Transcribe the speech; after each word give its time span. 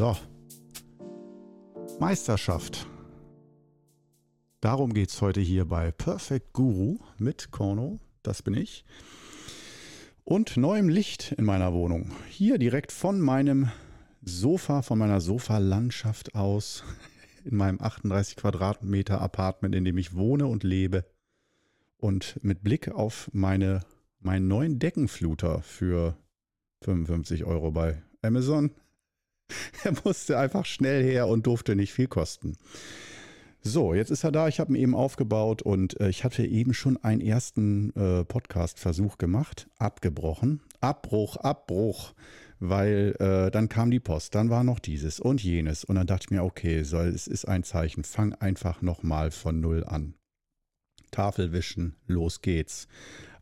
So. 0.00 0.16
Meisterschaft. 1.98 2.86
Darum 4.62 4.94
geht 4.94 5.10
es 5.10 5.20
heute 5.20 5.42
hier 5.42 5.66
bei 5.66 5.92
Perfect 5.92 6.54
Guru 6.54 6.96
mit 7.18 7.50
Korno. 7.50 8.00
Das 8.22 8.40
bin 8.40 8.54
ich. 8.54 8.86
Und 10.24 10.56
neuem 10.56 10.88
Licht 10.88 11.32
in 11.32 11.44
meiner 11.44 11.74
Wohnung. 11.74 12.12
Hier 12.30 12.56
direkt 12.56 12.92
von 12.92 13.20
meinem 13.20 13.70
Sofa, 14.22 14.80
von 14.80 14.98
meiner 14.98 15.20
Sofalandschaft 15.20 16.34
aus. 16.34 16.82
In 17.44 17.56
meinem 17.56 17.78
38 17.78 18.36
Quadratmeter 18.36 19.20
Apartment, 19.20 19.74
in 19.74 19.84
dem 19.84 19.98
ich 19.98 20.14
wohne 20.14 20.46
und 20.46 20.64
lebe. 20.64 21.04
Und 21.98 22.42
mit 22.42 22.62
Blick 22.62 22.88
auf 22.88 23.28
meine, 23.34 23.80
meinen 24.18 24.48
neuen 24.48 24.78
Deckenfluter 24.78 25.60
für 25.60 26.16
55 26.84 27.44
Euro 27.44 27.70
bei 27.70 28.02
Amazon 28.22 28.70
er 29.84 29.94
musste 30.04 30.38
einfach 30.38 30.64
schnell 30.64 31.02
her 31.02 31.28
und 31.28 31.46
durfte 31.46 31.76
nicht 31.76 31.92
viel 31.92 32.08
kosten. 32.08 32.56
So, 33.62 33.92
jetzt 33.92 34.10
ist 34.10 34.24
er 34.24 34.32
da. 34.32 34.48
Ich 34.48 34.58
habe 34.58 34.72
ihn 34.72 34.80
eben 34.80 34.94
aufgebaut 34.94 35.60
und 35.60 36.00
äh, 36.00 36.08
ich 36.08 36.24
hatte 36.24 36.46
eben 36.46 36.72
schon 36.72 36.96
einen 37.04 37.20
ersten 37.20 37.94
äh, 37.94 38.24
Podcast-Versuch 38.24 39.18
gemacht, 39.18 39.68
abgebrochen. 39.78 40.62
Abbruch, 40.80 41.36
Abbruch, 41.36 42.14
weil 42.58 43.14
äh, 43.18 43.50
dann 43.50 43.68
kam 43.68 43.90
die 43.90 44.00
Post, 44.00 44.34
dann 44.34 44.48
war 44.48 44.64
noch 44.64 44.78
dieses 44.78 45.20
und 45.20 45.42
jenes 45.42 45.84
und 45.84 45.96
dann 45.96 46.06
dachte 46.06 46.26
ich 46.26 46.30
mir, 46.30 46.42
okay, 46.42 46.84
so, 46.84 46.98
es 47.00 47.26
ist 47.26 47.46
ein 47.46 47.62
Zeichen, 47.62 48.02
fang 48.02 48.32
einfach 48.34 48.80
nochmal 48.80 49.30
von 49.30 49.60
Null 49.60 49.84
an. 49.84 50.14
Tafel 51.10 51.52
wischen, 51.52 51.96
los 52.06 52.40
geht's. 52.40 52.88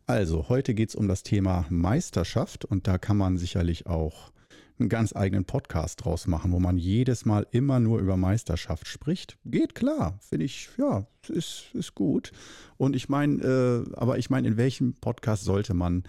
Also, 0.07 0.49
heute 0.49 0.75
geht 0.75 0.89
es 0.89 0.95
um 0.95 1.07
das 1.07 1.23
Thema 1.23 1.67
Meisterschaft 1.69 2.65
und 2.65 2.89
da 2.89 2.99
kann 2.99 3.19
man 3.19 3.37
sicherlich 3.39 3.87
auch 3.87 4.33
einen 4.81 4.89
ganz 4.89 5.15
eigenen 5.15 5.45
Podcast 5.45 6.05
draus 6.05 6.27
machen, 6.27 6.53
wo 6.53 6.61
man 6.61 6.79
jedes 6.79 7.25
Mal 7.25 7.47
immer 7.51 7.81
nur 7.81 7.99
über 7.99 8.17
Meisterschaft 8.17 8.87
spricht. 8.87 9.39
Geht 9.45 9.75
klar, 9.75 10.19
finde 10.21 10.45
ich, 10.45 10.69
ja, 10.79 11.07
ist, 11.29 11.67
ist 11.75 11.95
gut. 11.95 12.33
Und 12.77 12.97
ich 12.97 13.09
meine, 13.09 13.43
äh, 13.43 13.95
aber 13.95 14.19
ich 14.19 14.31
meine, 14.31 14.49
in 14.49 14.57
welchem 14.57 14.95
Podcast 14.95 15.45
sollte 15.45 15.75
man 15.75 16.05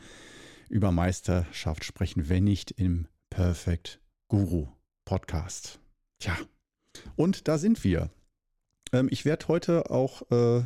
über 0.70 0.92
Meisterschaft 0.92 1.84
sprechen, 1.84 2.30
wenn 2.30 2.44
nicht 2.44 2.72
im 2.72 3.08
Perfect 3.30 4.00
Guru 4.28 4.67
Podcast? 5.06 5.80
Tja, 6.20 6.38
und 7.16 7.48
da 7.48 7.58
sind 7.58 7.83
wir. 7.83 8.09
Ähm, 8.94 9.08
ich 9.11 9.26
werde 9.26 9.48
heute 9.48 9.89
auch, 9.89 10.23
äh, 10.31 10.59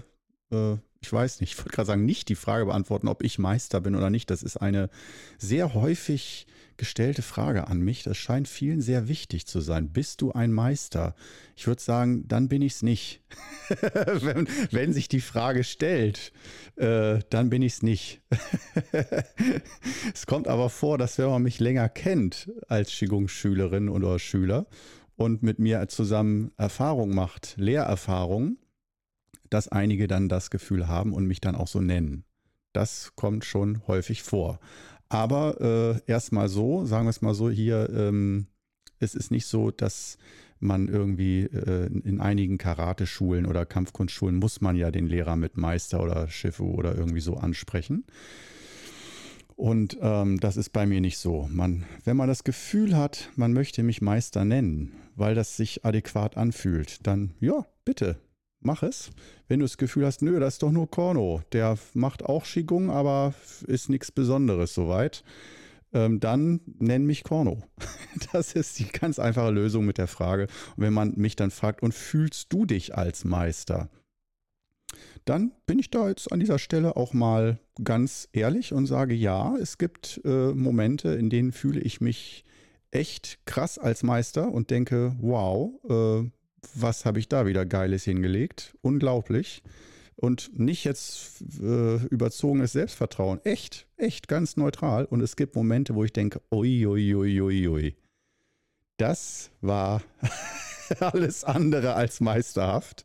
äh, 0.51 0.77
ich 1.01 1.11
weiß 1.11 1.41
nicht, 1.41 1.53
ich 1.53 1.57
wollte 1.57 1.71
gerade 1.71 1.87
sagen, 1.87 2.05
nicht 2.05 2.29
die 2.29 2.35
Frage 2.35 2.65
beantworten, 2.65 3.07
ob 3.07 3.23
ich 3.23 3.39
Meister 3.39 3.81
bin 3.81 3.95
oder 3.95 4.09
nicht. 4.09 4.29
Das 4.29 4.43
ist 4.43 4.57
eine 4.57 4.89
sehr 5.37 5.73
häufig 5.73 6.47
gestellte 6.77 7.21
Frage 7.21 7.67
an 7.67 7.79
mich. 7.79 8.03
Das 8.03 8.17
scheint 8.17 8.47
vielen 8.47 8.81
sehr 8.81 9.07
wichtig 9.07 9.45
zu 9.45 9.61
sein. 9.61 9.89
Bist 9.91 10.21
du 10.21 10.31
ein 10.31 10.51
Meister? 10.51 11.15
Ich 11.55 11.67
würde 11.67 11.81
sagen, 11.81 12.27
dann 12.27 12.47
bin 12.47 12.61
ich 12.61 12.73
es 12.73 12.81
nicht. 12.81 13.21
wenn, 14.21 14.47
wenn, 14.71 14.93
sich 14.93 15.07
die 15.07 15.21
Frage 15.21 15.63
stellt, 15.63 16.31
äh, 16.75 17.19
dann 17.29 17.49
bin 17.49 17.61
ich 17.61 17.73
es 17.73 17.83
nicht. 17.83 18.21
es 20.13 20.25
kommt 20.25 20.47
aber 20.47 20.69
vor, 20.69 20.97
dass 20.97 21.17
wenn 21.17 21.29
man 21.29 21.43
mich 21.43 21.59
länger 21.59 21.89
kennt 21.89 22.51
als 22.67 22.91
Qigong-Schülerin 22.91 23.89
oder 23.89 24.19
Schüler 24.19 24.67
und 25.15 25.43
mit 25.43 25.59
mir 25.59 25.87
zusammen 25.87 26.51
Erfahrung 26.57 27.13
macht, 27.13 27.55
Lehrerfahrung, 27.57 28.57
dass 29.49 29.67
einige 29.67 30.07
dann 30.07 30.29
das 30.29 30.49
Gefühl 30.49 30.87
haben 30.87 31.13
und 31.13 31.25
mich 31.25 31.41
dann 31.41 31.55
auch 31.55 31.67
so 31.67 31.79
nennen. 31.79 32.25
Das 32.73 33.11
kommt 33.15 33.45
schon 33.45 33.85
häufig 33.87 34.23
vor. 34.23 34.59
Aber 35.09 36.01
äh, 36.07 36.11
erstmal 36.11 36.49
so, 36.49 36.85
sagen 36.85 37.05
wir 37.05 37.11
es 37.11 37.21
mal 37.21 37.33
so, 37.33 37.49
hier, 37.49 37.89
ähm, 37.93 38.47
es 38.99 39.15
ist 39.15 39.31
nicht 39.31 39.45
so, 39.45 39.71
dass 39.71 40.17
man 40.59 40.87
irgendwie 40.87 41.41
äh, 41.41 41.87
in 41.87 42.21
einigen 42.21 42.57
Karate-Schulen 42.57 43.45
oder 43.45 43.65
Kampfkunstschulen 43.65 44.37
muss 44.37 44.61
man 44.61 44.75
ja 44.75 44.91
den 44.91 45.07
Lehrer 45.07 45.35
mit 45.35 45.57
Meister 45.57 46.01
oder 46.01 46.27
Schiffe 46.29 46.63
oder 46.63 46.95
irgendwie 46.95 47.19
so 47.19 47.35
ansprechen. 47.35 48.05
Und 49.55 49.97
ähm, 50.01 50.39
das 50.39 50.57
ist 50.57 50.69
bei 50.71 50.85
mir 50.85 50.99
nicht 50.99 51.17
so. 51.17 51.47
Man, 51.51 51.85
wenn 52.05 52.17
man 52.17 52.27
das 52.27 52.43
Gefühl 52.43 52.97
hat, 52.97 53.29
man 53.35 53.53
möchte 53.53 53.83
mich 53.83 54.01
Meister 54.01 54.45
nennen, 54.45 54.93
weil 55.15 55.35
das 55.35 55.57
sich 55.57 55.85
adäquat 55.85 56.37
anfühlt, 56.37 57.05
dann 57.05 57.33
ja, 57.39 57.65
bitte, 57.85 58.17
mach 58.65 58.83
es. 58.83 59.11
Wenn 59.47 59.59
du 59.59 59.65
das 59.65 59.77
Gefühl 59.77 60.05
hast, 60.05 60.21
nö, 60.21 60.39
das 60.39 60.55
ist 60.55 60.63
doch 60.63 60.71
nur 60.71 60.89
Korno, 60.89 61.41
der 61.51 61.77
macht 61.93 62.23
auch 62.23 62.45
Qigong, 62.45 62.89
aber 62.89 63.33
ist 63.67 63.89
nichts 63.89 64.11
Besonderes 64.11 64.73
soweit, 64.73 65.23
ähm, 65.93 66.19
dann 66.19 66.61
nenn 66.79 67.05
mich 67.05 67.23
Korno. 67.23 67.63
Das 68.31 68.53
ist 68.53 68.79
die 68.79 68.87
ganz 68.87 69.19
einfache 69.19 69.51
Lösung 69.51 69.85
mit 69.85 69.97
der 69.97 70.07
Frage. 70.07 70.43
Und 70.75 70.83
wenn 70.83 70.93
man 70.93 71.13
mich 71.15 71.35
dann 71.35 71.51
fragt, 71.51 71.81
und 71.81 71.93
fühlst 71.93 72.53
du 72.53 72.65
dich 72.65 72.95
als 72.95 73.25
Meister? 73.25 73.89
Dann 75.25 75.51
bin 75.65 75.79
ich 75.79 75.89
da 75.89 76.09
jetzt 76.09 76.31
an 76.31 76.39
dieser 76.39 76.59
Stelle 76.59 76.95
auch 76.95 77.13
mal 77.13 77.59
ganz 77.83 78.29
ehrlich 78.33 78.73
und 78.73 78.85
sage, 78.85 79.13
ja, 79.13 79.55
es 79.57 79.77
gibt 79.77 80.21
äh, 80.25 80.53
Momente, 80.53 81.09
in 81.09 81.29
denen 81.29 81.51
fühle 81.51 81.79
ich 81.79 82.01
mich 82.01 82.45
echt 82.91 83.39
krass 83.45 83.77
als 83.77 84.03
Meister 84.03 84.51
und 84.51 84.69
denke, 84.69 85.15
wow, 85.19 85.71
äh, 85.89 86.29
was 86.75 87.05
habe 87.05 87.19
ich 87.19 87.27
da 87.27 87.45
wieder 87.45 87.65
Geiles 87.65 88.03
hingelegt? 88.03 88.77
Unglaublich. 88.81 89.63
Und 90.15 90.57
nicht 90.57 90.83
jetzt 90.83 91.41
äh, 91.61 91.95
überzogenes 92.07 92.71
Selbstvertrauen. 92.71 93.39
Echt, 93.43 93.87
echt 93.97 94.27
ganz 94.27 94.57
neutral. 94.57 95.05
Und 95.05 95.21
es 95.21 95.35
gibt 95.35 95.55
Momente, 95.55 95.95
wo 95.95 96.03
ich 96.03 96.13
denke, 96.13 96.41
ui. 96.53 97.95
Das 98.97 99.51
war 99.61 100.03
alles 100.99 101.43
andere 101.43 101.95
als 101.95 102.21
meisterhaft. 102.21 103.03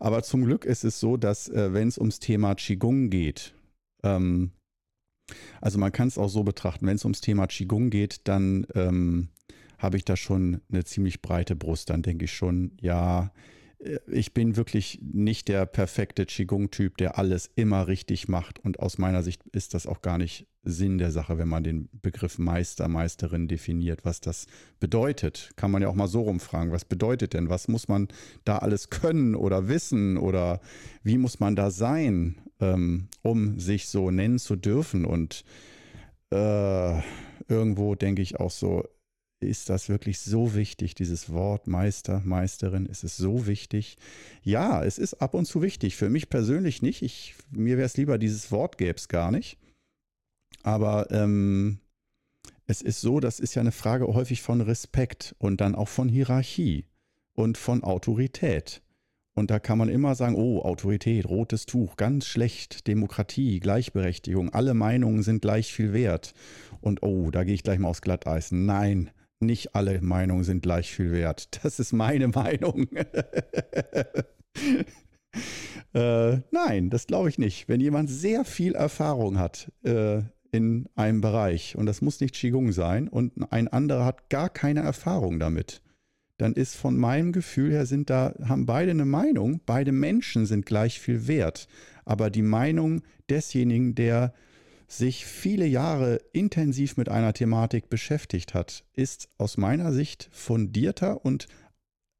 Aber 0.00 0.22
zum 0.22 0.44
Glück 0.44 0.64
ist 0.64 0.84
es 0.84 0.98
so, 1.00 1.16
dass 1.16 1.48
äh, 1.48 1.72
wenn 1.72 1.88
es 1.88 1.98
ums 1.98 2.18
Thema 2.18 2.54
Qigong 2.54 3.10
geht, 3.10 3.54
ähm, 4.02 4.50
also 5.60 5.78
man 5.78 5.92
kann 5.92 6.08
es 6.08 6.18
auch 6.18 6.28
so 6.28 6.42
betrachten, 6.42 6.86
wenn 6.86 6.96
es 6.96 7.04
ums 7.04 7.20
Thema 7.20 7.46
Qigong 7.46 7.90
geht, 7.90 8.26
dann 8.28 8.66
ähm, 8.74 9.28
habe 9.80 9.96
ich 9.96 10.04
da 10.04 10.16
schon 10.16 10.60
eine 10.70 10.84
ziemlich 10.84 11.22
breite 11.22 11.56
Brust. 11.56 11.90
Dann 11.90 12.02
denke 12.02 12.26
ich 12.26 12.32
schon, 12.32 12.72
ja, 12.80 13.32
äh, 13.78 13.98
ich 14.06 14.34
bin 14.34 14.56
wirklich 14.56 15.00
nicht 15.02 15.48
der 15.48 15.66
perfekte 15.66 16.26
Qigong-Typ, 16.26 16.98
der 16.98 17.18
alles 17.18 17.50
immer 17.56 17.88
richtig 17.88 18.28
macht. 18.28 18.58
Und 18.58 18.78
aus 18.78 18.98
meiner 18.98 19.22
Sicht 19.22 19.42
ist 19.48 19.74
das 19.74 19.86
auch 19.86 20.02
gar 20.02 20.18
nicht 20.18 20.46
Sinn 20.62 20.98
der 20.98 21.10
Sache, 21.10 21.38
wenn 21.38 21.48
man 21.48 21.64
den 21.64 21.88
Begriff 22.02 22.38
Meister, 22.38 22.88
Meisterin 22.88 23.48
definiert. 23.48 24.04
Was 24.04 24.20
das 24.20 24.46
bedeutet, 24.78 25.52
kann 25.56 25.70
man 25.70 25.80
ja 25.80 25.88
auch 25.88 25.94
mal 25.94 26.08
so 26.08 26.20
rumfragen. 26.20 26.72
Was 26.72 26.84
bedeutet 26.84 27.32
denn? 27.32 27.48
Was 27.48 27.68
muss 27.68 27.88
man 27.88 28.08
da 28.44 28.58
alles 28.58 28.90
können 28.90 29.34
oder 29.34 29.68
wissen? 29.68 30.18
Oder 30.18 30.60
wie 31.02 31.16
muss 31.16 31.40
man 31.40 31.56
da 31.56 31.70
sein, 31.70 32.36
ähm, 32.60 33.08
um 33.22 33.58
sich 33.58 33.88
so 33.88 34.10
nennen 34.10 34.38
zu 34.38 34.56
dürfen? 34.56 35.06
Und 35.06 35.44
äh, 36.30 37.00
irgendwo 37.48 37.94
denke 37.94 38.20
ich 38.20 38.38
auch 38.38 38.50
so, 38.50 38.84
ist 39.40 39.70
das 39.70 39.88
wirklich 39.88 40.20
so 40.20 40.54
wichtig, 40.54 40.94
dieses 40.94 41.32
Wort 41.32 41.66
Meister, 41.66 42.20
Meisterin? 42.24 42.86
Ist 42.86 43.04
es 43.04 43.16
so 43.16 43.46
wichtig? 43.46 43.96
Ja, 44.42 44.84
es 44.84 44.98
ist 44.98 45.14
ab 45.14 45.34
und 45.34 45.46
zu 45.46 45.62
wichtig. 45.62 45.96
Für 45.96 46.10
mich 46.10 46.28
persönlich 46.28 46.82
nicht. 46.82 47.02
Ich, 47.02 47.34
mir 47.50 47.76
wäre 47.76 47.86
es 47.86 47.96
lieber, 47.96 48.18
dieses 48.18 48.52
Wort 48.52 48.78
gäbe 48.78 48.96
es 48.96 49.08
gar 49.08 49.30
nicht. 49.30 49.58
Aber 50.62 51.10
ähm, 51.10 51.80
es 52.66 52.82
ist 52.82 53.00
so, 53.00 53.18
das 53.18 53.40
ist 53.40 53.54
ja 53.54 53.60
eine 53.60 53.72
Frage 53.72 54.06
häufig 54.06 54.42
von 54.42 54.60
Respekt 54.60 55.34
und 55.38 55.60
dann 55.60 55.74
auch 55.74 55.88
von 55.88 56.08
Hierarchie 56.08 56.84
und 57.32 57.56
von 57.56 57.82
Autorität. 57.82 58.82
Und 59.34 59.50
da 59.50 59.58
kann 59.58 59.78
man 59.78 59.88
immer 59.88 60.14
sagen, 60.14 60.34
oh, 60.34 60.60
Autorität, 60.60 61.26
rotes 61.26 61.64
Tuch, 61.64 61.96
ganz 61.96 62.26
schlecht, 62.26 62.86
Demokratie, 62.88 63.58
Gleichberechtigung, 63.60 64.50
alle 64.50 64.74
Meinungen 64.74 65.22
sind 65.22 65.40
gleich 65.40 65.72
viel 65.72 65.92
wert. 65.92 66.34
Und 66.80 67.02
oh, 67.02 67.30
da 67.30 67.44
gehe 67.44 67.54
ich 67.54 67.62
gleich 67.62 67.78
mal 67.78 67.88
aufs 67.88 68.02
Glatteis. 68.02 68.52
Nein, 68.52 69.10
nicht 69.40 69.74
alle 69.74 70.00
Meinungen 70.00 70.44
sind 70.44 70.62
gleich 70.62 70.94
viel 70.94 71.12
wert. 71.12 71.60
Das 71.62 71.80
ist 71.80 71.92
meine 71.92 72.28
Meinung. 72.34 72.86
äh, 75.94 76.38
nein, 76.50 76.90
das 76.90 77.06
glaube 77.06 77.28
ich 77.28 77.38
nicht. 77.38 77.68
Wenn 77.68 77.80
jemand 77.80 78.10
sehr 78.10 78.44
viel 78.44 78.74
Erfahrung 78.74 79.38
hat 79.38 79.72
äh, 79.82 80.22
in 80.52 80.88
einem 80.94 81.20
Bereich, 81.20 81.76
und 81.76 81.86
das 81.86 82.02
muss 82.02 82.20
nicht 82.20 82.34
Qigong 82.34 82.72
sein, 82.72 83.08
und 83.08 83.32
ein 83.52 83.68
anderer 83.68 84.04
hat 84.04 84.28
gar 84.30 84.48
keine 84.48 84.80
Erfahrung 84.80 85.38
damit, 85.38 85.82
dann 86.38 86.54
ist 86.54 86.74
von 86.74 86.96
meinem 86.96 87.32
Gefühl 87.32 87.70
her 87.70 87.84
sind 87.84 88.08
da, 88.08 88.34
haben 88.42 88.64
beide 88.64 88.92
eine 88.92 89.04
Meinung, 89.04 89.60
beide 89.66 89.92
Menschen 89.92 90.46
sind 90.46 90.64
gleich 90.64 90.98
viel 90.98 91.28
wert. 91.28 91.68
Aber 92.06 92.30
die 92.30 92.42
Meinung 92.42 93.02
desjenigen, 93.28 93.94
der 93.94 94.32
sich 94.92 95.24
viele 95.24 95.66
Jahre 95.66 96.20
intensiv 96.32 96.96
mit 96.96 97.08
einer 97.08 97.32
Thematik 97.32 97.88
beschäftigt 97.88 98.54
hat, 98.54 98.84
ist 98.92 99.28
aus 99.38 99.56
meiner 99.56 99.92
Sicht 99.92 100.28
fundierter 100.32 101.24
und 101.24 101.46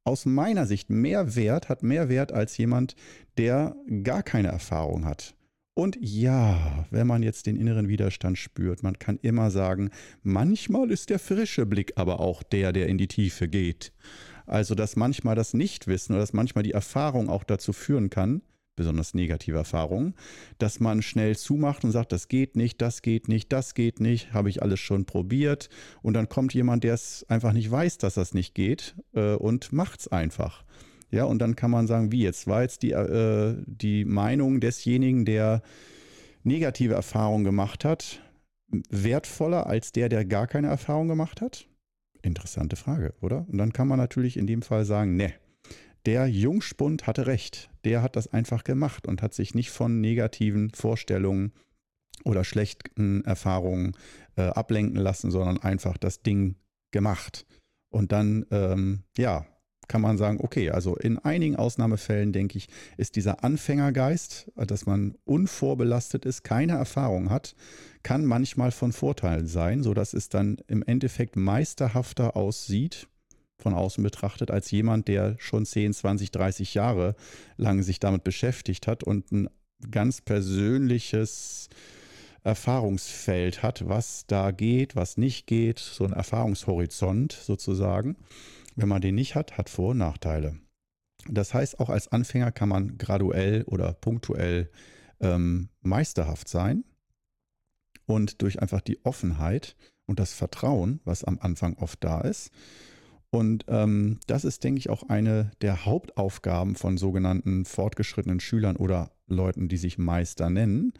aus 0.05 0.25
meiner 0.25 0.67
Sicht 0.67 0.89
mehr 0.89 1.35
wert, 1.37 1.69
hat 1.69 1.83
mehr 1.83 2.09
Wert 2.09 2.33
als 2.33 2.57
jemand, 2.57 2.95
der 3.37 3.77
gar 4.03 4.23
keine 4.23 4.49
Erfahrung 4.49 5.05
hat. 5.05 5.35
Und 5.75 5.99
ja, 6.01 6.87
wenn 6.91 7.07
man 7.07 7.23
jetzt 7.23 7.47
den 7.47 7.57
inneren 7.57 7.89
Widerstand 7.89 8.39
spürt, 8.39 8.83
man 8.83 8.99
kann 8.99 9.19
immer 9.23 9.51
sagen, 9.51 9.91
manchmal 10.23 10.91
ist 10.91 11.11
der 11.11 11.19
frische 11.19 11.67
Blick 11.67 11.93
aber 11.97 12.21
auch 12.21 12.43
der, 12.43 12.73
der 12.73 12.89
in 12.89 12.99
die 12.99 13.09
Tiefe 13.09 13.49
geht. 13.49 13.93
Also, 14.47 14.75
dass 14.75 14.97
manchmal 14.97 15.37
das 15.37 15.55
Nichtwissen 15.55 16.13
oder 16.15 16.23
dass 16.23 16.33
manchmal 16.33 16.65
die 16.65 16.73
Erfahrung 16.73 17.29
auch 17.29 17.45
dazu 17.45 17.73
führen 17.73 18.11
kann, 18.11 18.43
besonders 18.81 19.13
negative 19.13 19.59
Erfahrungen, 19.59 20.15
dass 20.57 20.81
man 20.81 21.03
schnell 21.03 21.37
zumacht 21.37 21.85
und 21.85 21.91
sagt, 21.91 22.13
das 22.13 22.29
geht 22.29 22.57
nicht, 22.57 22.81
das 22.81 23.03
geht 23.03 23.29
nicht, 23.29 23.53
das 23.53 23.75
geht 23.75 24.01
nicht, 24.01 24.33
habe 24.33 24.49
ich 24.49 24.63
alles 24.63 24.81
schon 24.81 25.05
probiert. 25.05 25.69
Und 26.01 26.15
dann 26.15 26.31
kommt 26.31 26.55
jemand, 26.55 26.83
der 26.83 26.95
es 26.95 27.27
einfach 27.29 27.53
nicht 27.53 27.71
weiß, 27.71 27.99
dass 27.99 28.15
das 28.15 28.33
nicht 28.33 28.55
geht 28.55 28.95
äh, 29.13 29.35
und 29.35 29.71
macht 29.75 30.01
es 30.01 30.09
einfach. 30.09 30.65
Ja, 31.11 31.25
und 31.25 31.41
dann 31.41 31.57
kann 31.57 31.71
man 31.71 31.87
sagen, 31.87 32.11
wie 32.11 32.23
jetzt 32.23 32.47
war 32.47 32.63
jetzt 32.63 32.83
die, 32.83 32.93
äh, 32.93 33.55
die 33.67 34.07
Meinung 34.07 34.61
desjenigen, 34.61 35.27
der 35.27 35.61
negative 36.43 36.95
Erfahrungen 36.95 37.45
gemacht 37.45 37.85
hat, 37.85 38.23
wertvoller 38.89 39.67
als 39.67 39.93
der, 39.93 40.09
der 40.09 40.25
gar 40.25 40.47
keine 40.47 40.69
Erfahrung 40.69 41.09
gemacht 41.09 41.43
hat? 41.43 41.67
Interessante 42.23 42.77
Frage, 42.77 43.13
oder? 43.21 43.45
Und 43.47 43.59
dann 43.59 43.75
kann 43.75 43.89
man 43.89 43.99
natürlich 43.99 44.39
in 44.39 44.47
dem 44.47 44.63
Fall 44.63 44.87
sagen, 44.87 45.17
ne, 45.17 45.35
der 46.07 46.27
Jungspund 46.27 47.07
hatte 47.07 47.27
recht. 47.27 47.71
Der 47.85 48.03
hat 48.03 48.17
das 48.17 48.33
einfach 48.33 48.65
gemacht 48.65 49.07
und 49.07 49.23
hat 49.23 49.35
sich 49.35 49.55
nicht 49.55 49.71
von 49.71 50.01
negativen 50.01 50.71
Vorstellungen 50.71 51.53
oder 52.25 52.45
schlechten 52.45 53.25
Erfahrungen 53.25 53.93
äh, 54.37 54.43
ablenken 54.43 54.97
lassen, 54.97 55.31
sondern 55.31 55.59
einfach 55.59 55.97
das 55.97 56.23
Ding 56.23 56.57
gemacht. 56.91 57.47
Und 57.91 58.13
dann, 58.13 58.47
ähm, 58.51 59.05
ja, 59.17 59.47
kann 59.89 60.03
man 60.03 60.19
sagen, 60.19 60.39
okay, 60.41 60.71
also 60.71 60.95
in 60.95 61.19
einigen 61.19 61.57
Ausnahmefällen, 61.57 62.33
denke 62.33 62.59
ich, 62.59 62.69
ist 62.97 63.17
dieser 63.17 63.43
Anfängergeist, 63.43 64.53
dass 64.55 64.87
man 64.87 65.17
unvorbelastet 65.25 66.25
ist, 66.25 66.45
keine 66.45 66.75
Erfahrung 66.75 67.29
hat, 67.29 67.57
kann 68.05 68.25
manchmal 68.25 68.71
von 68.71 68.93
Vorteil 68.93 69.47
sein, 69.47 69.83
sodass 69.83 70.15
es 70.15 70.29
dann 70.29 70.59
im 70.69 70.85
Endeffekt 70.85 71.35
meisterhafter 71.35 72.37
aussieht, 72.37 73.09
von 73.61 73.75
außen 73.75 74.03
betrachtet, 74.03 74.51
als 74.51 74.71
jemand, 74.71 75.09
der 75.09 75.37
schon 75.39 75.65
10, 75.67 75.93
20, 75.93 76.31
30 76.31 76.75
Jahre 76.75 77.15
lang 77.57 77.83
sich 77.83 78.01
damit 78.01 78.25
beschäftigt 78.25 78.87
hat 78.87 79.05
und 79.05 79.31
ein 79.33 79.49
ganz 79.91 80.21
persönliches 80.21 81.69
Erfahrungsfeld 82.43 83.63
hat, 83.63 83.89
was 83.89 84.27
da 84.27 84.51
geht, 84.51 84.97
was 84.97 85.17
nicht 85.17 85.47
geht, 85.47 85.79
so 85.79 86.05
ein 86.05 86.13
Erfahrungshorizont 86.13 87.33
sozusagen. 87.33 88.17
Wenn 88.77 88.89
man 88.89 89.03
den 89.03 89.15
nicht 89.15 89.35
hat, 89.35 89.59
hat 89.59 89.69
Vor- 89.69 89.91
und 89.91 89.99
Nachteile. 89.99 90.59
Das 91.29 91.53
heißt, 91.53 91.81
auch 91.81 91.91
als 91.91 92.09
Anfänger 92.09 92.51
kann 92.51 92.69
man 92.69 92.97
graduell 92.97 93.65
oder 93.65 93.93
punktuell 93.93 94.71
ähm, 95.21 95.69
meisterhaft 95.83 96.49
sein 96.49 96.85
und 98.07 98.41
durch 98.43 98.61
einfach 98.61 98.81
die 98.81 99.05
Offenheit 99.05 99.77
und 100.07 100.19
das 100.19 100.33
Vertrauen, 100.33 101.01
was 101.05 101.25
am 101.25 101.39
Anfang 101.41 101.77
oft 101.77 102.03
da 102.03 102.23
ist, 102.23 102.51
und 103.31 103.65
ähm, 103.69 104.19
das 104.27 104.45
ist, 104.45 104.65
denke 104.65 104.81
ich, 104.81 104.91
auch 104.91 105.09
eine 105.09 105.53
der 105.61 105.85
Hauptaufgaben 105.85 106.75
von 106.75 106.99
sogenannten 106.99 107.65
fortgeschrittenen 107.65 108.41
Schülern 108.41 108.77
oder 108.77 109.13
Leuten, 109.29 109.69
die 109.69 109.77
sich 109.77 109.99
Meister 109.99 110.51
nennen, 110.51 110.93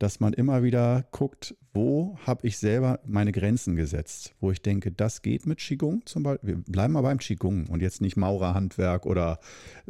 dass 0.00 0.18
man 0.18 0.32
immer 0.32 0.62
wieder 0.64 1.06
guckt, 1.12 1.56
wo 1.72 2.18
habe 2.26 2.46
ich 2.46 2.58
selber 2.58 3.00
meine 3.06 3.30
Grenzen 3.30 3.76
gesetzt, 3.76 4.34
wo 4.40 4.50
ich 4.50 4.60
denke, 4.60 4.90
das 4.90 5.22
geht 5.22 5.46
mit 5.46 5.58
Qigong 5.58 6.02
zum 6.04 6.24
Beispiel. 6.24 6.56
Wir 6.56 6.56
bleiben 6.64 6.94
mal 6.94 7.02
beim 7.02 7.18
Qigong 7.18 7.66
und 7.68 7.80
jetzt 7.80 8.00
nicht 8.00 8.16
Maurerhandwerk 8.16 9.06
oder 9.06 9.38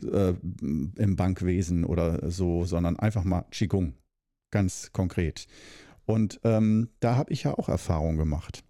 äh, 0.03 0.35
im 0.61 1.17
Bankwesen 1.17 1.85
oder 1.85 2.31
so, 2.31 2.65
sondern 2.65 2.99
einfach 2.99 3.25
mal 3.25 3.47
Qigong, 3.51 3.95
ganz 4.51 4.93
konkret. 4.93 5.47
Und 6.05 6.41
ähm, 6.45 6.91
da 7.01 7.17
habe 7.17 7.33
ich 7.33 7.45
ja 7.45 7.55
auch 7.55 7.69
Erfahrung 7.69 8.17
gemacht 8.17 8.65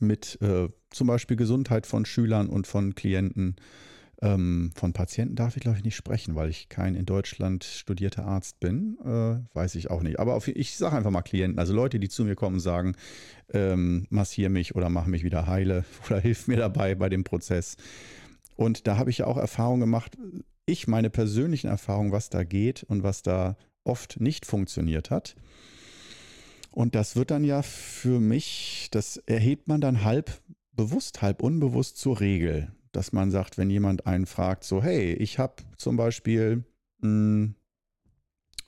mit 0.00 0.38
äh, 0.40 0.68
zum 0.90 1.06
Beispiel 1.06 1.36
Gesundheit 1.36 1.86
von 1.86 2.04
Schülern 2.04 2.48
und 2.48 2.66
von 2.66 2.94
Klienten. 2.94 3.56
Ähm, 4.22 4.70
von 4.74 4.92
Patienten 4.92 5.34
darf 5.34 5.56
ich, 5.56 5.62
glaube 5.62 5.78
ich, 5.78 5.84
nicht 5.84 5.96
sprechen, 5.96 6.34
weil 6.34 6.48
ich 6.48 6.68
kein 6.68 6.94
in 6.94 7.04
Deutschland 7.04 7.64
studierter 7.64 8.24
Arzt 8.24 8.60
bin. 8.60 8.96
Äh, 9.04 9.40
weiß 9.54 9.74
ich 9.74 9.90
auch 9.90 10.02
nicht. 10.02 10.20
Aber 10.20 10.34
auf, 10.34 10.48
ich 10.48 10.76
sage 10.76 10.96
einfach 10.96 11.10
mal 11.10 11.22
Klienten, 11.22 11.58
also 11.58 11.74
Leute, 11.74 11.98
die 11.98 12.08
zu 12.08 12.24
mir 12.24 12.36
kommen 12.36 12.56
und 12.56 12.60
sagen, 12.60 12.94
ähm, 13.52 14.06
massiere 14.10 14.50
mich 14.50 14.74
oder 14.76 14.88
mach 14.88 15.06
mich 15.06 15.24
wieder 15.24 15.46
heile 15.46 15.84
oder 16.06 16.20
hilf 16.20 16.46
mir 16.46 16.56
dabei 16.56 16.94
bei 16.94 17.08
dem 17.08 17.24
Prozess. 17.24 17.76
Und 18.56 18.86
da 18.86 18.96
habe 18.96 19.10
ich 19.10 19.18
ja 19.18 19.26
auch 19.26 19.36
Erfahrungen 19.36 19.80
gemacht, 19.80 20.16
ich 20.66 20.86
meine 20.86 21.10
persönlichen 21.10 21.68
Erfahrungen, 21.68 22.12
was 22.12 22.30
da 22.30 22.44
geht 22.44 22.84
und 22.84 23.02
was 23.02 23.22
da 23.22 23.56
oft 23.84 24.20
nicht 24.20 24.46
funktioniert 24.46 25.10
hat. 25.10 25.36
Und 26.74 26.96
das 26.96 27.14
wird 27.14 27.30
dann 27.30 27.44
ja 27.44 27.62
für 27.62 28.18
mich, 28.18 28.88
das 28.90 29.16
erhebt 29.16 29.68
man 29.68 29.80
dann 29.80 30.02
halb 30.02 30.42
bewusst, 30.72 31.22
halb 31.22 31.40
unbewusst 31.40 31.98
zur 31.98 32.18
Regel, 32.18 32.72
dass 32.90 33.12
man 33.12 33.30
sagt, 33.30 33.58
wenn 33.58 33.70
jemand 33.70 34.08
einen 34.08 34.26
fragt, 34.26 34.64
so, 34.64 34.82
hey, 34.82 35.12
ich 35.12 35.38
habe 35.38 35.54
zum 35.76 35.96
Beispiel, 35.96 36.64
mh, 36.98 37.06
hm, 37.08 37.54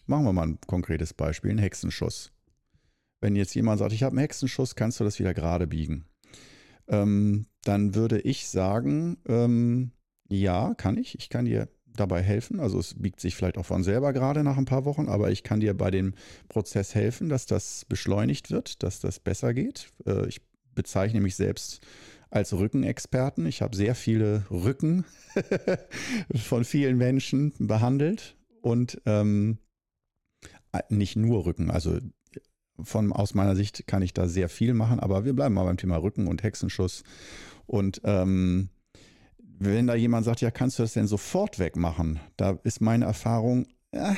machen 0.07 0.25
wir 0.25 0.33
mal 0.33 0.47
ein 0.47 0.59
konkretes 0.69 1.15
Beispiel, 1.15 1.51
einen 1.51 1.59
Hexenschuss. 1.59 2.31
Wenn 3.21 3.35
jetzt 3.35 3.57
jemand 3.57 3.81
sagt, 3.81 3.93
ich 3.93 4.05
habe 4.05 4.13
einen 4.13 4.21
Hexenschuss, 4.21 4.77
kannst 4.77 5.01
du 5.01 5.05
das 5.05 5.19
wieder 5.19 5.35
gerade 5.35 5.67
biegen? 5.67 6.05
Ähm, 6.87 7.47
dann 7.65 7.97
würde 7.97 8.21
ich 8.21 8.47
sagen, 8.47 9.17
ähm, 9.27 9.91
ja, 10.29 10.75
kann 10.75 10.97
ich. 10.97 11.19
Ich 11.19 11.29
kann 11.29 11.47
dir 11.47 11.69
dabei 11.97 12.23
helfen. 12.23 12.61
Also 12.61 12.79
es 12.79 12.95
biegt 12.95 13.21
sich 13.21 13.35
vielleicht 13.35 13.59
auch 13.59 13.67
von 13.67 13.83
selber 13.83 14.13
gerade 14.13 14.43
nach 14.45 14.57
ein 14.57 14.65
paar 14.65 14.85
Wochen, 14.85 15.09
aber 15.09 15.31
ich 15.31 15.43
kann 15.43 15.61
dir 15.61 15.75
bei 15.75 15.91
dem 15.91 16.15
Prozess 16.49 16.95
helfen, 16.95 17.29
dass 17.29 17.47
das 17.47 17.85
beschleunigt 17.87 18.51
wird, 18.51 18.83
dass 18.83 19.01
das 19.01 19.21
besser 19.21 19.55
geht. 19.55 19.91
Äh, 20.07 20.27
ich 20.29 20.41
bezeichne 20.75 21.21
mich 21.21 21.37
selbst 21.37 21.81
als 22.31 22.53
Rückenexperten. 22.53 23.47
Ich 23.47 23.63
habe 23.63 23.77
sehr 23.77 23.95
viele 23.95 24.45
Rücken 24.51 25.05
von 26.35 26.65
vielen 26.65 26.99
Menschen 26.99 27.53
behandelt 27.59 28.37
und 28.61 29.01
ähm, 29.07 29.59
äh, 30.73 30.83
nicht 30.91 31.17
nur 31.17 31.47
Rücken. 31.47 31.71
Also 31.71 31.99
von, 32.83 33.13
aus 33.13 33.35
meiner 33.35 33.57
Sicht 33.57 33.87
kann 33.87 34.03
ich 34.03 34.13
da 34.13 34.29
sehr 34.29 34.49
viel 34.49 34.75
machen, 34.75 35.01
aber 35.01 35.25
wir 35.25 35.33
bleiben 35.33 35.55
mal 35.55 35.65
beim 35.65 35.77
Thema 35.77 35.97
Rücken 35.97 36.27
und 36.27 36.43
Hexenschuss. 36.43 37.05
Und 37.67 38.01
ähm, 38.05 38.69
wenn 39.59 39.87
da 39.87 39.95
jemand 39.95 40.25
sagt, 40.25 40.41
ja, 40.41 40.51
kannst 40.51 40.79
du 40.79 40.83
das 40.83 40.93
denn 40.93 41.07
sofort 41.07 41.59
wegmachen? 41.59 42.21
Da 42.37 42.59
ist 42.63 42.81
meine 42.81 43.05
Erfahrung, 43.05 43.67
äh, 43.93 44.15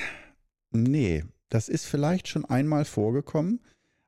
nee, 0.70 1.24
das 1.48 1.68
ist 1.68 1.86
vielleicht 1.86 2.28
schon 2.28 2.44
einmal 2.44 2.84
vorgekommen, 2.84 3.60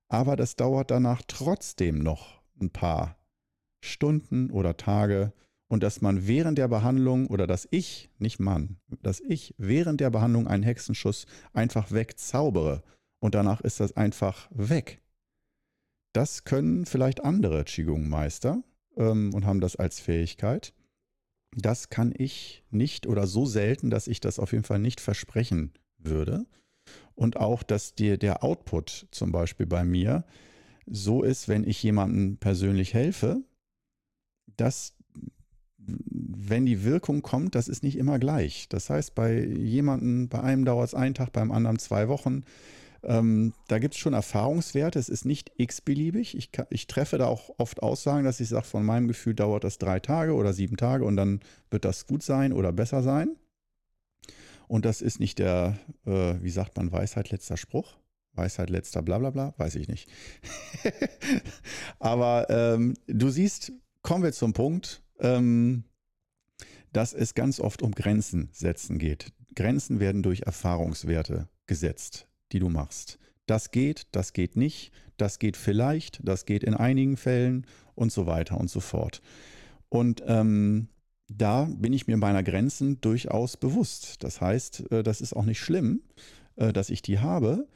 aber 0.09 0.37
das 0.37 0.57
dauert 0.57 0.91
danach 0.91 1.23
trotzdem 1.27 1.99
noch 1.99 2.43
ein 2.61 2.71
paar 2.71 3.17
Stunden 3.81 4.51
oder 4.51 4.77
Tage 4.77 5.33
und 5.69 5.83
dass 5.83 6.01
man 6.01 6.27
während 6.27 6.59
der 6.59 6.69
Behandlung 6.69 7.29
oder 7.29 7.47
dass 7.47 7.67
ich, 7.71 8.11
nicht 8.19 8.41
Mann, 8.41 8.77
dass 9.03 9.21
ich 9.21 9.55
während 9.57 10.01
der 10.01 10.11
Behandlung 10.11 10.49
einen 10.49 10.65
Hexenschuss 10.65 11.27
einfach 11.53 11.93
wegzaubere 11.93 12.83
und 13.21 13.35
danach 13.35 13.61
ist 13.61 13.81
das 13.81 13.97
einfach 13.97 14.49
weg. 14.51 15.01
Das 16.13 16.45
können 16.45 16.87
vielleicht 16.87 17.23
andere 17.23 17.65
Qigong-Meister 17.65 18.63
ähm, 18.97 19.33
und 19.33 19.47
haben 19.47 19.61
das 19.61 19.77
als 19.77 20.01
Fähigkeit. 20.01 20.75
Das 21.57 21.91
kann 21.91 22.15
ich 22.17 22.63
nicht 22.71 23.07
oder 23.07 23.27
so 23.27 23.45
selten, 23.47 23.91
dass 23.91 24.07
ich 24.07 24.21
das 24.21 24.39
auf 24.39 24.53
jeden 24.53 24.65
Fall 24.65 24.79
nicht 24.79 25.01
versprechen 25.01 25.73
würde. 25.99 26.47
Und 27.15 27.37
auch, 27.37 27.63
dass 27.63 27.95
dir 27.95 28.17
der 28.17 28.43
Output 28.45 29.09
zum 29.11 29.33
Beispiel 29.33 29.67
bei 29.67 29.85
mir 29.85 30.25
so 30.87 31.23
ist, 31.23 31.49
wenn 31.49 31.65
ich 31.65 31.83
jemandem 31.83 32.37
persönlich 32.39 32.95
helfe, 32.95 33.43
dass 34.57 34.95
wenn 35.79 36.67
die 36.67 36.85
Wirkung 36.85 37.23
kommt, 37.23 37.55
das 37.55 37.69
ist 37.69 37.83
nicht 37.83 37.97
immer 37.97 38.19
gleich. 38.19 38.69
Das 38.69 38.91
heißt, 38.91 39.15
bei 39.15 39.45
jemandem, 39.45 40.29
bei 40.29 40.41
einem 40.41 40.65
dauert 40.65 40.89
es 40.89 40.95
einen 40.95 41.15
Tag, 41.15 41.33
beim 41.33 41.51
anderen 41.51 41.79
zwei 41.79 42.09
Wochen. 42.09 42.45
Ähm, 43.03 43.55
da 43.69 43.79
gibt 43.79 43.95
es 43.95 44.01
schon 44.01 44.13
Erfahrungswerte. 44.13 44.99
Es 44.99 45.09
ist 45.09 45.25
nicht 45.25 45.53
x-beliebig. 45.57 46.37
Ich, 46.37 46.51
ich, 46.71 46.87
treffe 46.87 47.19
da 47.19 47.27
auch 47.27 47.51
oft 47.59 47.83
Aussagen, 47.83 48.25
dass 48.25 48.41
ich 48.41 48.49
sage, 48.49 48.67
von 48.67 48.85
meinem 48.85 49.09
Gefühl 49.09 49.35
dauert 49.35 49.65
das 49.65 49.79
drei 49.79 50.01
Tage 50.01 50.35
oder 50.35 50.53
sieben 50.53 50.77
Tage 50.77 51.05
und 51.05 51.17
dann 51.17 51.41
wird 51.71 51.85
das 51.85 52.07
gut 52.07 52.23
sein 52.23 52.53
oder 52.53 52.73
besser 52.73 53.03
sein. 53.03 53.37
Und 54.69 54.85
das 54.85 55.03
ist 55.03 55.19
nicht 55.19 55.39
der, 55.39 55.79
äh, 56.07 56.35
wie 56.43 56.51
sagt 56.51 56.77
man, 56.77 56.93
Weisheit 56.93 57.31
letzter 57.31 57.57
Spruch. 57.57 57.97
Weisheit 58.35 58.71
letzter 58.71 59.03
bla 59.03 59.19
bla 59.19 59.31
bla, 59.31 59.55
weiß 59.57 59.75
ich 59.75 59.89
nicht. 59.89 60.09
Aber 61.99 62.49
ähm, 62.49 62.95
du 63.07 63.31
siehst, 63.31 63.73
kommen 64.03 64.23
wir 64.23 64.33
zum 64.33 64.53
Punkt, 64.53 65.03
ähm, 65.19 65.85
dass 66.93 67.13
es 67.13 67.35
ganz 67.35 67.61
oft 67.61 67.83
um 67.83 67.93
Grenzen 67.93 68.51
setzen 68.53 68.99
geht. 68.99 69.33
Grenzen 69.57 69.99
werden 69.99 70.23
durch 70.23 70.43
Erfahrungswerte 70.43 71.49
gesetzt 71.67 72.30
die 72.53 72.59
du 72.59 72.69
machst. 72.69 73.19
Das 73.47 73.71
geht, 73.71 74.07
das 74.13 74.33
geht 74.33 74.57
nicht, 74.57 74.93
das 75.17 75.39
geht 75.39 75.57
vielleicht, 75.57 76.21
das 76.23 76.47
geht 76.47 76.63
in 76.63 76.75
einigen 76.75 77.17
Fällen 77.17 77.67
und 77.95 78.13
so 78.13 78.27
weiter 78.27 78.59
und 78.59 78.71
so 78.71 78.81
fort. 78.81 79.21
Und 79.89 80.23
ähm, 80.27 80.89
da 81.29 81.65
bin 81.65 81.93
ich 81.93 82.07
mir 82.07 82.17
meiner 82.17 82.43
Grenzen 82.43 83.01
durchaus 83.01 83.57
bewusst. 83.57 84.23
Das 84.23 84.41
heißt, 84.41 84.91
äh, 84.93 85.03
das 85.03 85.21
ist 85.21 85.35
auch 85.35 85.45
nicht 85.45 85.61
schlimm, 85.61 86.03
äh, 86.57 86.73
dass 86.73 86.91
ich 86.91 87.03
die 87.03 87.19
habe. 87.19 87.67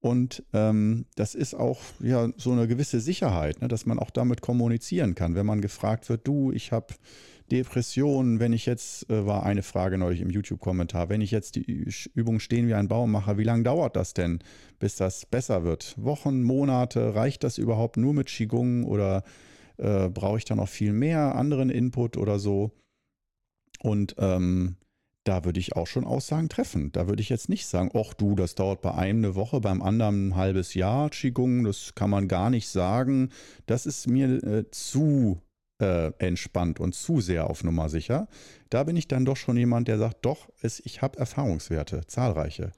Und 0.00 0.42
ähm, 0.54 1.04
das 1.14 1.34
ist 1.34 1.54
auch 1.54 1.80
ja 2.00 2.30
so 2.36 2.52
eine 2.52 2.66
gewisse 2.66 3.00
Sicherheit, 3.00 3.60
ne, 3.60 3.68
dass 3.68 3.84
man 3.84 3.98
auch 3.98 4.10
damit 4.10 4.40
kommunizieren 4.40 5.14
kann. 5.14 5.34
Wenn 5.34 5.46
man 5.46 5.60
gefragt 5.60 6.08
wird, 6.08 6.26
du, 6.26 6.52
ich 6.52 6.72
habe 6.72 6.94
Depressionen, 7.50 8.40
wenn 8.40 8.52
ich 8.52 8.66
jetzt, 8.66 9.08
äh, 9.10 9.26
war 9.26 9.44
eine 9.44 9.62
Frage 9.62 9.98
neulich 9.98 10.20
im 10.20 10.30
YouTube-Kommentar, 10.30 11.08
wenn 11.08 11.20
ich 11.20 11.30
jetzt 11.30 11.56
die 11.56 11.88
Übung 12.14 12.40
stehen 12.40 12.68
wie 12.68 12.74
ein 12.74 12.88
Baum 12.88 13.10
mache, 13.10 13.38
wie 13.38 13.44
lange 13.44 13.64
dauert 13.64 13.96
das 13.96 14.14
denn, 14.14 14.40
bis 14.78 14.96
das 14.96 15.26
besser 15.26 15.64
wird? 15.64 15.94
Wochen, 15.98 16.42
Monate, 16.42 17.14
reicht 17.14 17.44
das 17.44 17.58
überhaupt 17.58 17.96
nur 17.96 18.14
mit 18.14 18.28
Qigong 18.28 18.84
oder 18.84 19.24
äh, 19.78 20.08
brauche 20.08 20.38
ich 20.38 20.44
da 20.44 20.54
noch 20.54 20.68
viel 20.68 20.92
mehr 20.92 21.34
anderen 21.34 21.70
Input 21.70 22.16
oder 22.16 22.38
so? 22.38 22.72
Und 23.82 24.14
ähm, 24.18 24.76
da 25.24 25.44
würde 25.44 25.60
ich 25.60 25.76
auch 25.76 25.86
schon 25.86 26.04
Aussagen 26.04 26.48
treffen. 26.48 26.92
Da 26.92 27.08
würde 27.08 27.22
ich 27.22 27.28
jetzt 27.28 27.48
nicht 27.48 27.66
sagen, 27.66 27.90
ach 27.94 28.14
du, 28.14 28.34
das 28.34 28.54
dauert 28.54 28.80
bei 28.80 28.94
einem 28.94 29.24
eine 29.24 29.34
Woche, 29.34 29.60
beim 29.60 29.82
anderen 29.82 30.28
ein 30.28 30.36
halbes 30.36 30.74
Jahr 30.74 31.10
Qigong, 31.10 31.64
das 31.64 31.94
kann 31.94 32.10
man 32.10 32.28
gar 32.28 32.50
nicht 32.50 32.68
sagen. 32.68 33.30
Das 33.66 33.86
ist 33.86 34.08
mir 34.08 34.42
äh, 34.42 34.70
zu 34.70 35.42
äh, 35.80 36.12
entspannt 36.18 36.80
und 36.80 36.94
zu 36.94 37.20
sehr 37.20 37.48
auf 37.48 37.64
Nummer 37.64 37.88
sicher. 37.88 38.28
Da 38.68 38.84
bin 38.84 38.96
ich 38.96 39.08
dann 39.08 39.24
doch 39.24 39.36
schon 39.36 39.56
jemand, 39.56 39.88
der 39.88 39.98
sagt, 39.98 40.24
doch, 40.24 40.48
es, 40.60 40.80
ich 40.80 41.02
habe 41.02 41.18
Erfahrungswerte, 41.18 42.06
zahlreiche. 42.06 42.72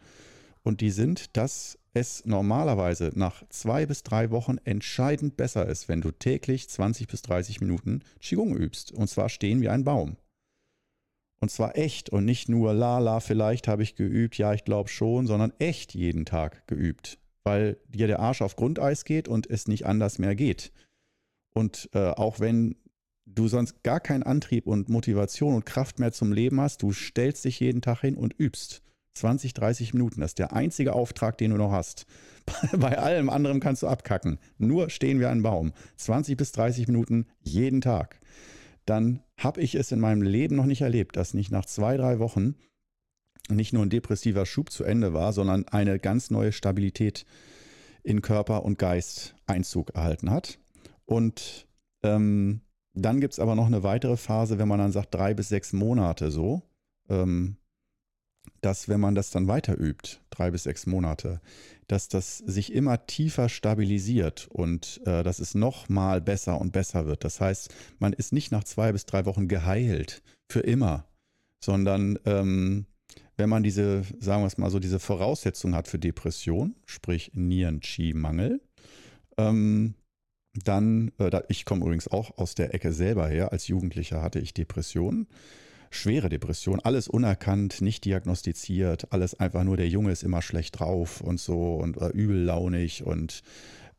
Und 0.62 0.80
die 0.80 0.90
sind, 0.90 1.36
dass 1.36 1.78
es 1.94 2.24
normalerweise 2.24 3.10
nach 3.14 3.42
zwei 3.48 3.84
bis 3.86 4.02
drei 4.02 4.30
Wochen 4.30 4.58
entscheidend 4.64 5.36
besser 5.36 5.66
ist, 5.66 5.88
wenn 5.88 6.00
du 6.00 6.10
täglich 6.10 6.68
20 6.68 7.08
bis 7.08 7.22
30 7.22 7.60
Minuten 7.60 8.00
Qigong 8.20 8.56
übst. 8.56 8.92
Und 8.92 9.08
zwar 9.08 9.28
stehen 9.28 9.60
wie 9.60 9.68
ein 9.68 9.84
Baum. 9.84 10.16
Und 11.40 11.50
zwar 11.50 11.76
echt 11.76 12.08
und 12.10 12.24
nicht 12.24 12.48
nur 12.48 12.72
la 12.72 13.00
la, 13.00 13.18
vielleicht 13.18 13.66
habe 13.66 13.82
ich 13.82 13.96
geübt, 13.96 14.38
ja, 14.38 14.54
ich 14.54 14.64
glaube 14.64 14.88
schon, 14.88 15.26
sondern 15.26 15.52
echt 15.58 15.92
jeden 15.92 16.24
Tag 16.24 16.66
geübt, 16.68 17.18
weil 17.42 17.78
dir 17.88 18.06
der 18.06 18.20
Arsch 18.20 18.42
auf 18.42 18.54
Grundeis 18.54 19.04
geht 19.04 19.26
und 19.26 19.50
es 19.50 19.66
nicht 19.66 19.84
anders 19.84 20.20
mehr 20.20 20.36
geht. 20.36 20.70
Und 21.52 21.90
äh, 21.94 22.10
auch 22.10 22.38
wenn 22.38 22.76
du 23.24 23.48
sonst 23.48 23.82
gar 23.82 24.00
keinen 24.00 24.22
Antrieb 24.22 24.66
und 24.66 24.88
Motivation 24.88 25.54
und 25.54 25.66
Kraft 25.66 25.98
mehr 25.98 26.12
zum 26.12 26.32
Leben 26.32 26.60
hast, 26.60 26.82
du 26.82 26.92
stellst 26.92 27.44
dich 27.44 27.60
jeden 27.60 27.82
Tag 27.82 28.00
hin 28.00 28.16
und 28.16 28.34
übst. 28.38 28.82
20, 29.14 29.52
30 29.52 29.92
Minuten, 29.92 30.22
das 30.22 30.30
ist 30.30 30.38
der 30.38 30.54
einzige 30.54 30.94
Auftrag, 30.94 31.36
den 31.36 31.50
du 31.50 31.58
noch 31.58 31.70
hast. 31.70 32.06
Bei 32.72 32.98
allem 32.98 33.28
anderen 33.28 33.60
kannst 33.60 33.82
du 33.82 33.86
abkacken. 33.86 34.38
Nur 34.56 34.88
stehen 34.88 35.20
wir 35.20 35.28
ein 35.28 35.42
Baum. 35.42 35.72
20 35.96 36.36
bis 36.38 36.52
30 36.52 36.88
Minuten 36.88 37.26
jeden 37.42 37.82
Tag 37.82 38.20
dann 38.86 39.22
habe 39.38 39.60
ich 39.60 39.74
es 39.74 39.92
in 39.92 40.00
meinem 40.00 40.22
Leben 40.22 40.56
noch 40.56 40.66
nicht 40.66 40.82
erlebt, 40.82 41.16
dass 41.16 41.34
nicht 41.34 41.50
nach 41.50 41.66
zwei, 41.66 41.96
drei 41.96 42.18
Wochen 42.18 42.56
nicht 43.48 43.72
nur 43.72 43.84
ein 43.84 43.90
depressiver 43.90 44.46
Schub 44.46 44.70
zu 44.70 44.84
Ende 44.84 45.12
war, 45.12 45.32
sondern 45.32 45.66
eine 45.68 45.98
ganz 45.98 46.30
neue 46.30 46.52
Stabilität 46.52 47.24
in 48.02 48.22
Körper 48.22 48.64
und 48.64 48.78
Geist 48.78 49.34
Einzug 49.46 49.90
erhalten 49.90 50.30
hat. 50.30 50.58
Und 51.04 51.66
ähm, 52.02 52.60
dann 52.94 53.20
gibt 53.20 53.34
es 53.34 53.38
aber 53.38 53.54
noch 53.54 53.66
eine 53.66 53.82
weitere 53.82 54.16
Phase, 54.16 54.58
wenn 54.58 54.68
man 54.68 54.78
dann 54.78 54.92
sagt, 54.92 55.14
drei 55.14 55.34
bis 55.34 55.48
sechs 55.48 55.72
Monate 55.72 56.30
so. 56.30 56.62
Ähm, 57.08 57.56
dass 58.60 58.88
wenn 58.88 59.00
man 59.00 59.14
das 59.14 59.30
dann 59.30 59.48
weiter 59.48 59.78
übt, 59.78 60.18
drei 60.30 60.50
bis 60.50 60.64
sechs 60.64 60.86
Monate, 60.86 61.40
dass 61.88 62.08
das 62.08 62.38
sich 62.38 62.72
immer 62.72 63.06
tiefer 63.06 63.48
stabilisiert 63.48 64.48
und 64.50 65.00
äh, 65.04 65.22
dass 65.22 65.40
es 65.40 65.54
noch 65.54 65.88
mal 65.88 66.20
besser 66.20 66.60
und 66.60 66.72
besser 66.72 67.06
wird. 67.06 67.24
Das 67.24 67.40
heißt, 67.40 67.74
man 67.98 68.12
ist 68.12 68.32
nicht 68.32 68.52
nach 68.52 68.64
zwei 68.64 68.92
bis 68.92 69.04
drei 69.04 69.26
Wochen 69.26 69.48
geheilt 69.48 70.22
für 70.48 70.60
immer, 70.60 71.06
sondern 71.60 72.18
ähm, 72.24 72.86
wenn 73.36 73.48
man 73.48 73.62
diese, 73.62 74.02
sagen 74.20 74.42
wir 74.42 74.46
es 74.46 74.58
mal 74.58 74.70
so, 74.70 74.78
diese 74.78 74.98
Voraussetzung 74.98 75.74
hat 75.74 75.88
für 75.88 75.98
Depression, 75.98 76.76
sprich 76.86 77.32
Nieren-Chi-Mangel, 77.34 78.60
ähm, 79.38 79.94
dann, 80.54 81.12
äh, 81.18 81.42
ich 81.48 81.64
komme 81.64 81.82
übrigens 81.82 82.08
auch 82.08 82.38
aus 82.38 82.54
der 82.54 82.74
Ecke 82.74 82.92
selber 82.92 83.28
her, 83.28 83.52
als 83.52 83.68
Jugendlicher 83.68 84.22
hatte 84.22 84.38
ich 84.38 84.54
Depressionen 84.54 85.26
schwere 85.94 86.28
Depression, 86.28 86.80
alles 86.80 87.06
unerkannt, 87.06 87.80
nicht 87.80 88.04
diagnostiziert, 88.04 89.12
alles 89.12 89.38
einfach 89.38 89.62
nur, 89.62 89.76
der 89.76 89.88
Junge 89.88 90.10
ist 90.10 90.22
immer 90.22 90.42
schlecht 90.42 90.80
drauf 90.80 91.20
und 91.20 91.38
so 91.38 91.74
und 91.76 91.98
äh, 92.00 92.08
übellaunig 92.08 93.04
und 93.04 93.42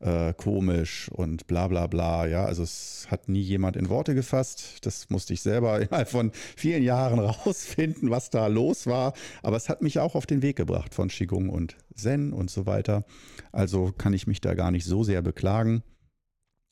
äh, 0.00 0.34
komisch 0.34 1.08
und 1.12 1.46
bla 1.46 1.68
bla 1.68 1.86
bla. 1.86 2.26
Ja, 2.26 2.44
also 2.44 2.62
es 2.62 3.06
hat 3.08 3.28
nie 3.28 3.40
jemand 3.40 3.76
in 3.76 3.88
Worte 3.88 4.14
gefasst. 4.14 4.84
Das 4.84 5.08
musste 5.08 5.32
ich 5.32 5.40
selber 5.40 5.80
innerhalb 5.80 6.08
von 6.08 6.32
vielen 6.56 6.82
Jahren 6.82 7.20
rausfinden, 7.20 8.10
was 8.10 8.28
da 8.28 8.48
los 8.48 8.86
war. 8.86 9.14
Aber 9.42 9.56
es 9.56 9.68
hat 9.68 9.80
mich 9.80 9.98
auch 10.00 10.14
auf 10.14 10.26
den 10.26 10.42
Weg 10.42 10.56
gebracht 10.56 10.94
von 10.94 11.08
Qigong 11.08 11.48
und 11.48 11.76
Zen 11.94 12.32
und 12.32 12.50
so 12.50 12.66
weiter. 12.66 13.04
Also 13.52 13.92
kann 13.96 14.12
ich 14.12 14.26
mich 14.26 14.40
da 14.40 14.54
gar 14.54 14.72
nicht 14.72 14.84
so 14.84 15.04
sehr 15.04 15.22
beklagen. 15.22 15.82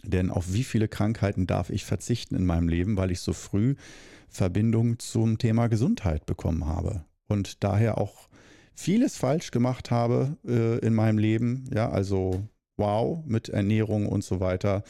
Denn 0.05 0.31
auf 0.31 0.53
wie 0.53 0.65
viele 0.65 0.89
Krankheiten 0.89 1.47
darf 1.47 1.71
ich 1.71 1.85
verzichten 1.85 2.35
in 2.35 2.45
meinem 2.45 2.69
Leben, 2.69 2.97
weil 2.97 3.11
ich 3.11 3.21
so 3.21 3.33
früh 3.33 3.77
Verbindung 4.29 4.99
zum 4.99 5.39
Thema 5.39 5.69
Gesundheit 5.69 6.27
bekommen 6.27 6.67
habe 6.67 7.05
und 7.29 7.63
daher 7.63 7.99
auch 7.99 8.29
vieles 8.75 9.17
falsch 9.17 9.51
gemacht 9.51 9.91
habe 9.91 10.37
äh, 10.47 10.79
in 10.79 10.95
meinem 10.95 11.19
Leben. 11.19 11.69
Ja, 11.73 11.91
also 11.91 12.43
wow, 12.77 13.23
mit 13.27 13.49
Ernährung 13.49 14.07
und 14.07 14.25
so 14.25 14.41
weiter 14.41 14.83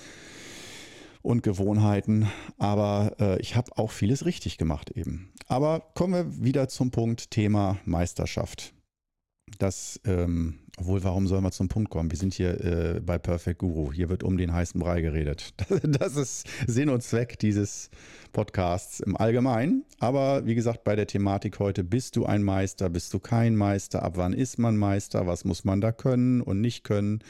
und 1.22 1.42
Gewohnheiten. 1.42 2.28
Aber 2.58 3.16
äh, 3.20 3.40
ich 3.40 3.56
habe 3.56 3.76
auch 3.76 3.90
vieles 3.90 4.24
richtig 4.24 4.58
gemacht 4.58 4.90
eben. 4.90 5.32
Aber 5.46 5.80
kommen 5.94 6.14
wir 6.14 6.44
wieder 6.44 6.68
zum 6.68 6.90
Punkt 6.90 7.30
Thema 7.30 7.78
Meisterschaft. 7.84 8.74
Das 9.58 10.00
ähm, 10.04 10.60
obwohl, 10.82 11.04
warum 11.04 11.28
sollen 11.28 11.44
wir 11.44 11.52
zum 11.52 11.68
Punkt 11.68 11.90
kommen? 11.90 12.10
Wir 12.10 12.18
sind 12.18 12.34
hier 12.34 12.60
äh, 12.60 13.00
bei 13.00 13.16
Perfect 13.16 13.60
Guru. 13.60 13.92
Hier 13.92 14.08
wird 14.08 14.24
um 14.24 14.36
den 14.36 14.52
heißen 14.52 14.80
Brei 14.80 15.00
geredet. 15.00 15.54
Das 15.84 16.16
ist 16.16 16.48
Sinn 16.66 16.88
und 16.88 17.04
Zweck 17.04 17.38
dieses 17.38 17.88
Podcasts 18.32 18.98
im 18.98 19.16
Allgemeinen. 19.16 19.84
Aber 20.00 20.44
wie 20.44 20.56
gesagt, 20.56 20.82
bei 20.82 20.96
der 20.96 21.06
Thematik 21.06 21.60
heute, 21.60 21.84
bist 21.84 22.16
du 22.16 22.26
ein 22.26 22.42
Meister, 22.42 22.90
bist 22.90 23.14
du 23.14 23.20
kein 23.20 23.54
Meister? 23.54 24.02
Ab 24.02 24.16
wann 24.16 24.32
ist 24.32 24.58
man 24.58 24.76
Meister? 24.76 25.28
Was 25.28 25.44
muss 25.44 25.64
man 25.64 25.80
da 25.80 25.92
können 25.92 26.40
und 26.40 26.60
nicht 26.60 26.82
können? 26.82 27.20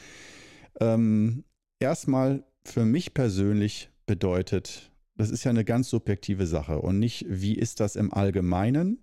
Ähm, 0.79 1.43
erstmal 1.79 2.43
für 2.65 2.85
mich 2.85 3.13
persönlich 3.13 3.91
bedeutet, 4.07 4.91
das 5.15 5.29
ist 5.29 5.43
ja 5.43 5.51
eine 5.51 5.63
ganz 5.63 5.91
subjektive 5.91 6.47
Sache 6.47 6.79
und 6.79 6.97
nicht, 6.97 7.25
wie 7.29 7.53
ist 7.53 7.79
das 7.79 7.95
im 7.95 8.11
Allgemeinen, 8.11 8.97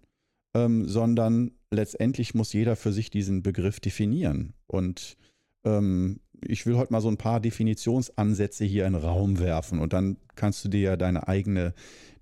ähm, 0.55 0.89
sondern 0.89 1.53
letztendlich 1.71 2.35
muss 2.35 2.53
jeder 2.53 2.77
für 2.77 2.93
sich 2.93 3.11
diesen 3.11 3.43
Begriff 3.43 3.81
definieren. 3.81 4.55
Und 4.67 5.17
ähm, 5.65 6.21
ich 6.43 6.67
will 6.67 6.77
heute 6.77 6.93
mal 6.93 7.01
so 7.01 7.09
ein 7.09 7.19
paar 7.19 7.41
Definitionsansätze 7.41 8.65
hier 8.65 8.87
in 8.87 8.95
den 8.95 9.03
Raum 9.03 9.39
werfen 9.39 9.79
und 9.79 9.93
dann 9.93 10.17
kannst 10.37 10.65
du 10.65 10.69
dir 10.69 10.81
ja 10.81 10.97
deine 10.97 11.29
eigene 11.29 11.75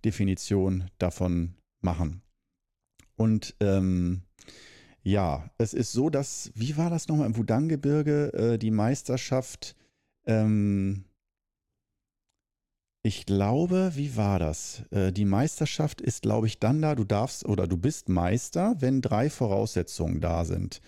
Definition 0.04 0.84
davon 0.98 1.54
machen. 1.80 2.22
Und 3.16 3.54
ähm, 3.60 4.22
ja, 5.02 5.50
es 5.58 5.74
ist 5.74 5.92
so, 5.92 6.10
dass, 6.10 6.50
wie 6.54 6.76
war 6.76 6.90
das 6.90 7.08
nochmal 7.08 7.26
im 7.26 7.36
Wudang-Gebirge, 7.36 8.32
äh, 8.32 8.58
die 8.58 8.70
Meisterschaft 8.70 9.74
ähm, 10.26 11.04
ich 13.02 13.26
glaube, 13.26 13.92
wie 13.94 14.16
war 14.16 14.38
das? 14.38 14.82
Äh, 14.90 15.12
die 15.12 15.24
Meisterschaft 15.24 16.00
ist, 16.00 16.22
glaube 16.22 16.46
ich, 16.46 16.58
dann 16.58 16.82
da, 16.82 16.94
du 16.94 17.04
darfst 17.04 17.44
oder 17.44 17.66
du 17.66 17.76
bist 17.76 18.08
Meister, 18.08 18.76
wenn 18.80 19.00
drei 19.00 19.30
Voraussetzungen 19.30 20.20
da 20.20 20.44
sind. 20.44 20.80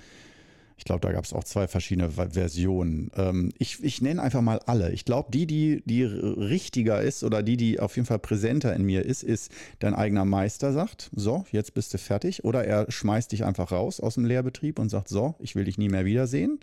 Ich 0.76 0.84
glaube, 0.84 1.00
da 1.00 1.12
gab 1.12 1.24
es 1.24 1.34
auch 1.34 1.44
zwei 1.44 1.68
verschiedene 1.68 2.10
Versionen. 2.10 3.10
Ähm, 3.14 3.52
ich, 3.58 3.84
ich 3.84 4.00
nenne 4.00 4.22
einfach 4.22 4.40
mal 4.40 4.60
alle. 4.60 4.92
Ich 4.92 5.04
glaube, 5.04 5.30
die, 5.30 5.46
die, 5.46 5.82
die 5.84 6.04
richtiger 6.04 7.02
ist 7.02 7.22
oder 7.22 7.42
die, 7.42 7.58
die 7.58 7.78
auf 7.78 7.96
jeden 7.96 8.06
Fall 8.06 8.18
präsenter 8.18 8.74
in 8.74 8.84
mir 8.84 9.04
ist, 9.04 9.22
ist, 9.22 9.52
dein 9.78 9.94
eigener 9.94 10.24
Meister 10.24 10.72
sagt, 10.72 11.10
so, 11.14 11.44
jetzt 11.52 11.74
bist 11.74 11.92
du 11.92 11.98
fertig. 11.98 12.44
Oder 12.44 12.64
er 12.64 12.90
schmeißt 12.90 13.30
dich 13.30 13.44
einfach 13.44 13.72
raus 13.72 14.00
aus 14.00 14.14
dem 14.14 14.24
Lehrbetrieb 14.24 14.78
und 14.78 14.88
sagt, 14.88 15.08
so, 15.08 15.34
ich 15.38 15.54
will 15.54 15.64
dich 15.64 15.76
nie 15.76 15.90
mehr 15.90 16.06
wiedersehen 16.06 16.58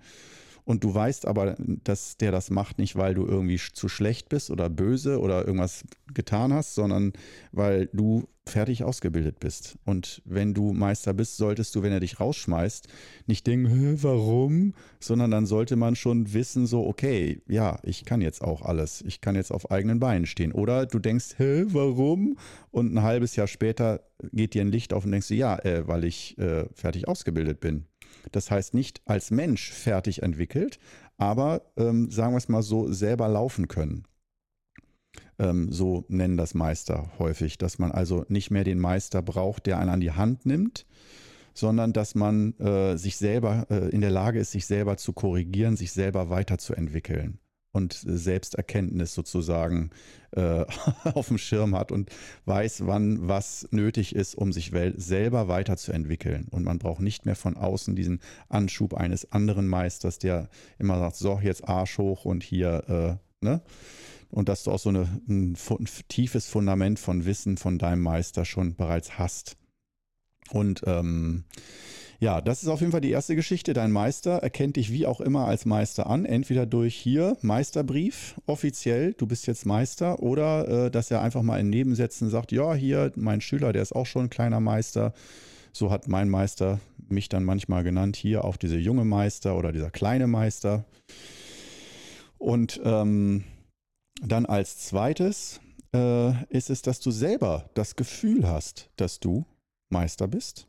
und 0.67 0.83
du 0.83 0.93
weißt 0.93 1.25
aber, 1.25 1.55
dass 1.85 2.17
der 2.17 2.33
das 2.33 2.49
macht 2.49 2.77
nicht, 2.77 2.97
weil 2.97 3.13
du 3.13 3.25
irgendwie 3.25 3.57
zu 3.57 3.87
schlecht 3.87 4.27
bist 4.27 4.51
oder 4.51 4.69
böse 4.69 5.21
oder 5.21 5.47
irgendwas 5.47 5.85
getan 6.13 6.51
hast, 6.51 6.75
sondern 6.75 7.13
weil 7.53 7.87
du 7.93 8.27
fertig 8.45 8.83
ausgebildet 8.83 9.39
bist. 9.39 9.77
Und 9.85 10.21
wenn 10.25 10.53
du 10.53 10.73
Meister 10.73 11.13
bist, 11.13 11.37
solltest 11.37 11.73
du, 11.73 11.83
wenn 11.83 11.93
er 11.93 12.01
dich 12.01 12.19
rausschmeißt, 12.19 12.89
nicht 13.27 13.47
denken, 13.47 14.03
warum, 14.03 14.73
sondern 14.99 15.31
dann 15.31 15.45
sollte 15.45 15.77
man 15.77 15.95
schon 15.95 16.33
wissen, 16.33 16.67
so, 16.67 16.85
okay, 16.85 17.41
ja, 17.47 17.79
ich 17.83 18.03
kann 18.03 18.19
jetzt 18.19 18.41
auch 18.41 18.61
alles. 18.61 19.01
Ich 19.07 19.21
kann 19.21 19.35
jetzt 19.35 19.51
auf 19.51 19.71
eigenen 19.71 20.01
Beinen 20.01 20.25
stehen. 20.25 20.51
Oder 20.51 20.85
du 20.85 20.99
denkst, 20.99 21.35
hä, 21.37 21.63
warum? 21.67 22.37
Und 22.71 22.93
ein 22.93 23.03
halbes 23.03 23.37
Jahr 23.37 23.47
später 23.47 24.01
geht 24.33 24.53
dir 24.53 24.63
ein 24.63 24.71
Licht 24.71 24.91
auf 24.91 25.05
und 25.05 25.11
denkst 25.11 25.29
du, 25.29 25.35
ja, 25.35 25.57
äh, 25.59 25.87
weil 25.87 26.03
ich 26.03 26.37
äh, 26.37 26.65
fertig 26.73 27.07
ausgebildet 27.07 27.61
bin. 27.61 27.86
Das 28.31 28.51
heißt 28.51 28.73
nicht 28.73 29.01
als 29.05 29.31
Mensch 29.31 29.71
fertig 29.71 30.23
entwickelt, 30.23 30.79
aber 31.17 31.61
ähm, 31.77 32.11
sagen 32.11 32.33
wir 32.33 32.37
es 32.37 32.49
mal 32.49 32.61
so, 32.61 32.91
selber 32.91 33.27
laufen 33.27 33.67
können. 33.67 34.05
Ähm, 35.39 35.71
so 35.71 36.05
nennen 36.07 36.37
das 36.37 36.53
Meister 36.53 37.11
häufig, 37.19 37.57
dass 37.57 37.79
man 37.79 37.91
also 37.91 38.25
nicht 38.27 38.51
mehr 38.51 38.63
den 38.63 38.79
Meister 38.79 39.21
braucht, 39.21 39.65
der 39.65 39.79
einen 39.79 39.89
an 39.89 39.99
die 39.99 40.11
Hand 40.11 40.45
nimmt, 40.45 40.85
sondern 41.53 41.93
dass 41.93 42.15
man 42.15 42.53
äh, 42.59 42.97
sich 42.97 43.17
selber 43.17 43.67
äh, 43.69 43.89
in 43.89 44.01
der 44.01 44.11
Lage 44.11 44.39
ist, 44.39 44.51
sich 44.51 44.65
selber 44.65 44.97
zu 44.97 45.13
korrigieren, 45.13 45.75
sich 45.75 45.91
selber 45.91 46.29
weiterzuentwickeln 46.29 47.39
und 47.77 47.93
Selbsterkenntnis 47.93 49.13
sozusagen 49.13 49.91
äh, 50.31 50.65
auf 51.03 51.27
dem 51.27 51.37
Schirm 51.37 51.75
hat 51.75 51.91
und 51.91 52.09
weiß, 52.45 52.87
wann 52.87 53.27
was 53.27 53.67
nötig 53.71 54.15
ist, 54.15 54.35
um 54.35 54.51
sich 54.51 54.71
selber 54.95 55.47
weiterzuentwickeln. 55.47 56.47
Und 56.49 56.63
man 56.63 56.79
braucht 56.79 57.01
nicht 57.01 57.25
mehr 57.27 57.35
von 57.35 57.55
außen 57.55 57.95
diesen 57.95 58.19
Anschub 58.49 58.95
eines 58.95 59.31
anderen 59.31 59.67
Meisters, 59.67 60.17
der 60.17 60.49
immer 60.79 60.97
sagt, 60.97 61.17
so, 61.17 61.39
jetzt 61.41 61.69
Arsch 61.69 61.99
hoch 61.99 62.25
und 62.25 62.43
hier, 62.43 63.19
äh, 63.41 63.45
ne? 63.45 63.61
Und 64.29 64.49
dass 64.49 64.63
du 64.63 64.71
auch 64.71 64.79
so 64.79 64.89
eine, 64.89 65.07
ein, 65.29 65.55
ein 65.55 65.87
tiefes 66.09 66.47
Fundament 66.47 66.99
von 66.99 67.25
Wissen 67.25 67.55
von 67.55 67.77
deinem 67.77 68.01
Meister 68.01 68.43
schon 68.43 68.75
bereits 68.75 69.17
hast. 69.17 69.55
Und 70.49 70.81
ähm, 70.85 71.45
ja, 72.19 72.41
das 72.41 72.63
ist 72.63 72.69
auf 72.69 72.79
jeden 72.79 72.91
Fall 72.91 73.01
die 73.01 73.11
erste 73.11 73.35
Geschichte. 73.35 73.73
Dein 73.73 73.91
Meister 73.91 74.37
erkennt 74.37 74.75
dich 74.75 74.91
wie 74.91 75.05
auch 75.05 75.21
immer 75.21 75.45
als 75.45 75.65
Meister 75.65 76.07
an. 76.07 76.25
Entweder 76.25 76.65
durch 76.65 76.95
hier 76.95 77.37
Meisterbrief 77.41 78.41
offiziell, 78.47 79.13
du 79.13 79.27
bist 79.27 79.45
jetzt 79.45 79.67
Meister, 79.67 80.19
oder 80.19 80.85
äh, 80.85 80.91
dass 80.91 81.11
er 81.11 81.21
einfach 81.21 81.43
mal 81.43 81.59
in 81.59 81.69
Nebensätzen 81.69 82.29
sagt, 82.29 82.51
ja, 82.51 82.73
hier 82.73 83.11
mein 83.15 83.39
Schüler, 83.39 83.71
der 83.71 83.83
ist 83.83 83.95
auch 83.95 84.07
schon 84.07 84.25
ein 84.25 84.29
kleiner 84.31 84.59
Meister. 84.59 85.13
So 85.71 85.91
hat 85.91 86.07
mein 86.07 86.27
Meister 86.27 86.79
mich 87.07 87.29
dann 87.29 87.43
manchmal 87.43 87.83
genannt. 87.83 88.15
Hier 88.15 88.45
auch 88.45 88.57
diese 88.57 88.77
junge 88.77 89.05
Meister 89.05 89.55
oder 89.55 89.71
dieser 89.71 89.91
kleine 89.91 90.25
Meister. 90.25 90.85
Und 92.39 92.81
ähm, 92.83 93.43
dann 94.23 94.47
als 94.47 94.79
zweites 94.79 95.59
äh, 95.93 96.31
ist 96.49 96.71
es, 96.71 96.81
dass 96.81 96.99
du 96.99 97.11
selber 97.11 97.69
das 97.75 97.95
Gefühl 97.95 98.47
hast, 98.47 98.89
dass 98.95 99.19
du 99.19 99.45
Meister 99.89 100.27
bist 100.27 100.67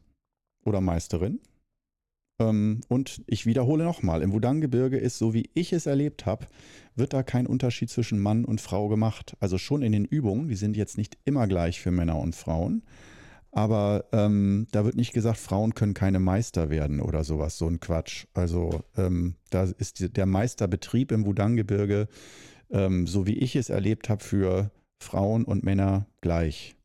oder 0.68 0.80
Meisterin. 0.80 1.40
Ähm, 2.40 2.80
und 2.88 3.22
ich 3.26 3.46
wiederhole 3.46 3.84
nochmal, 3.84 4.22
im 4.22 4.32
Wudang-Gebirge 4.32 4.98
ist, 4.98 5.18
so 5.18 5.34
wie 5.34 5.50
ich 5.54 5.72
es 5.72 5.86
erlebt 5.86 6.26
habe, 6.26 6.46
wird 6.94 7.12
da 7.12 7.22
kein 7.22 7.46
Unterschied 7.46 7.90
zwischen 7.90 8.18
Mann 8.18 8.44
und 8.44 8.60
Frau 8.60 8.88
gemacht. 8.88 9.36
Also 9.40 9.58
schon 9.58 9.82
in 9.82 9.92
den 9.92 10.04
Übungen, 10.04 10.48
die 10.48 10.56
sind 10.56 10.76
jetzt 10.76 10.98
nicht 10.98 11.18
immer 11.24 11.46
gleich 11.46 11.80
für 11.80 11.90
Männer 11.90 12.18
und 12.18 12.36
Frauen. 12.36 12.82
Aber 13.50 14.04
ähm, 14.12 14.66
da 14.72 14.84
wird 14.84 14.96
nicht 14.96 15.14
gesagt, 15.14 15.38
Frauen 15.38 15.74
können 15.74 15.94
keine 15.94 16.20
Meister 16.20 16.70
werden 16.70 17.00
oder 17.00 17.24
sowas, 17.24 17.56
so 17.56 17.66
ein 17.66 17.80
Quatsch. 17.80 18.26
Also 18.34 18.84
ähm, 18.96 19.36
da 19.50 19.64
ist 19.64 20.16
der 20.16 20.26
Meisterbetrieb 20.26 21.12
im 21.12 21.24
Wudang-Gebirge, 21.24 22.08
ähm, 22.70 23.06
so 23.06 23.26
wie 23.26 23.38
ich 23.38 23.56
es 23.56 23.70
erlebt 23.70 24.08
habe, 24.10 24.22
für 24.22 24.70
Frauen 25.02 25.44
und 25.44 25.64
Männer 25.64 26.06
gleich. 26.20 26.77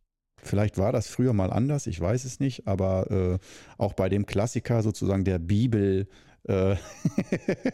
Vielleicht 0.43 0.77
war 0.77 0.91
das 0.91 1.07
früher 1.07 1.33
mal 1.33 1.51
anders, 1.51 1.87
ich 1.87 1.99
weiß 1.99 2.25
es 2.25 2.39
nicht, 2.39 2.67
aber 2.67 3.11
äh, 3.11 3.39
auch 3.77 3.93
bei 3.93 4.09
dem 4.09 4.25
Klassiker 4.25 4.83
sozusagen 4.83 5.23
der 5.23 5.39
Bibel, 5.39 6.07
äh, 6.43 6.75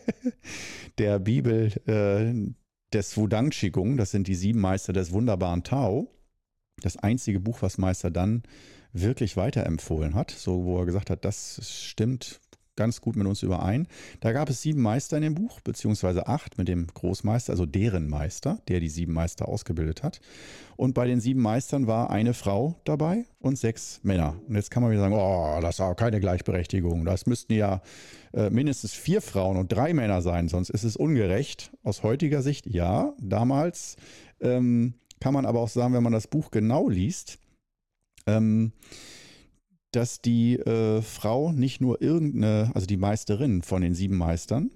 der 0.98 1.20
Bibel 1.20 1.72
äh, 1.88 2.54
des 2.94 3.18
Wudang 3.18 3.50
Qigong, 3.50 3.98
das 3.98 4.12
sind 4.12 4.28
die 4.28 4.36
sieben 4.36 4.60
Meister 4.60 4.94
des 4.94 5.12
wunderbaren 5.12 5.64
Tao, 5.64 6.14
das 6.82 6.98
einzige 6.98 7.40
Buch, 7.40 7.62
was 7.62 7.78
Meister 7.78 8.12
dann 8.12 8.44
wirklich 8.94 9.38
weiterempfohlen 9.38 10.16
hat, 10.16 10.32
so 10.32 10.64
wo 10.64 10.80
er 10.80 10.86
gesagt 10.86 11.10
hat, 11.10 11.26
das 11.26 11.60
stimmt 11.64 12.40
ganz 12.80 13.02
gut 13.02 13.18
mit 13.18 13.28
uns 13.28 13.44
überein. 13.44 13.88
Da 14.22 14.32
gab 14.32 14.50
es 14.50 14.62
sieben 14.62 14.82
Meister 14.82 15.18
in 15.18 15.24
dem 15.24 15.36
Buch, 15.36 15.60
beziehungsweise 15.60 16.28
acht 16.28 16.58
mit 16.58 16.70
dem 16.70 16.88
Großmeister, 16.88 17.52
also 17.52 17.66
deren 17.66 18.08
Meister, 18.08 18.60
der 18.70 18.80
die 18.80 18.88
sieben 18.88 19.12
Meister 19.12 19.50
ausgebildet 19.50 20.02
hat. 20.02 20.22
Und 20.78 20.94
bei 20.94 21.06
den 21.06 21.20
sieben 21.20 21.42
Meistern 21.42 21.88
war 21.88 22.10
eine 22.10 22.34
Frau 22.34 22.80
dabei 22.86 23.26
und 23.40 23.58
sechs 23.58 24.00
Männer. 24.04 24.40
Und 24.48 24.56
jetzt 24.56 24.72
kann 24.72 24.82
man 24.82 24.94
wieder 24.94 25.02
sagen, 25.02 25.14
oh, 25.14 25.60
das 25.62 25.76
ist 25.76 25.82
auch 25.82 25.96
keine 25.96 26.22
Gleichberechtigung. 26.22 27.04
Das 27.04 27.26
müssten 27.26 27.54
ja 27.54 27.82
äh, 28.34 28.50
mindestens 28.50 28.94
vier 28.94 29.22
Frauen 29.22 29.58
und 29.58 29.74
drei 29.74 29.94
Männer 29.94 30.22
sein, 30.22 30.48
sonst 30.48 30.70
ist 30.70 30.86
es 30.86 30.96
ungerecht. 30.96 31.72
Aus 31.84 32.02
heutiger 32.02 32.42
Sicht 32.42 32.66
ja, 32.66 33.14
damals 33.20 33.98
ähm, 34.40 34.94
kann 35.20 35.34
man 35.34 35.46
aber 35.46 35.60
auch 35.60 35.68
sagen, 35.68 35.94
wenn 35.94 36.04
man 36.04 36.14
das 36.14 36.28
Buch 36.28 36.50
genau 36.50 36.88
liest, 36.88 37.40
ähm, 38.26 38.72
dass 39.92 40.22
die 40.22 40.58
äh, 40.60 41.02
Frau 41.02 41.52
nicht 41.52 41.82
nur 41.82 42.02
irgendeine, 42.02 42.72
also 42.74 42.88
die 42.88 42.98
Meisterin 42.98 43.62
von 43.62 43.82
den 43.82 43.96
sieben 43.96 44.18
Meistern, 44.18 44.72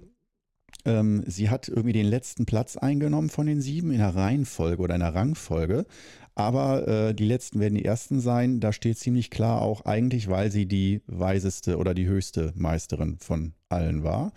ähm, 0.84 1.24
sie 1.26 1.50
hat 1.50 1.68
irgendwie 1.68 1.92
den 1.92 2.06
letzten 2.06 2.46
Platz 2.46 2.76
eingenommen 2.76 3.30
von 3.30 3.46
den 3.46 3.60
sieben 3.60 3.90
in 3.90 3.98
der 3.98 4.14
Reihenfolge 4.14 4.82
oder 4.82 4.94
in 4.94 5.00
der 5.00 5.14
Rangfolge. 5.14 5.86
Aber 6.34 6.88
äh, 6.88 7.14
die 7.14 7.26
letzten 7.26 7.60
werden 7.60 7.76
die 7.76 7.84
ersten 7.84 8.20
sein. 8.20 8.60
Da 8.60 8.72
steht 8.72 8.98
ziemlich 8.98 9.30
klar 9.30 9.62
auch 9.62 9.84
eigentlich, 9.84 10.28
weil 10.28 10.50
sie 10.50 10.66
die 10.66 11.00
weiseste 11.06 11.78
oder 11.78 11.94
die 11.94 12.06
höchste 12.06 12.52
Meisterin 12.56 13.18
von 13.18 13.54
allen 13.68 14.02
war. 14.02 14.32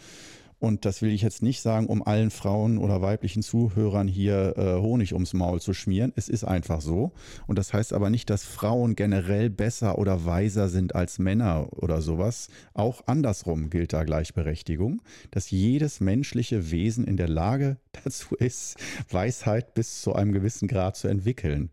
Und 0.59 0.85
das 0.85 1.01
will 1.03 1.11
ich 1.11 1.21
jetzt 1.21 1.43
nicht 1.43 1.61
sagen, 1.61 1.85
um 1.85 2.01
allen 2.01 2.31
Frauen 2.31 2.79
oder 2.79 3.01
weiblichen 3.01 3.43
Zuhörern 3.43 4.07
hier 4.07 4.57
äh, 4.57 4.81
Honig 4.81 5.13
ums 5.13 5.33
Maul 5.33 5.61
zu 5.61 5.73
schmieren. 5.73 6.13
Es 6.15 6.29
ist 6.29 6.43
einfach 6.43 6.81
so. 6.81 7.11
Und 7.45 7.59
das 7.59 7.73
heißt 7.73 7.93
aber 7.93 8.09
nicht, 8.09 8.29
dass 8.31 8.43
Frauen 8.43 8.95
generell 8.95 9.51
besser 9.51 9.99
oder 9.99 10.25
weiser 10.25 10.67
sind 10.67 10.95
als 10.95 11.19
Männer 11.19 11.67
oder 11.73 12.01
sowas. 12.01 12.47
Auch 12.73 13.03
andersrum 13.05 13.69
gilt 13.69 13.93
da 13.93 14.03
Gleichberechtigung, 14.03 15.03
dass 15.29 15.51
jedes 15.51 15.99
menschliche 15.99 16.71
Wesen 16.71 17.05
in 17.05 17.17
der 17.17 17.29
Lage 17.29 17.77
dazu 18.03 18.35
ist, 18.35 18.77
Weisheit 19.11 19.75
bis 19.75 20.01
zu 20.01 20.13
einem 20.13 20.31
gewissen 20.31 20.67
Grad 20.67 20.95
zu 20.95 21.07
entwickeln. 21.07 21.69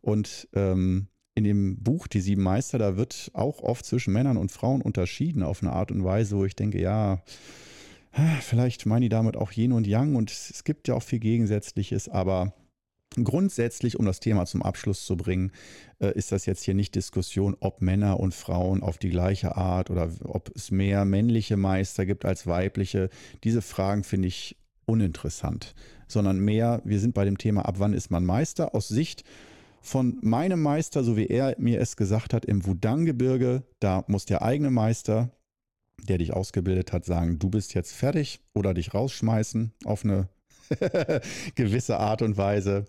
Und 0.00 0.48
ähm, 0.54 1.08
in 1.34 1.44
dem 1.44 1.82
Buch 1.82 2.06
Die 2.06 2.20
Sieben 2.20 2.42
Meister, 2.42 2.78
da 2.78 2.96
wird 2.96 3.30
auch 3.32 3.62
oft 3.62 3.84
zwischen 3.84 4.12
Männern 4.12 4.36
und 4.36 4.52
Frauen 4.52 4.80
unterschieden 4.80 5.42
auf 5.42 5.62
eine 5.62 5.72
Art 5.72 5.90
und 5.90 6.04
Weise, 6.04 6.36
wo 6.36 6.44
ich 6.44 6.56
denke, 6.56 6.80
ja, 6.80 7.22
Vielleicht 8.40 8.86
meinen 8.86 9.02
die 9.02 9.08
damit 9.08 9.36
auch 9.36 9.52
Yin 9.52 9.72
und 9.72 9.86
Yang 9.86 10.16
und 10.16 10.30
es 10.30 10.64
gibt 10.64 10.88
ja 10.88 10.94
auch 10.94 11.02
viel 11.02 11.18
Gegensätzliches, 11.18 12.08
aber 12.08 12.54
grundsätzlich, 13.24 13.98
um 13.98 14.04
das 14.04 14.20
Thema 14.20 14.46
zum 14.46 14.62
Abschluss 14.62 15.04
zu 15.04 15.16
bringen, 15.16 15.52
äh, 16.00 16.12
ist 16.12 16.32
das 16.32 16.46
jetzt 16.46 16.64
hier 16.64 16.74
nicht 16.74 16.94
Diskussion, 16.94 17.56
ob 17.60 17.80
Männer 17.80 18.20
und 18.20 18.34
Frauen 18.34 18.82
auf 18.82 18.98
die 18.98 19.10
gleiche 19.10 19.56
Art 19.56 19.90
oder 19.90 20.10
ob 20.24 20.50
es 20.54 20.70
mehr 20.70 21.04
männliche 21.04 21.56
Meister 21.56 22.06
gibt 22.06 22.24
als 22.24 22.46
weibliche. 22.46 23.08
Diese 23.44 23.62
Fragen 23.62 24.04
finde 24.04 24.28
ich 24.28 24.56
uninteressant, 24.86 25.74
sondern 26.06 26.38
mehr, 26.38 26.80
wir 26.84 27.00
sind 27.00 27.14
bei 27.14 27.24
dem 27.24 27.38
Thema, 27.38 27.62
ab 27.62 27.76
wann 27.78 27.92
ist 27.92 28.10
man 28.10 28.24
Meister 28.24 28.74
aus 28.74 28.88
Sicht 28.88 29.24
von 29.80 30.18
meinem 30.22 30.60
Meister, 30.62 31.04
so 31.04 31.16
wie 31.16 31.26
er 31.26 31.54
mir 31.58 31.80
es 31.80 31.96
gesagt 31.96 32.34
hat, 32.34 32.44
im 32.44 32.66
Wudang-Gebirge, 32.66 33.62
da 33.80 34.04
muss 34.08 34.24
der 34.24 34.42
eigene 34.42 34.70
Meister 34.70 35.30
der 36.02 36.18
dich 36.18 36.32
ausgebildet 36.32 36.92
hat, 36.92 37.04
sagen, 37.04 37.38
du 37.38 37.50
bist 37.50 37.74
jetzt 37.74 37.92
fertig 37.92 38.40
oder 38.54 38.74
dich 38.74 38.94
rausschmeißen 38.94 39.72
auf 39.84 40.04
eine 40.04 40.28
gewisse 41.54 41.98
Art 41.98 42.22
und 42.22 42.36
Weise. 42.36 42.86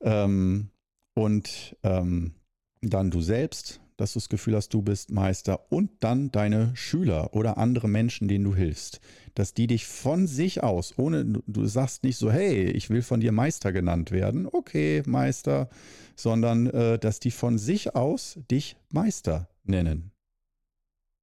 Ähm, 0.00 0.70
und 1.14 1.76
ähm, 1.82 2.34
dann 2.82 3.10
du 3.10 3.20
selbst, 3.20 3.80
dass 3.96 4.14
du 4.14 4.18
das 4.18 4.30
Gefühl 4.30 4.56
hast, 4.56 4.72
du 4.72 4.80
bist 4.80 5.10
Meister 5.10 5.70
und 5.70 5.90
dann 6.00 6.30
deine 6.30 6.74
Schüler 6.74 7.34
oder 7.34 7.58
andere 7.58 7.88
Menschen, 7.88 8.28
denen 8.28 8.44
du 8.44 8.54
hilfst, 8.54 9.00
dass 9.34 9.52
die 9.52 9.66
dich 9.66 9.86
von 9.86 10.26
sich 10.26 10.62
aus, 10.62 10.94
ohne 10.96 11.26
du 11.46 11.66
sagst 11.66 12.02
nicht 12.04 12.16
so, 12.16 12.32
hey, 12.32 12.70
ich 12.70 12.88
will 12.88 13.02
von 13.02 13.20
dir 13.20 13.32
Meister 13.32 13.72
genannt 13.72 14.10
werden, 14.10 14.48
okay, 14.50 15.02
Meister, 15.04 15.68
sondern 16.16 16.66
äh, 16.68 16.98
dass 16.98 17.20
die 17.20 17.30
von 17.30 17.58
sich 17.58 17.94
aus 17.94 18.38
dich 18.50 18.76
Meister 18.90 19.48
nennen 19.64 20.12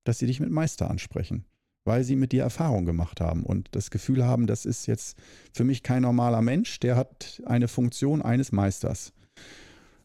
dass 0.07 0.19
sie 0.19 0.25
dich 0.27 0.39
mit 0.39 0.51
Meister 0.51 0.89
ansprechen, 0.89 1.45
weil 1.83 2.03
sie 2.03 2.15
mit 2.15 2.31
dir 2.31 2.43
Erfahrung 2.43 2.85
gemacht 2.85 3.19
haben 3.19 3.43
und 3.43 3.67
das 3.71 3.91
Gefühl 3.91 4.25
haben, 4.25 4.47
das 4.47 4.65
ist 4.65 4.85
jetzt 4.85 5.17
für 5.53 5.65
mich 5.65 5.83
kein 5.83 6.03
normaler 6.03 6.41
Mensch, 6.41 6.79
der 6.79 6.95
hat 6.95 7.41
eine 7.45 7.67
Funktion 7.67 8.21
eines 8.21 8.51
Meisters. 8.51 9.11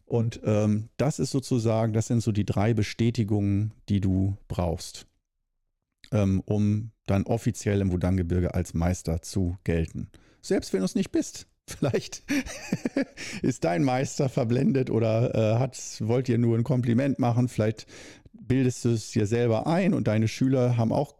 Und 0.04 0.40
ähm, 0.44 0.88
das 0.96 1.20
ist 1.20 1.30
sozusagen, 1.30 1.92
das 1.92 2.08
sind 2.08 2.20
so 2.20 2.32
die 2.32 2.44
drei 2.44 2.74
Bestätigungen, 2.74 3.72
die 3.88 4.00
du 4.00 4.36
brauchst, 4.48 5.06
ähm, 6.10 6.42
um 6.44 6.90
dann 7.06 7.22
offiziell 7.22 7.80
im 7.80 7.92
Wudang-Gebirge 7.92 8.54
als 8.54 8.74
Meister 8.74 9.22
zu 9.22 9.56
gelten. 9.64 10.10
Selbst 10.42 10.72
wenn 10.72 10.80
du 10.80 10.86
es 10.86 10.96
nicht 10.96 11.12
bist. 11.12 11.46
Vielleicht 11.68 12.24
ist 13.42 13.62
dein 13.62 13.84
Meister 13.84 14.28
verblendet 14.28 14.90
oder 14.90 15.34
äh, 15.34 15.58
hat, 15.60 15.78
wollt 16.00 16.28
ihr 16.28 16.36
nur 16.36 16.58
ein 16.58 16.64
Kompliment 16.64 17.20
machen. 17.20 17.48
Vielleicht 17.48 17.86
bildest 18.32 18.84
du 18.84 18.90
es 18.90 19.10
dir 19.10 19.26
selber 19.26 19.66
ein 19.66 19.94
und 19.94 20.08
deine 20.08 20.28
Schüler 20.28 20.76
haben 20.76 20.92
auch 20.92 21.14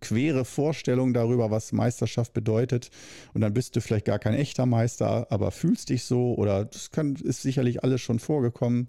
quere 0.00 0.44
Vorstellungen 0.44 1.14
darüber, 1.14 1.50
was 1.50 1.72
Meisterschaft 1.72 2.32
bedeutet. 2.32 2.90
Und 3.34 3.40
dann 3.40 3.54
bist 3.54 3.76
du 3.76 3.80
vielleicht 3.80 4.06
gar 4.06 4.18
kein 4.18 4.34
echter 4.34 4.66
Meister, 4.66 5.26
aber 5.30 5.50
fühlst 5.50 5.90
dich 5.90 6.04
so 6.04 6.34
oder 6.34 6.64
das 6.64 6.90
kann, 6.90 7.16
ist 7.16 7.42
sicherlich 7.42 7.82
alles 7.82 8.00
schon 8.00 8.18
vorgekommen. 8.18 8.86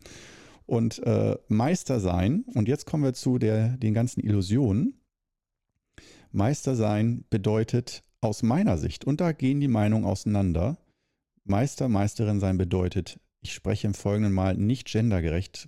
Und 0.65 0.99
äh, 0.99 1.38
Meister 1.49 1.99
sein, 1.99 2.45
und 2.54 2.67
jetzt 2.67 2.86
kommen 2.86 3.04
wir 3.04 3.13
zu 3.13 3.38
der, 3.38 3.78
den 3.78 3.93
ganzen 3.93 4.21
Illusionen. 4.21 4.99
Meister 6.32 6.76
sein 6.76 7.26
bedeutet 7.30 8.04
aus 8.21 8.43
meiner 8.43 8.78
Sicht, 8.78 9.06
und 9.06 9.19
da 9.19 9.34
gehen 9.34 9.60
die 9.60 9.67
Meinungen 9.67 10.06
auseinander, 10.06 10.78
Meister, 11.43 11.89
Meisterin 11.89 12.39
sein 12.39 12.58
bedeutet, 12.58 13.19
ich 13.41 13.54
spreche 13.54 13.88
im 13.88 13.93
Folgenden 13.93 14.32
mal 14.32 14.56
nicht 14.56 14.88
gendergerecht 14.88 15.67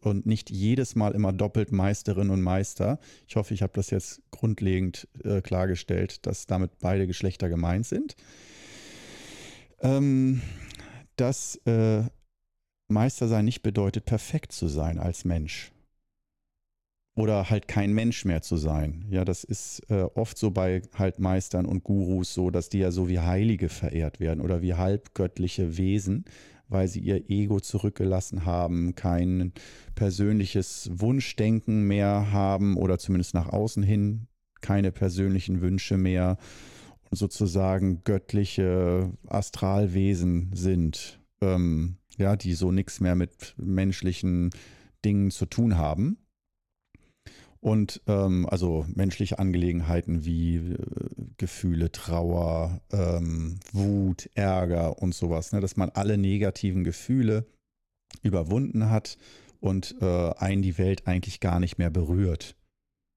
und 0.00 0.26
nicht 0.26 0.50
jedes 0.50 0.94
Mal 0.94 1.14
immer 1.14 1.32
doppelt 1.32 1.72
Meisterin 1.72 2.30
und 2.30 2.42
Meister. 2.42 2.98
Ich 3.28 3.36
hoffe, 3.36 3.54
ich 3.54 3.62
habe 3.62 3.72
das 3.74 3.90
jetzt 3.90 4.22
grundlegend 4.30 5.08
äh, 5.22 5.40
klargestellt, 5.40 6.26
dass 6.26 6.46
damit 6.46 6.78
beide 6.80 7.06
Geschlechter 7.06 7.48
gemeint 7.48 7.86
sind. 7.86 8.16
Ähm, 9.80 10.42
dass 11.16 11.56
äh, 11.66 12.02
Meister 12.88 13.28
sein 13.28 13.44
nicht 13.44 13.62
bedeutet, 13.62 14.04
perfekt 14.04 14.52
zu 14.52 14.68
sein 14.68 14.98
als 14.98 15.24
Mensch 15.24 15.72
oder 17.16 17.48
halt 17.48 17.68
kein 17.68 17.92
Mensch 17.92 18.24
mehr 18.24 18.42
zu 18.42 18.56
sein. 18.56 19.04
Ja, 19.08 19.24
das 19.24 19.44
ist 19.44 19.82
äh, 19.88 20.02
oft 20.14 20.36
so 20.36 20.50
bei 20.50 20.82
halt 20.94 21.18
Meistern 21.18 21.66
und 21.66 21.84
Gurus 21.84 22.34
so, 22.34 22.50
dass 22.50 22.68
die 22.68 22.78
ja 22.78 22.90
so 22.90 23.08
wie 23.08 23.20
Heilige 23.20 23.68
verehrt 23.68 24.20
werden 24.20 24.40
oder 24.40 24.62
wie 24.62 24.74
halbgöttliche 24.74 25.76
Wesen, 25.76 26.24
weil 26.74 26.88
sie 26.88 27.00
ihr 27.00 27.30
Ego 27.30 27.60
zurückgelassen 27.60 28.44
haben, 28.44 28.94
kein 28.94 29.52
persönliches 29.94 30.90
Wunschdenken 30.92 31.84
mehr 31.84 32.32
haben 32.32 32.76
oder 32.76 32.98
zumindest 32.98 33.32
nach 33.32 33.48
außen 33.48 33.82
hin 33.82 34.26
keine 34.60 34.92
persönlichen 34.92 35.60
Wünsche 35.60 35.96
mehr 35.96 36.36
und 37.10 37.16
sozusagen 37.16 38.02
göttliche 38.02 39.12
Astralwesen 39.28 40.50
sind, 40.54 41.20
ähm, 41.40 41.98
ja, 42.18 42.34
die 42.34 42.54
so 42.54 42.72
nichts 42.72 43.00
mehr 43.00 43.14
mit 43.14 43.54
menschlichen 43.56 44.50
Dingen 45.04 45.30
zu 45.30 45.46
tun 45.46 45.76
haben. 45.76 46.18
Und 47.64 48.02
ähm, 48.08 48.46
also 48.46 48.84
menschliche 48.94 49.38
Angelegenheiten 49.38 50.26
wie 50.26 50.56
äh, 50.56 50.76
Gefühle, 51.38 51.90
Trauer, 51.90 52.82
ähm, 52.92 53.58
Wut, 53.72 54.28
Ärger 54.34 55.00
und 55.00 55.14
sowas, 55.14 55.50
ne? 55.52 55.62
dass 55.62 55.78
man 55.78 55.88
alle 55.88 56.18
negativen 56.18 56.84
Gefühle 56.84 57.46
überwunden 58.20 58.90
hat 58.90 59.16
und 59.60 59.96
äh, 60.02 60.34
einen 60.34 60.60
die 60.60 60.76
Welt 60.76 61.06
eigentlich 61.06 61.40
gar 61.40 61.58
nicht 61.58 61.78
mehr 61.78 61.88
berührt. 61.88 62.54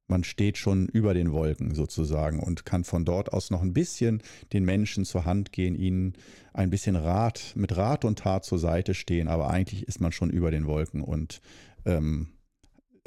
Man 0.07 0.23
steht 0.23 0.57
schon 0.57 0.87
über 0.87 1.13
den 1.13 1.33
Wolken 1.33 1.75
sozusagen 1.75 2.39
und 2.39 2.63
kann 2.65 2.85
von 2.85 3.03
dort 3.03 3.33
aus 3.33 3.51
noch 3.51 3.61
ein 3.61 3.73
bisschen 3.73 4.23
den 4.53 4.63
Menschen 4.63 5.03
zur 5.03 5.25
Hand 5.25 5.51
gehen, 5.51 5.75
ihnen 5.75 6.13
ein 6.53 6.69
bisschen 6.69 6.95
Rat, 6.95 7.51
mit 7.57 7.75
Rat 7.75 8.05
und 8.05 8.19
Tat 8.19 8.45
zur 8.45 8.59
Seite 8.59 8.93
stehen, 8.93 9.27
aber 9.27 9.49
eigentlich 9.49 9.89
ist 9.89 9.99
man 9.99 10.13
schon 10.13 10.29
über 10.29 10.51
den 10.51 10.67
Wolken 10.67 11.01
und 11.01 11.41
ähm, 11.83 12.29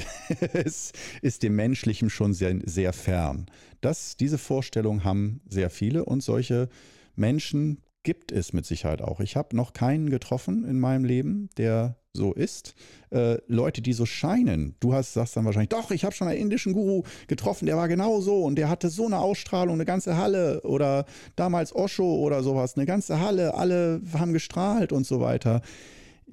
es 0.52 0.92
ist 1.22 1.42
dem 1.42 1.56
Menschlichen 1.56 2.10
schon 2.10 2.34
sehr, 2.34 2.58
sehr 2.64 2.92
fern. 2.92 3.46
Das, 3.80 4.16
diese 4.16 4.38
Vorstellung 4.38 5.04
haben 5.04 5.40
sehr 5.48 5.70
viele 5.70 6.04
und 6.04 6.22
solche 6.22 6.68
Menschen 7.16 7.82
gibt 8.02 8.32
es 8.32 8.52
mit 8.52 8.64
Sicherheit 8.64 9.02
auch. 9.02 9.20
Ich 9.20 9.36
habe 9.36 9.56
noch 9.56 9.72
keinen 9.72 10.08
getroffen 10.10 10.64
in 10.64 10.80
meinem 10.80 11.04
Leben, 11.04 11.50
der 11.58 11.96
so 12.12 12.32
ist. 12.32 12.74
Äh, 13.10 13.38
Leute, 13.46 13.82
die 13.82 13.92
so 13.92 14.06
scheinen. 14.06 14.74
Du 14.80 14.94
hast, 14.94 15.12
sagst 15.12 15.36
dann 15.36 15.44
wahrscheinlich, 15.44 15.68
doch, 15.68 15.90
ich 15.90 16.04
habe 16.04 16.14
schon 16.14 16.28
einen 16.28 16.40
indischen 16.40 16.72
Guru 16.72 17.02
getroffen, 17.28 17.66
der 17.66 17.76
war 17.76 17.88
genau 17.88 18.20
so 18.20 18.42
und 18.44 18.56
der 18.56 18.68
hatte 18.68 18.88
so 18.88 19.06
eine 19.06 19.18
Ausstrahlung, 19.18 19.74
eine 19.74 19.84
ganze 19.84 20.16
Halle 20.16 20.60
oder 20.62 21.04
damals 21.36 21.74
Osho 21.74 22.16
oder 22.16 22.42
sowas, 22.42 22.76
eine 22.76 22.86
ganze 22.86 23.20
Halle, 23.20 23.54
alle 23.54 24.00
haben 24.14 24.32
gestrahlt 24.32 24.92
und 24.92 25.06
so 25.06 25.20
weiter. 25.20 25.62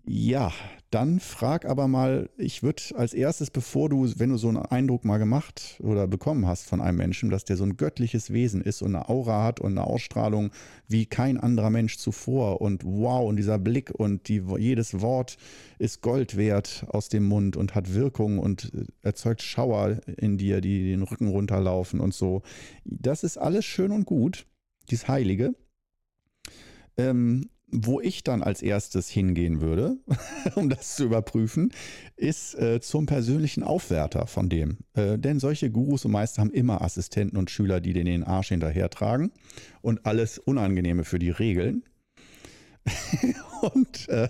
Ja, 0.10 0.54
dann 0.90 1.20
frag 1.20 1.66
aber 1.66 1.90
mal, 1.90 2.30
ich 2.38 2.64
würde 2.64 2.82
als 2.96 3.14
erstes, 3.14 3.52
bevor 3.52 3.90
du, 3.90 4.10
wenn 4.16 4.30
du 4.30 4.38
so 4.38 4.48
einen 4.48 4.56
Eindruck 4.56 5.04
mal 5.04 5.18
gemacht 5.18 5.82
oder 5.84 6.08
bekommen 6.08 6.48
hast 6.48 6.64
von 6.64 6.80
einem 6.80 6.98
Menschen, 6.98 7.30
dass 7.30 7.44
der 7.44 7.58
so 7.58 7.66
ein 7.66 7.76
göttliches 7.76 8.32
Wesen 8.32 8.62
ist 8.62 8.82
und 8.82 8.96
eine 8.96 9.10
Aura 9.10 9.44
hat 9.44 9.60
und 9.60 9.72
eine 9.72 9.86
Ausstrahlung 9.86 10.52
wie 10.88 11.08
kein 11.08 11.38
anderer 11.38 11.72
Mensch 11.72 11.98
zuvor 11.98 12.62
und 12.62 12.86
wow, 12.86 13.28
und 13.28 13.36
dieser 13.36 13.58
Blick 13.58 13.92
und 13.92 14.30
die, 14.30 14.42
jedes 14.58 15.02
Wort 15.02 15.36
ist 15.78 16.02
Gold 16.02 16.38
wert 16.38 16.86
aus 16.88 17.10
dem 17.10 17.26
Mund 17.26 17.58
und 17.58 17.76
hat 17.76 17.94
Wirkung 17.94 18.40
und 18.40 18.72
äh, 18.74 18.86
erzeugt 19.02 19.42
Schauer 19.42 20.00
in 20.16 20.38
dir, 20.38 20.62
die 20.62 20.90
den 20.90 21.04
Rücken 21.04 21.28
runterlaufen 21.28 22.00
und 22.00 22.14
so. 22.14 22.44
Das 22.86 23.26
ist 23.26 23.38
alles 23.38 23.66
schön 23.66 23.92
und 23.92 24.06
gut, 24.06 24.48
dies 24.90 25.10
Heilige. 25.10 25.54
Ähm, 26.96 27.50
wo 27.70 28.00
ich 28.00 28.24
dann 28.24 28.42
als 28.42 28.62
erstes 28.62 29.10
hingehen 29.10 29.62
würde, 29.62 29.98
um 30.56 30.70
das 30.70 30.96
zu 30.96 31.06
überprüfen, 31.06 31.72
ist 32.16 32.56
äh, 32.56 32.80
zum 32.80 33.06
persönlichen 33.06 33.64
Aufwärter 33.64 34.28
von 34.28 34.50
dem. 34.50 34.78
Äh, 34.94 35.18
denn 35.18 35.40
solche 35.40 35.70
Gurus 35.70 36.06
und 36.06 36.12
Meister 36.12 36.42
haben 36.42 36.52
immer 36.52 36.82
Assistenten 36.82 37.38
und 37.38 37.52
Schüler, 37.52 37.82
die 37.82 37.94
den 37.94 38.24
Arsch 38.24 38.50
hinterhertragen 38.50 39.32
und 39.82 40.06
alles 40.06 40.38
Unangenehme 40.40 41.04
für 41.04 41.20
die 41.20 41.30
regeln. 41.30 41.84
und 43.62 44.10
äh, 44.10 44.30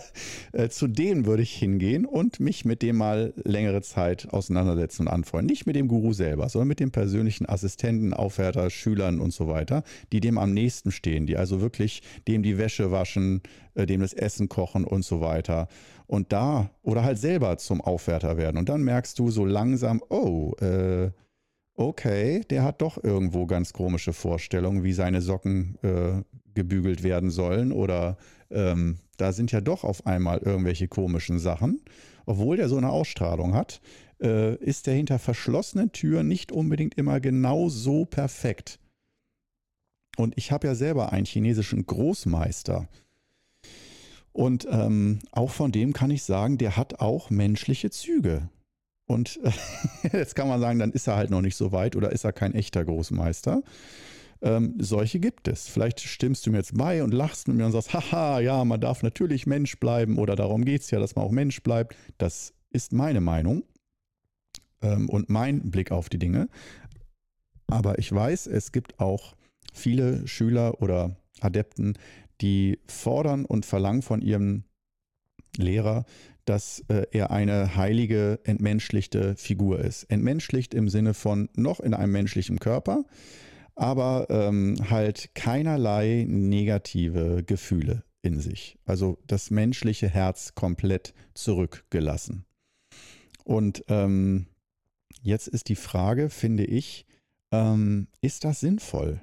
äh, 0.53 0.69
zu 0.69 0.87
denen 0.87 1.25
würde 1.25 1.43
ich 1.43 1.53
hingehen 1.53 2.05
und 2.05 2.39
mich 2.39 2.65
mit 2.65 2.81
dem 2.81 2.97
mal 2.97 3.33
längere 3.43 3.81
Zeit 3.81 4.27
auseinandersetzen 4.31 5.03
und 5.03 5.07
anfreunden. 5.09 5.47
Nicht 5.47 5.65
mit 5.65 5.75
dem 5.75 5.87
Guru 5.87 6.13
selber, 6.13 6.49
sondern 6.49 6.69
mit 6.69 6.79
dem 6.79 6.91
persönlichen 6.91 7.47
Assistenten, 7.47 8.13
Aufwärter, 8.13 8.69
Schülern 8.69 9.19
und 9.19 9.31
so 9.31 9.47
weiter, 9.47 9.83
die 10.11 10.19
dem 10.19 10.37
am 10.37 10.53
nächsten 10.53 10.91
stehen, 10.91 11.25
die 11.25 11.37
also 11.37 11.61
wirklich 11.61 12.01
dem 12.27 12.43
die 12.43 12.57
Wäsche 12.57 12.91
waschen, 12.91 13.41
äh, 13.75 13.85
dem 13.85 14.01
das 14.01 14.13
Essen 14.13 14.49
kochen 14.49 14.83
und 14.83 15.03
so 15.03 15.21
weiter. 15.21 15.67
Und 16.07 16.31
da 16.31 16.69
oder 16.83 17.03
halt 17.03 17.19
selber 17.19 17.57
zum 17.57 17.81
Aufwärter 17.81 18.37
werden. 18.37 18.57
Und 18.57 18.69
dann 18.69 18.81
merkst 18.81 19.19
du 19.19 19.29
so 19.29 19.45
langsam, 19.45 20.01
oh, 20.09 20.53
äh, 20.61 21.11
okay, 21.75 22.41
der 22.49 22.63
hat 22.63 22.81
doch 22.81 23.03
irgendwo 23.03 23.45
ganz 23.45 23.73
komische 23.73 24.13
Vorstellungen, 24.13 24.83
wie 24.83 24.93
seine 24.93 25.21
Socken 25.21 25.77
äh, 25.83 26.23
gebügelt 26.55 27.03
werden 27.03 27.29
sollen 27.29 27.71
oder 27.71 28.17
ähm, 28.51 28.97
da 29.17 29.33
sind 29.33 29.51
ja 29.51 29.61
doch 29.61 29.83
auf 29.83 30.05
einmal 30.05 30.39
irgendwelche 30.39 30.87
komischen 30.87 31.39
Sachen. 31.39 31.81
Obwohl 32.25 32.57
der 32.57 32.69
so 32.69 32.77
eine 32.77 32.89
Ausstrahlung 32.89 33.53
hat, 33.53 33.81
äh, 34.21 34.55
ist 34.55 34.87
der 34.87 34.95
hinter 34.95 35.19
verschlossenen 35.19 35.91
Türen 35.91 36.27
nicht 36.27 36.51
unbedingt 36.51 36.95
immer 36.95 37.19
genau 37.19 37.69
so 37.69 38.05
perfekt. 38.05 38.79
Und 40.17 40.37
ich 40.37 40.51
habe 40.51 40.67
ja 40.67 40.75
selber 40.75 41.13
einen 41.13 41.25
chinesischen 41.25 41.85
Großmeister. 41.85 42.87
Und 44.33 44.67
ähm, 44.69 45.19
auch 45.31 45.51
von 45.51 45.71
dem 45.71 45.93
kann 45.93 46.11
ich 46.11 46.23
sagen, 46.23 46.57
der 46.57 46.77
hat 46.77 46.99
auch 46.99 47.29
menschliche 47.29 47.89
Züge. 47.89 48.49
Und 49.07 49.39
äh, 49.43 49.51
jetzt 50.17 50.35
kann 50.35 50.47
man 50.47 50.59
sagen, 50.59 50.79
dann 50.79 50.91
ist 50.91 51.07
er 51.07 51.15
halt 51.15 51.29
noch 51.29 51.41
nicht 51.41 51.55
so 51.55 51.71
weit 51.71 51.95
oder 51.95 52.11
ist 52.11 52.23
er 52.23 52.33
kein 52.33 52.53
echter 52.53 52.83
Großmeister. 52.83 53.63
Ähm, 54.41 54.75
solche 54.79 55.19
gibt 55.19 55.47
es. 55.47 55.67
Vielleicht 55.67 55.99
stimmst 55.99 56.45
du 56.45 56.51
mir 56.51 56.57
jetzt 56.57 56.77
bei 56.77 57.03
und 57.03 57.13
lachst 57.13 57.47
mit 57.47 57.57
mir 57.57 57.65
und 57.65 57.71
sagst, 57.71 57.93
haha, 57.93 58.39
ja, 58.39 58.63
man 58.65 58.79
darf 58.79 59.03
natürlich 59.03 59.47
Mensch 59.47 59.79
bleiben 59.79 60.17
oder 60.17 60.35
darum 60.35 60.63
geht 60.65 60.81
es 60.81 60.91
ja, 60.91 60.99
dass 60.99 61.15
man 61.15 61.25
auch 61.25 61.31
Mensch 61.31 61.61
bleibt. 61.63 61.95
Das 62.17 62.53
ist 62.69 62.93
meine 62.93 63.21
Meinung 63.21 63.63
ähm, 64.81 65.09
und 65.09 65.29
mein 65.29 65.71
Blick 65.71 65.91
auf 65.91 66.09
die 66.09 66.19
Dinge. 66.19 66.49
Aber 67.67 67.99
ich 67.99 68.11
weiß, 68.11 68.47
es 68.47 68.71
gibt 68.71 68.99
auch 68.99 69.35
viele 69.73 70.27
Schüler 70.27 70.81
oder 70.81 71.17
Adepten, 71.41 71.97
die 72.41 72.79
fordern 72.87 73.45
und 73.45 73.65
verlangen 73.65 74.01
von 74.01 74.21
ihrem 74.21 74.63
Lehrer, 75.57 76.05
dass 76.45 76.83
äh, 76.87 77.05
er 77.11 77.31
eine 77.31 77.75
heilige, 77.75 78.39
entmenschlichte 78.43 79.35
Figur 79.35 79.79
ist. 79.79 80.03
Entmenschlicht 80.03 80.73
im 80.73 80.87
Sinne 80.87 81.13
von 81.13 81.49
noch 81.55 81.79
in 81.79 81.93
einem 81.93 82.13
menschlichen 82.13 82.59
Körper, 82.59 83.03
aber 83.77 84.27
ähm, 84.29 84.75
halt 84.89 85.35
keinerlei 85.35 86.25
negative 86.27 87.43
Gefühle 87.45 88.03
in 88.23 88.39
sich. 88.39 88.77
Also 88.85 89.19
das 89.27 89.51
menschliche 89.51 90.09
Herz 90.09 90.55
komplett 90.55 91.13
zurückgelassen. 91.35 92.45
Und 93.43 93.83
ähm, 93.87 94.47
jetzt 95.21 95.47
ist 95.47 95.69
die 95.69 95.75
Frage, 95.75 96.29
finde 96.29 96.65
ich, 96.65 97.05
ähm, 97.51 98.07
ist 98.19 98.43
das 98.43 98.59
sinnvoll? 98.59 99.21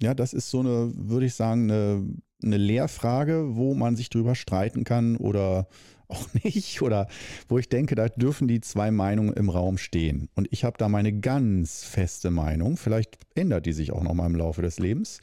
Ja, 0.00 0.14
das 0.14 0.32
ist 0.32 0.50
so 0.50 0.60
eine, 0.60 0.92
würde 0.94 1.26
ich 1.26 1.34
sagen, 1.34 1.70
eine, 1.70 2.04
eine 2.42 2.56
Lehrfrage, 2.56 3.56
wo 3.56 3.74
man 3.74 3.94
sich 3.94 4.08
drüber 4.08 4.34
streiten 4.34 4.84
kann 4.84 5.16
oder 5.16 5.68
auch 6.08 6.26
nicht 6.42 6.82
oder 6.82 7.08
wo 7.48 7.58
ich 7.58 7.68
denke, 7.68 7.94
da 7.94 8.08
dürfen 8.08 8.48
die 8.48 8.60
zwei 8.60 8.90
Meinungen 8.90 9.32
im 9.32 9.48
Raum 9.48 9.78
stehen. 9.78 10.28
Und 10.34 10.48
ich 10.50 10.64
habe 10.64 10.78
da 10.78 10.88
meine 10.88 11.12
ganz 11.12 11.84
feste 11.84 12.30
Meinung. 12.30 12.76
Vielleicht 12.76 13.18
ändert 13.34 13.66
die 13.66 13.72
sich 13.72 13.92
auch 13.92 14.02
noch 14.02 14.14
mal 14.14 14.26
im 14.26 14.36
Laufe 14.36 14.62
des 14.62 14.78
Lebens. 14.78 15.20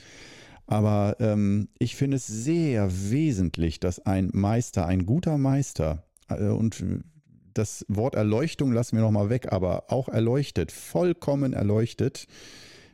Aber 0.66 1.18
ähm, 1.20 1.68
ich 1.78 1.96
finde 1.96 2.18
es 2.18 2.28
sehr 2.28 2.90
wesentlich, 3.12 3.80
dass 3.80 4.06
ein 4.06 4.30
Meister, 4.34 4.86
ein 4.86 5.06
guter 5.06 5.38
Meister, 5.38 6.04
äh, 6.30 6.48
und 6.48 6.84
das 7.54 7.86
Wort 7.88 8.16
Erleuchtung 8.16 8.72
lassen 8.72 8.96
wir 8.96 9.04
noch 9.04 9.12
mal 9.12 9.30
weg, 9.30 9.52
aber 9.52 9.92
auch 9.92 10.10
erleuchtet, 10.10 10.72
vollkommen 10.72 11.54
erleuchtet, 11.54 12.28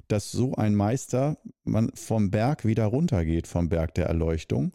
dass 0.07 0.31
so 0.31 0.55
ein 0.55 0.75
Meister 0.75 1.37
man 1.63 1.91
vom 1.93 2.31
Berg 2.31 2.65
wieder 2.65 2.85
runtergeht, 2.85 3.47
vom 3.47 3.69
Berg 3.69 3.93
der 3.93 4.07
Erleuchtung 4.07 4.73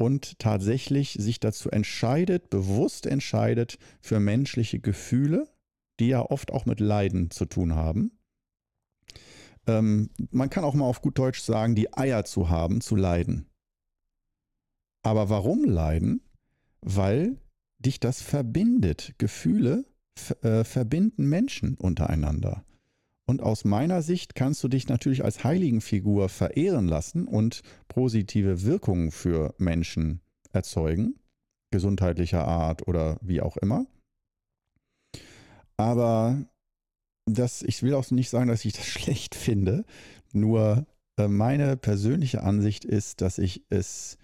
und 0.00 0.38
tatsächlich 0.38 1.18
sich 1.20 1.40
dazu 1.40 1.68
entscheidet, 1.70 2.48
bewusst 2.48 3.04
entscheidet 3.04 3.78
für 4.00 4.18
menschliche 4.18 4.80
Gefühle, 4.80 5.46
die 6.00 6.08
ja 6.08 6.22
oft 6.22 6.52
auch 6.52 6.64
mit 6.64 6.80
Leiden 6.80 7.30
zu 7.30 7.44
tun 7.44 7.74
haben. 7.74 8.18
Ähm, 9.66 10.08
man 10.30 10.48
kann 10.48 10.64
auch 10.64 10.72
mal 10.72 10.86
auf 10.86 11.02
gut 11.02 11.18
Deutsch 11.18 11.42
sagen, 11.42 11.74
die 11.74 11.92
Eier 11.92 12.24
zu 12.24 12.48
haben, 12.48 12.80
zu 12.80 12.96
leiden. 12.96 13.50
Aber 15.02 15.28
warum 15.28 15.64
leiden? 15.64 16.22
Weil 16.80 17.36
dich 17.78 18.00
das 18.00 18.22
verbindet. 18.22 19.12
Gefühle 19.18 19.84
äh, 20.40 20.64
verbinden 20.64 21.28
Menschen 21.28 21.74
untereinander. 21.74 22.64
Und 23.30 23.42
aus 23.42 23.64
meiner 23.64 24.02
Sicht 24.02 24.34
kannst 24.34 24.64
du 24.64 24.66
dich 24.66 24.88
natürlich 24.88 25.22
als 25.22 25.44
Heiligenfigur 25.44 26.28
verehren 26.28 26.88
lassen 26.88 27.28
und 27.28 27.62
positive 27.86 28.64
Wirkungen 28.64 29.12
für 29.12 29.54
Menschen 29.56 30.20
erzeugen, 30.50 31.14
gesundheitlicher 31.70 32.44
Art 32.44 32.88
oder 32.88 33.18
wie 33.22 33.40
auch 33.40 33.56
immer. 33.56 33.86
Aber 35.76 36.44
das, 37.24 37.62
ich 37.62 37.84
will 37.84 37.94
auch 37.94 38.10
nicht 38.10 38.30
sagen, 38.30 38.48
dass 38.48 38.64
ich 38.64 38.72
das 38.72 38.86
schlecht 38.88 39.36
finde, 39.36 39.84
nur 40.32 40.84
äh, 41.16 41.28
meine 41.28 41.76
persönliche 41.76 42.42
Ansicht 42.42 42.84
ist, 42.84 43.20
dass 43.20 43.38
ich 43.38 43.62
es 43.70 44.18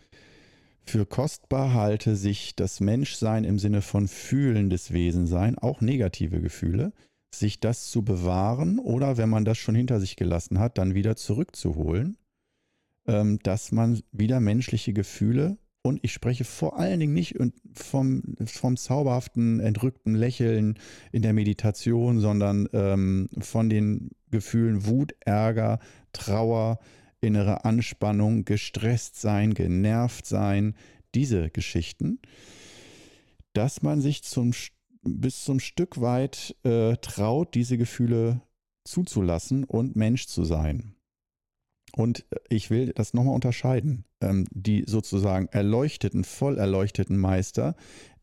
für 0.83 1.07
kostbar 1.07 1.75
halte, 1.75 2.17
sich 2.17 2.57
das 2.57 2.81
Menschsein 2.81 3.45
im 3.45 3.61
Sinne 3.61 3.83
von 3.83 4.09
fühlendes 4.09 4.93
Wesensein, 4.93 5.57
auch 5.57 5.81
negative 5.81 6.41
Gefühle, 6.41 6.93
sich 7.39 7.61
das 7.61 7.91
zu 7.91 8.03
bewahren 8.03 8.79
oder 8.79 9.17
wenn 9.17 9.29
man 9.29 9.45
das 9.45 9.59
schon 9.59 9.75
hinter 9.75 10.01
sich 10.01 10.17
gelassen 10.17 10.59
hat, 10.59 10.79
dann 10.79 10.95
wieder 10.95 11.17
zurückzuholen, 11.17 12.17
ähm, 13.07 13.39
dass 13.43 13.73
man 13.73 14.01
wieder 14.13 14.41
menschliche 14.41 14.93
Gefühle 14.93 15.59
und 15.87 16.01
ich 16.03 16.13
spreche 16.13 16.45
vor 16.45 16.79
allen 16.79 16.99
Dingen 17.01 17.15
nicht 17.15 17.37
vom, 17.75 18.23
vom 18.45 18.77
zauberhaften, 18.77 19.61
entrückten 19.61 20.15
Lächeln 20.15 20.79
in 21.13 21.23
der 21.23 21.33
Meditation, 21.33 22.19
sondern 22.19 22.69
ähm, 22.73 23.29
von 23.39 23.71
den 23.71 24.11
Gefühlen 24.31 24.87
Wut, 24.87 25.15
Ärger, 25.21 25.79
Trauer, 26.13 26.81
innere 27.21 27.65
Anspannung, 27.65 28.45
gestresst 28.45 29.21
sein, 29.21 29.55
genervt 29.55 30.27
sein, 30.27 30.75
diese 31.15 31.51
Geschichten, 31.51 32.19
dass 33.53 33.83
man 33.83 34.01
sich 34.01 34.23
zum, 34.23 34.53
bis 35.07 35.45
zum 35.45 35.61
Stück 35.61 36.01
weit 36.01 36.57
äh, 36.65 36.97
traut, 36.97 37.55
diese 37.55 37.79
Gefühle 37.79 38.43
zuzulassen 38.85 39.65
und 39.65 39.97
Mensch 39.97 40.27
zu 40.27 40.45
sein. 40.45 40.95
Und 41.95 42.27
äh, 42.31 42.37
ich 42.49 42.71
will 42.71 42.93
das 42.95 43.15
nochmal 43.15 43.35
unterscheiden. 43.35 44.05
Ähm, 44.21 44.47
die 44.51 44.85
sozusagen 44.87 45.49
erleuchteten, 45.49 46.25
voll 46.25 46.59
erleuchteten 46.59 47.19
Meister, 47.19 47.77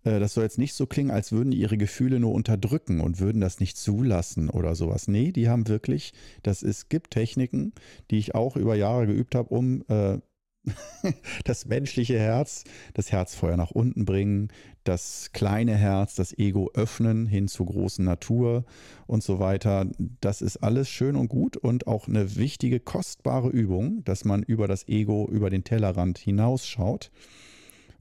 äh, 0.04 0.19
das 0.19 0.34
soll 0.34 0.43
jetzt 0.43 0.58
nicht 0.58 0.74
so 0.74 0.86
klingen, 0.86 1.12
als 1.12 1.32
würden 1.32 1.52
die 1.52 1.60
ihre 1.60 1.78
Gefühle 1.78 2.19
nur 2.19 2.34
unterdrücken 2.34 3.02
und 3.02 3.19
würden 3.19 3.41
das 3.41 3.60
nicht 3.60 3.78
zulassen 3.78 4.50
oder 4.50 4.76
sowas. 4.76 5.08
Nee, 5.08 5.32
die 5.32 5.50
haben 5.50 5.67
wirklich, 5.67 6.13
das 6.43 6.63
ist, 6.63 6.89
gibt 6.89 7.12
Techniken, 7.12 7.74
die 8.12 8.17
ich 8.17 8.36
auch 8.36 8.56
über 8.56 8.76
Jahre 8.76 9.08
geübt 9.08 9.36
habe, 9.36 9.50
um 9.50 9.84
äh, 9.88 10.19
das 11.43 11.65
menschliche 11.65 12.17
Herz, 12.17 12.63
das 12.93 13.12
Herzfeuer 13.12 13.58
nach 13.58 13.71
unten 13.71 14.06
bringen, 14.06 14.49
das 14.84 15.32
kleine 15.34 15.76
Herz, 15.76 16.15
das 16.15 16.38
Ego 16.38 16.71
öffnen 16.73 17.26
hin 17.26 17.47
zur 17.47 17.67
großen 17.67 18.04
Natur 18.04 18.65
und 19.08 19.23
so 19.23 19.39
weiter. 19.39 19.88
Das 20.21 20.41
ist 20.41 20.58
alles 20.58 20.89
schön 20.89 21.15
und 21.15 21.28
gut 21.28 21.58
und 21.58 21.88
auch 21.88 22.08
eine 22.08 22.36
wichtige, 22.36 22.80
kostbare 22.80 23.49
Übung, 23.49 24.04
dass 24.04 24.26
man 24.26 24.43
über 24.43 24.67
das 24.67 24.88
Ego, 24.88 25.28
über 25.30 25.49
den 25.49 25.63
Tellerrand 25.63 26.17
hinausschaut 26.17 27.12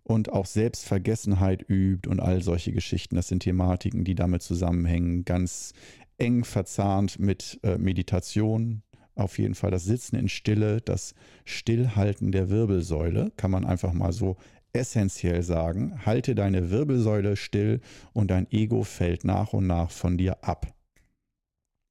und 0.05 0.33
auch 0.33 0.47
Selbstvergessenheit 0.47 1.69
übt 1.69 2.09
und 2.09 2.21
all 2.21 2.43
solche 2.43 2.73
Geschichten. 2.73 3.15
Das 3.15 3.29
sind 3.29 3.41
Thematiken, 3.41 4.05
die 4.05 4.15
damit 4.15 4.43
zusammenhängen, 4.43 5.25
ganz 5.25 5.73
eng 6.19 6.45
verzahnt 6.45 7.19
mit 7.19 7.61
äh, 7.63 7.79
Meditation, 7.79 8.83
auf 9.15 9.39
jeden 9.39 9.55
Fall 9.55 9.71
das 9.71 9.85
Sitzen 9.85 10.17
in 10.17 10.29
Stille, 10.29 10.81
das 10.81 11.15
Stillhalten 11.45 12.33
der 12.33 12.51
Wirbelsäule, 12.51 13.33
kann 13.37 13.51
man 13.51 13.65
einfach 13.65 13.93
mal 13.93 14.13
so 14.13 14.37
essentiell 14.73 15.43
sagen. 15.43 16.05
Halte 16.07 16.35
deine 16.35 16.71
Wirbelsäule 16.71 17.37
still 17.37 17.81
und 18.13 18.31
dein 18.31 18.51
Ego 18.51 18.85
fällt 18.85 19.25
nach 19.25 19.53
und 19.53 19.67
nach 19.67 19.91
von 19.91 20.17
dir 20.17 20.43
ab. 20.45 20.73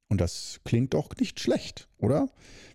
Und 0.09 0.19
das 0.19 0.59
klingt 0.65 0.93
doch 0.93 1.15
nicht 1.17 1.39
schlecht, 1.39 1.87
oder? 1.97 2.27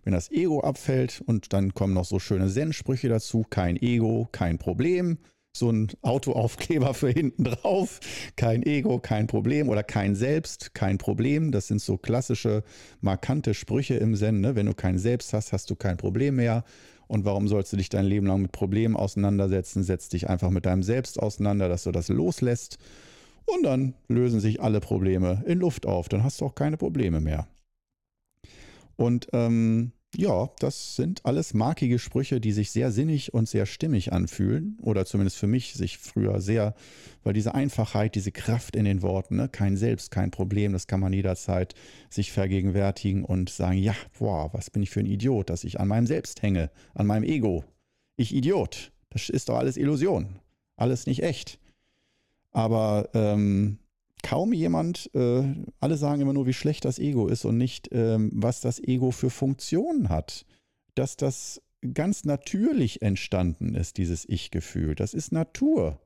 Wenn 0.05 0.15
das 0.15 0.31
Ego 0.31 0.61
abfällt 0.61 1.23
und 1.27 1.53
dann 1.53 1.75
kommen 1.75 1.93
noch 1.93 2.07
so 2.07 2.19
schöne 2.19 2.49
Zen-Sprüche 2.49 3.09
dazu, 3.09 3.45
kein 3.49 3.77
Ego, 3.77 4.29
kein 4.33 4.57
Problem, 4.57 5.19
so 5.59 5.71
ein 5.71 5.89
Autoaufkleber 6.03 6.95
für 6.95 7.11
hinten 7.11 7.45
drauf. 7.45 8.01
Kein 8.37 8.63
Ego, 8.63 8.99
kein 8.99 9.27
Problem 9.27 9.69
oder 9.69 9.83
kein 9.83 10.15
Selbst, 10.15 10.75
kein 10.75 10.99
Problem. 10.99 11.53
Das 11.53 11.67
sind 11.67 11.81
so 11.81 11.97
klassische, 11.97 12.63
markante 13.01 13.55
Sprüche 13.55 13.95
im 13.95 14.15
Zen. 14.15 14.41
Ne? 14.41 14.57
Wenn 14.57 14.67
du 14.67 14.75
kein 14.75 14.99
Selbst 14.99 15.33
hast, 15.33 15.53
hast 15.53 15.71
du 15.71 15.77
kein 15.77 15.97
Problem 15.97 16.37
mehr. 16.37 16.65
Und 17.09 17.25
warum 17.25 17.47
sollst 17.49 17.73
du 17.73 17.77
dich 17.77 17.89
dein 17.89 18.05
Leben 18.05 18.27
lang 18.27 18.43
mit 18.43 18.53
Problemen 18.53 18.97
auseinandersetzen? 18.97 19.83
Setz 19.83 20.09
dich 20.09 20.29
einfach 20.29 20.51
mit 20.51 20.67
deinem 20.67 20.83
Selbst 20.83 21.21
auseinander, 21.21 21.69
dass 21.69 21.85
du 21.85 21.93
das 21.93 22.09
loslässt. 22.09 22.79
Und 23.45 23.63
dann 23.63 23.95
lösen 24.09 24.41
sich 24.41 24.61
alle 24.61 24.81
Probleme 24.81 25.43
in 25.47 25.61
Luft 25.61 25.87
auf. 25.87 26.09
Dann 26.09 26.25
hast 26.25 26.41
du 26.41 26.47
auch 26.47 26.55
keine 26.55 26.77
Probleme 26.77 27.21
mehr. 27.21 27.47
Und 28.97 29.29
ähm, 29.33 29.93
ja, 30.15 30.51
das 30.61 30.97
sind 30.97 31.25
alles 31.25 31.53
markige 31.53 31.99
Sprüche, 31.99 32.41
die 32.41 32.53
sich 32.53 32.71
sehr 32.71 32.91
sinnig 32.91 33.35
und 33.35 33.49
sehr 33.49 33.67
stimmig 33.67 34.13
anfühlen. 34.13 34.79
Oder 34.83 35.05
zumindest 35.05 35.37
für 35.37 35.47
mich 35.47 35.75
sich 35.75 35.99
früher 35.99 36.41
sehr, 36.41 36.75
weil 37.23 37.35
diese 37.35 37.55
Einfachheit, 37.55 38.15
diese 38.15 38.33
Kraft 38.33 38.77
in 38.77 38.85
den 38.85 39.03
Worten, 39.03 39.37
ne, 39.37 39.49
kein 39.49 39.77
Selbst, 39.77 40.11
kein 40.11 40.31
Problem, 40.31 40.73
das 40.73 40.87
kann 40.87 41.01
man 41.01 41.13
jederzeit 41.13 41.75
sich 42.09 42.33
vergegenwärtigen 42.33 43.25
und 43.25 43.51
sagen, 43.51 43.79
ja, 43.79 43.95
boah, 44.19 44.53
was 44.55 44.71
bin 44.71 44.83
ich 44.83 44.91
für 44.91 45.01
ein 45.01 45.07
Idiot, 45.07 45.51
dass 45.51 45.65
ich 45.65 45.81
an 45.81 45.89
meinem 45.89 46.07
Selbst 46.07 46.43
hänge, 46.43 46.71
an 46.95 47.07
meinem 47.07 47.25
Ego. 47.25 47.65
Ich 48.17 48.35
Idiot. 48.35 48.93
Das 49.11 49.29
ist 49.29 49.49
doch 49.49 49.57
alles 49.57 49.77
Illusion. 49.77 50.41
Alles 50.77 51.07
nicht 51.07 51.23
echt. 51.23 51.59
Aber 52.53 53.11
ähm, 53.13 53.79
kaum 54.23 54.53
jemand, 54.53 55.11
äh, 55.15 55.45
alle 55.81 55.97
sagen 55.97 56.21
immer 56.21 56.33
nur, 56.33 56.47
wie 56.47 56.53
schlecht 56.53 56.85
das 56.85 56.99
Ego 56.99 57.29
ist 57.29 57.45
und 57.45 57.57
nicht, 57.57 57.89
ähm, 57.93 58.31
was 58.35 58.61
das 58.61 58.81
Ego 58.81 59.11
für 59.11 59.31
Funktionen 59.31 60.09
hat. 60.09 60.47
Dass 60.95 61.17
das 61.17 61.63
ganz 61.95 62.25
natürlich 62.25 63.03
entstanden 63.03 63.75
ist, 63.75 63.99
dieses 63.99 64.29
Ich-Gefühl. 64.29 64.95
Das 64.95 65.15
ist 65.15 65.33
Natur. 65.33 66.01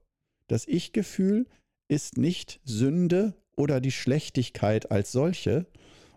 Das 0.48 0.66
Ich-Gefühl 0.66 1.46
ist 1.88 2.18
nicht 2.18 2.60
Sünde 2.64 3.34
oder 3.56 3.80
die 3.80 3.92
Schlechtigkeit 3.92 4.90
als 4.90 5.12
solche 5.12 5.66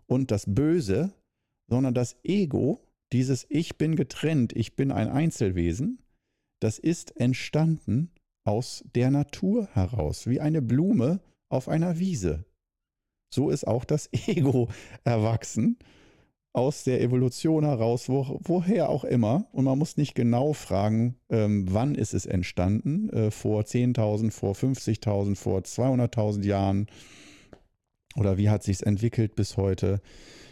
und 0.05 0.31
das 0.31 0.45
Böse, 0.47 1.13
sondern 1.67 1.93
das 1.93 2.17
Ego, 2.23 2.85
dieses 3.11 3.45
Ich 3.49 3.77
bin 3.77 3.95
getrennt, 3.95 4.53
ich 4.55 4.75
bin 4.75 4.91
ein 4.91 5.09
Einzelwesen, 5.09 5.99
das 6.59 6.79
ist 6.79 7.17
entstanden 7.17 8.11
aus 8.45 8.83
der 8.95 9.11
Natur 9.11 9.67
heraus, 9.73 10.27
wie 10.27 10.39
eine 10.39 10.61
Blume 10.61 11.19
auf 11.53 11.69
einer 11.69 11.99
Wiese. 11.99 12.45
So 13.29 13.49
ist 13.49 13.65
auch 13.65 13.85
das 13.85 14.09
Ego 14.27 14.69
erwachsen 15.03 15.77
aus 16.53 16.83
der 16.83 17.01
Evolution 17.01 17.65
heraus, 17.65 18.07
wo, 18.09 18.39
woher 18.43 18.89
auch 18.89 19.03
immer. 19.03 19.47
Und 19.51 19.65
man 19.65 19.77
muss 19.77 19.97
nicht 19.97 20.13
genau 20.13 20.53
fragen, 20.53 21.15
ähm, 21.29 21.65
wann 21.73 21.95
ist 21.95 22.13
es 22.13 22.27
entstanden, 22.27 23.09
äh, 23.09 23.31
vor 23.31 23.63
10.000, 23.63 24.29
vor 24.29 24.53
50.000, 24.53 25.35
vor 25.35 25.61
200.000 25.61 26.45
Jahren 26.45 26.87
oder 28.15 28.37
wie 28.37 28.49
hat 28.49 28.61
sich 28.61 28.77
es 28.77 28.81
entwickelt 28.83 29.35
bis 29.35 29.57
heute. 29.57 29.99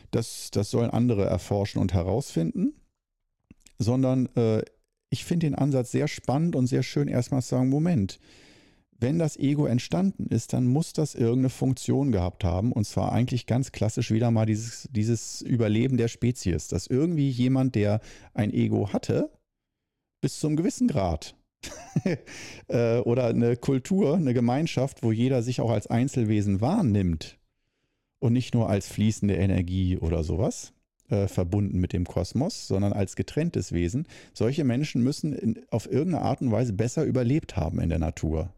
Das, 0.10 0.50
das 0.52 0.72
sollen 0.72 0.90
andere 0.90 1.26
erforschen 1.26 1.80
und 1.80 1.94
herausfinden, 1.94 2.74
sondern 3.78 4.26
äh, 4.36 4.64
ich 5.12 5.24
finde 5.24 5.46
den 5.46 5.56
Ansatz 5.56 5.92
sehr 5.92 6.08
spannend 6.08 6.56
und 6.56 6.66
sehr 6.66 6.84
schön 6.84 7.08
erstmal 7.08 7.44
zu 7.44 7.50
sagen, 7.50 7.70
Moment, 7.70 8.20
wenn 9.02 9.18
das 9.18 9.36
Ego 9.36 9.66
entstanden 9.66 10.28
ist, 10.28 10.54
dann 10.54 10.68
muss 10.68 10.94
das 10.94 11.16
irgendeine 11.16 11.50
Funktion 11.50 12.12
gehabt 12.12 12.44
haben. 12.44 12.72
Und 12.72 12.86
zwar 12.86 13.12
eigentlich 13.12 13.48
ganz 13.48 13.72
klassisch 13.72 14.12
wieder 14.12 14.30
mal 14.30 14.46
dieses, 14.46 14.88
dieses 14.92 15.42
Überleben 15.42 15.98
der 15.98 16.08
Spezies. 16.08 16.68
Dass 16.68 16.86
irgendwie 16.88 17.30
jemand, 17.30 17.74
der 17.74 18.00
ein 18.34 18.54
Ego 18.54 18.94
hatte, 18.94 19.32
bis 20.22 20.40
zum 20.40 20.56
gewissen 20.56 20.88
Grad 20.88 21.36
äh, 22.68 23.00
oder 23.00 23.28
eine 23.28 23.58
Kultur, 23.58 24.16
eine 24.16 24.36
Gemeinschaft, 24.36 25.02
wo 25.02 25.12
jeder 25.12 25.42
sich 25.42 25.62
auch 25.62 25.72
als 25.72 25.88
Einzelwesen 25.88 26.62
wahrnimmt 26.62 27.40
und 28.20 28.34
nicht 28.34 28.54
nur 28.54 28.70
als 28.70 28.88
fließende 28.88 29.36
Energie 29.36 29.98
oder 29.98 30.24
sowas, 30.24 30.74
äh, 31.10 31.28
verbunden 31.28 31.80
mit 31.80 31.92
dem 31.92 32.06
Kosmos, 32.06 32.68
sondern 32.68 32.94
als 32.94 33.16
getrenntes 33.16 33.72
Wesen. 33.72 34.08
Solche 34.34 34.64
Menschen 34.64 35.02
müssen 35.02 35.34
in, 35.34 35.60
auf 35.72 35.92
irgendeine 35.92 36.24
Art 36.24 36.42
und 36.42 36.52
Weise 36.52 36.74
besser 36.74 37.04
überlebt 37.04 37.58
haben 37.58 37.80
in 37.80 37.90
der 37.90 38.00
Natur 38.00 38.54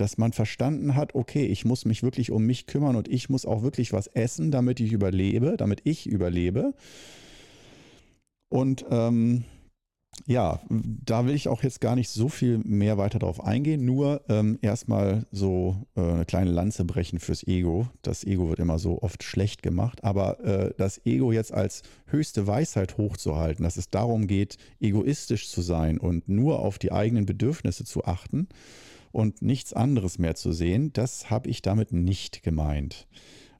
dass 0.00 0.18
man 0.18 0.32
verstanden 0.32 0.96
hat, 0.96 1.14
okay, 1.14 1.44
ich 1.44 1.64
muss 1.64 1.84
mich 1.84 2.02
wirklich 2.02 2.30
um 2.30 2.44
mich 2.44 2.66
kümmern 2.66 2.96
und 2.96 3.08
ich 3.08 3.28
muss 3.28 3.44
auch 3.44 3.62
wirklich 3.62 3.92
was 3.92 4.06
essen, 4.06 4.50
damit 4.50 4.80
ich 4.80 4.92
überlebe, 4.92 5.56
damit 5.56 5.82
ich 5.84 6.06
überlebe. 6.06 6.74
Und 8.48 8.84
ähm, 8.90 9.44
ja, 10.26 10.60
da 10.68 11.26
will 11.26 11.34
ich 11.34 11.48
auch 11.48 11.62
jetzt 11.62 11.80
gar 11.80 11.96
nicht 11.96 12.08
so 12.08 12.28
viel 12.28 12.58
mehr 12.58 12.98
weiter 12.98 13.18
drauf 13.18 13.44
eingehen, 13.44 13.84
nur 13.84 14.22
ähm, 14.28 14.58
erstmal 14.62 15.26
so 15.30 15.86
äh, 15.96 16.00
eine 16.00 16.24
kleine 16.24 16.50
Lanze 16.50 16.84
brechen 16.84 17.18
fürs 17.18 17.46
Ego. 17.46 17.88
Das 18.02 18.24
Ego 18.24 18.48
wird 18.48 18.58
immer 18.58 18.78
so 18.78 19.02
oft 19.02 19.22
schlecht 19.22 19.62
gemacht, 19.62 20.04
aber 20.04 20.40
äh, 20.40 20.74
das 20.76 21.04
Ego 21.04 21.32
jetzt 21.32 21.52
als 21.52 21.82
höchste 22.06 22.46
Weisheit 22.46 22.96
hochzuhalten, 22.98 23.62
dass 23.62 23.76
es 23.76 23.90
darum 23.90 24.26
geht, 24.26 24.56
egoistisch 24.80 25.48
zu 25.48 25.62
sein 25.62 25.98
und 25.98 26.28
nur 26.28 26.60
auf 26.60 26.78
die 26.78 26.92
eigenen 26.92 27.26
Bedürfnisse 27.26 27.84
zu 27.84 28.04
achten, 28.04 28.48
und 29.12 29.42
nichts 29.42 29.72
anderes 29.72 30.18
mehr 30.18 30.34
zu 30.34 30.52
sehen, 30.52 30.92
das 30.92 31.30
habe 31.30 31.48
ich 31.48 31.62
damit 31.62 31.92
nicht 31.92 32.42
gemeint. 32.42 33.08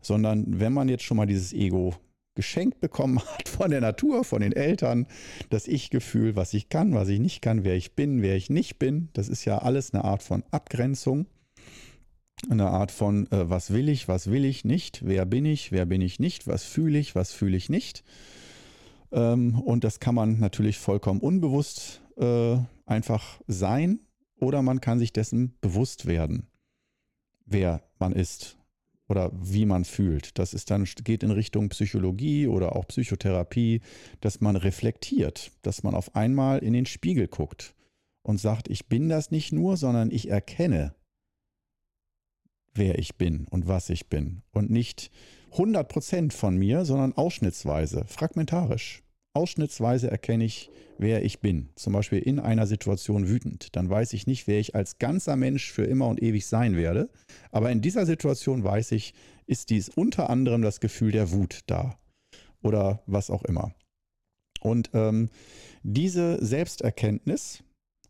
Sondern 0.01 0.61
wenn 0.61 0.73
man 0.73 0.89
jetzt 0.89 1.05
schon 1.05 1.17
mal 1.17 1.27
dieses 1.27 1.53
Ego 1.53 1.95
geschenkt 2.35 2.81
bekommen 2.81 3.19
hat 3.37 3.49
von 3.49 3.71
der 3.71 3.81
Natur, 3.81 4.25
von 4.25 4.41
den 4.41 4.53
Eltern, 4.53 5.07
das 5.51 5.69
Ich-Gefühl, 5.69 6.37
was 6.37 6.55
ich 6.55 6.69
kann, 6.69 6.95
was 6.95 7.09
ich 7.09 7.21
nicht 7.21 7.43
kann, 7.43 7.65
wer 7.65 7.77
ich 7.77 7.95
bin, 7.95 8.23
wer 8.23 8.37
ich 8.37 8.51
nicht 8.51 8.79
bin, 8.79 9.09
das 9.13 9.29
ist 9.29 9.45
ja 9.45 9.59
alles 9.59 9.93
eine 9.93 10.05
Art 10.05 10.23
von 10.23 10.45
Abgrenzung, 10.51 11.27
eine 12.49 12.69
Art 12.69 12.91
von, 12.91 13.31
äh, 13.31 13.51
was 13.51 13.73
will 13.73 13.89
ich, 13.89 14.09
was 14.09 14.31
will 14.31 14.45
ich 14.45 14.65
nicht, 14.65 15.05
wer 15.05 15.27
bin 15.27 15.45
ich, 15.45 15.73
wer 15.73 15.85
bin 15.85 16.01
ich 16.01 16.21
nicht, 16.21 16.47
was 16.47 16.65
fühle 16.65 16.99
ich, 16.99 17.15
was 17.15 17.33
fühle 17.33 17.57
ich 17.57 17.69
nicht. 17.69 18.05
Ähm, 19.13 19.61
und 19.61 19.85
das 19.85 20.01
kann 20.01 20.15
man 20.15 20.39
natürlich 20.39 20.79
vollkommen 20.79 21.21
unbewusst 21.21 22.01
äh, 22.17 22.57
einfach 22.87 23.41
sein 23.47 24.01
oder 24.41 24.63
man 24.63 24.81
kann 24.81 24.99
sich 24.99 25.13
dessen 25.13 25.55
bewusst 25.61 26.07
werden, 26.07 26.47
wer 27.47 27.83
man 27.99 28.13
ist 28.13 28.57
oder 29.09 29.31
wie 29.35 29.67
man 29.67 29.85
fühlt. 29.85 30.39
Das 30.39 30.55
ist 30.55 30.71
dann 30.71 30.85
geht 30.85 31.23
in 31.23 31.33
Richtung 31.33 31.69
Psychologie 31.69 32.47
oder 32.47 32.77
auch 32.77 32.87
Psychotherapie, 32.87 33.81
dass 34.21 34.41
man 34.41 34.57
reflektiert, 34.57 35.51
dass 35.63 35.83
man 35.83 35.95
auf 35.95 36.15
einmal 36.15 36.61
in 36.61 36.73
den 36.73 36.87
Spiegel 36.87 37.27
guckt 37.27 37.75
und 38.23 38.39
sagt, 38.39 38.69
ich 38.69 38.87
bin 38.87 39.09
das 39.09 39.31
nicht 39.31 39.53
nur, 39.53 39.77
sondern 39.77 40.11
ich 40.11 40.29
erkenne, 40.29 40.95
wer 42.73 42.99
ich 42.99 43.17
bin 43.17 43.47
und 43.51 43.67
was 43.67 43.91
ich 43.91 44.09
bin 44.09 44.43
und 44.53 44.71
nicht 44.71 45.11
100% 45.53 46.33
von 46.33 46.57
mir, 46.57 46.85
sondern 46.85 47.13
ausschnittsweise, 47.13 48.05
fragmentarisch. 48.07 49.03
Ausschnittsweise 49.41 50.11
erkenne 50.11 50.45
ich, 50.45 50.71
wer 50.99 51.25
ich 51.25 51.41
bin. 51.41 51.71
Zum 51.75 51.95
Beispiel 51.95 52.19
in 52.19 52.39
einer 52.39 52.67
Situation 52.67 53.27
wütend. 53.27 53.75
Dann 53.75 53.89
weiß 53.89 54.13
ich 54.13 54.27
nicht, 54.27 54.47
wer 54.47 54.61
ich 54.61 54.75
als 54.75 54.99
ganzer 54.99 55.35
Mensch 55.37 55.73
für 55.73 55.85
immer 55.85 56.09
und 56.09 56.23
ewig 56.23 56.47
sein 56.47 56.77
werde. 56.77 57.09
Aber 57.51 57.71
in 57.71 57.81
dieser 57.81 58.05
Situation 58.05 58.63
weiß 58.63 58.93
ich, 58.93 59.15
ist 59.47 59.71
dies 59.71 59.89
unter 59.89 60.29
anderem 60.29 60.61
das 60.61 60.81
Gefühl 60.81 61.11
der 61.11 61.33
Wut 61.33 61.61
da. 61.67 61.99
Oder 62.61 63.03
was 63.07 63.31
auch 63.31 63.43
immer. 63.45 63.73
Und 64.61 64.91
ähm, 64.93 65.31
diese 65.83 66.45
Selbsterkenntnis, 66.45 67.65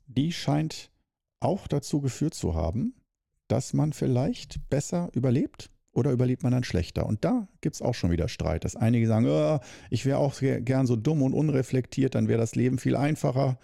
die 0.09 0.33
scheint 0.33 0.91
auch 1.39 1.69
dazu 1.69 2.01
geführt 2.01 2.35
zu 2.35 2.57
haben, 2.57 2.95
dass 3.47 3.73
man 3.73 3.93
vielleicht 3.93 4.69
besser 4.69 5.11
überlebt 5.13 5.71
oder 6.01 6.11
überlebt 6.11 6.43
man 6.43 6.53
dann 6.53 6.65
schlechter? 6.65 7.07
Und 7.07 7.25
da 7.25 7.47
gibt 7.61 7.77
es 7.77 7.83
auch 7.83 7.95
schon 7.95 8.11
wieder 8.11 8.29
Streit, 8.29 8.65
dass 8.65 8.75
einige 8.75 9.07
sagen, 9.07 9.27
oh, 9.29 9.61
ich 9.91 10.05
wäre 10.07 10.19
auch 10.19 10.41
gern 10.41 10.87
so 10.87 10.97
dumm 10.97 11.23
und 11.23 11.35
unreflektiert, 11.35 12.15
dann 12.15 12.27
wäre 12.27 12.41
das 12.41 12.57
Leben 12.57 12.79
viel 12.79 12.97
einfacher. 12.97 13.59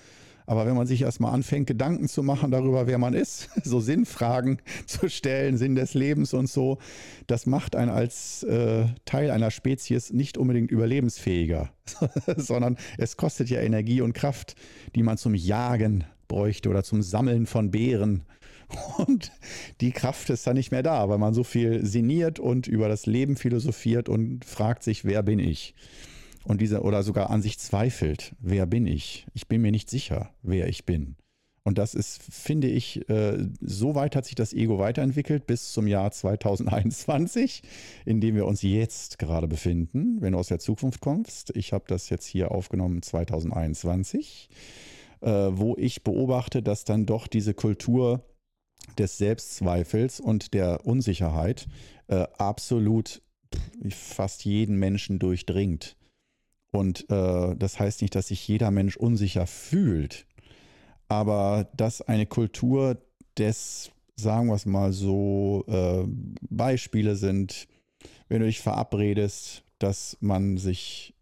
Aber 0.46 0.64
wenn 0.64 0.77
man 0.77 0.87
sich 0.87 1.03
erstmal 1.03 1.35
anfängt, 1.35 1.66
Gedanken 1.66 2.09
zu 2.09 2.22
machen 2.22 2.53
darüber, 2.53 2.87
wer 2.87 2.99
man 2.99 3.14
ist, 3.14 3.51
so 3.64 3.81
Sinnfragen 3.81 4.59
zu 4.87 5.09
stellen, 5.09 5.57
Sinn 5.57 5.75
des 5.75 5.94
Lebens 5.94 6.33
und 6.35 6.49
so, 6.49 6.79
das 7.27 7.46
macht 7.46 7.75
einen 7.75 7.90
als 7.90 8.44
äh, 8.44 8.87
Teil 9.05 9.31
einer 9.31 9.51
Spezies 9.51 10.12
nicht 10.12 10.38
unbedingt 10.38 10.70
überlebensfähiger, 10.70 11.70
sondern 12.37 12.77
es 12.96 13.16
kostet 13.16 13.51
ja 13.51 13.61
Energie 13.61 14.01
und 14.01 14.12
Kraft, 14.12 14.55
die 14.94 15.03
man 15.03 15.18
zum 15.18 15.35
Jagen 15.35 16.05
bräuchte 16.29 16.68
oder 16.68 16.83
zum 16.83 17.03
Sammeln 17.03 17.46
von 17.46 17.70
Beeren 17.70 18.25
und 19.07 19.33
die 19.81 19.92
Kraft 19.92 20.31
ist 20.31 20.46
dann 20.46 20.57
nicht 20.57 20.70
mehr 20.70 20.83
da, 20.83 21.09
weil 21.09 21.18
man 21.18 21.35
so 21.35 21.44
viel 21.44 21.85
sinniert 21.85 22.38
und 22.38 22.66
über 22.66 22.88
das 22.88 23.07
Leben 23.07 23.37
philosophiert 23.37 24.09
und 24.09 24.44
fragt 24.44 24.83
sich, 24.83 25.05
wer 25.05 25.22
bin 25.22 25.38
ich? 25.38 25.74
Und 26.44 26.61
diese, 26.61 26.83
oder 26.83 27.02
sogar 27.02 27.31
an 27.31 27.42
sich 27.42 27.59
zweifelt, 27.59 28.35
wer 28.38 28.66
bin 28.66 28.87
ich? 28.87 29.26
Ich 29.35 29.48
bin 29.48 29.62
mir 29.62 29.72
nicht 29.72 29.90
sicher, 29.90 30.31
wer 30.42 30.68
ich 30.68 30.87
bin. 30.87 31.16
Und 31.66 31.79
das 31.79 31.94
ist, 31.94 32.22
finde 32.22 32.68
ich, 32.68 33.09
äh, 33.11 33.44
so 33.61 33.96
weit 33.96 34.14
hat 34.14 34.24
sich 34.24 34.37
das 34.37 34.52
Ego 34.52 34.79
weiterentwickelt 34.79 35.48
bis 35.48 35.72
zum 35.72 35.88
Jahr 35.88 36.12
2021, 36.12 37.62
in 38.05 38.20
dem 38.20 38.37
wir 38.37 38.46
uns 38.46 38.62
jetzt 38.62 39.18
gerade 39.18 39.48
befinden, 39.48 40.18
wenn 40.20 40.35
du 40.35 40.38
aus 40.38 40.46
der 40.46 40.61
Zukunft 40.61 41.00
kommst. 41.00 41.50
Ich 41.57 41.72
habe 41.72 41.85
das 41.88 42.09
jetzt 42.09 42.26
hier 42.26 42.52
aufgenommen 42.52 43.02
2021, 43.02 44.48
äh, 45.22 45.29
wo 45.29 45.74
ich 45.76 46.05
beobachte, 46.05 46.62
dass 46.62 46.85
dann 46.85 47.05
doch 47.05 47.26
diese 47.26 47.52
Kultur 47.52 48.22
des 48.98 49.18
Selbstzweifels 49.18 50.20
und 50.20 50.54
der 50.54 50.86
Unsicherheit 50.86 51.66
äh, 52.08 52.26
absolut 52.38 53.22
fast 53.90 54.44
jeden 54.44 54.76
Menschen 54.78 55.18
durchdringt. 55.18 55.96
Und 56.72 57.08
äh, 57.10 57.54
das 57.56 57.78
heißt 57.78 58.02
nicht, 58.02 58.14
dass 58.14 58.28
sich 58.28 58.46
jeder 58.46 58.70
Mensch 58.70 58.96
unsicher 58.96 59.46
fühlt, 59.46 60.26
aber 61.08 61.68
dass 61.76 62.02
eine 62.02 62.26
Kultur 62.26 62.98
des, 63.38 63.90
sagen 64.16 64.48
wir 64.48 64.54
es 64.54 64.66
mal 64.66 64.92
so, 64.92 65.64
äh, 65.68 66.04
Beispiele 66.50 67.16
sind, 67.16 67.68
wenn 68.28 68.40
du 68.40 68.46
dich 68.46 68.60
verabredest, 68.60 69.62
dass 69.78 70.16
man 70.20 70.56
sich 70.56 71.14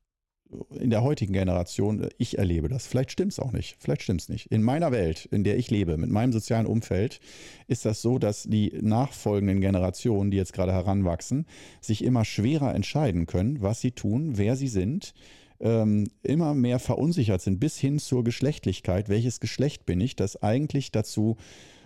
in 0.79 0.91
der 0.91 1.03
heutigen 1.03 1.33
Generation, 1.33 2.09
ich 2.19 2.39
erlebe 2.39 2.69
das. 2.69 2.87
Vielleicht 2.87 3.13
stimmt 3.13 3.33
es 3.33 3.39
auch 3.39 3.53
nicht. 3.53 3.77
Vielleicht 3.79 4.03
stimmt 4.03 4.23
es 4.23 4.29
nicht. 4.29 4.47
In 4.47 4.63
meiner 4.63 4.93
Welt, 4.93 5.27
in 5.31 5.45
der 5.45 5.57
ich 5.57 5.71
lebe, 5.71 5.97
mit 5.97 6.11
meinem 6.11 6.33
sozialen 6.33 6.67
Umfeld, 6.67 7.21
ist 7.67 7.85
das 7.85 8.03
so, 8.03 8.19
dass 8.19 8.45
die 8.45 8.73
nachfolgenden 8.81 9.61
Generationen, 9.61 10.31
die 10.31 10.37
jetzt 10.37 10.53
gerade 10.53 10.73
heranwachsen, 10.73 11.47
sich 11.81 12.05
immer 12.05 12.25
schwerer 12.25 12.75
entscheiden 12.75 13.27
können, 13.27 13.63
was 13.63 13.81
sie 13.81 13.93
tun, 13.93 14.37
wer 14.37 14.57
sie 14.57 14.69
sind, 14.69 15.15
ähm, 15.61 16.09
immer 16.23 16.55
mehr 16.55 16.79
verunsichert 16.79 17.41
sind, 17.41 17.61
bis 17.61 17.79
hin 17.79 17.99
zur 17.99 18.25
Geschlechtlichkeit. 18.25 19.09
Welches 19.09 19.41
Geschlecht 19.41 19.87
bin 19.87 20.01
ich, 20.01 20.17
das 20.17 20.43
eigentlich 20.43 20.93
dazu 20.93 21.37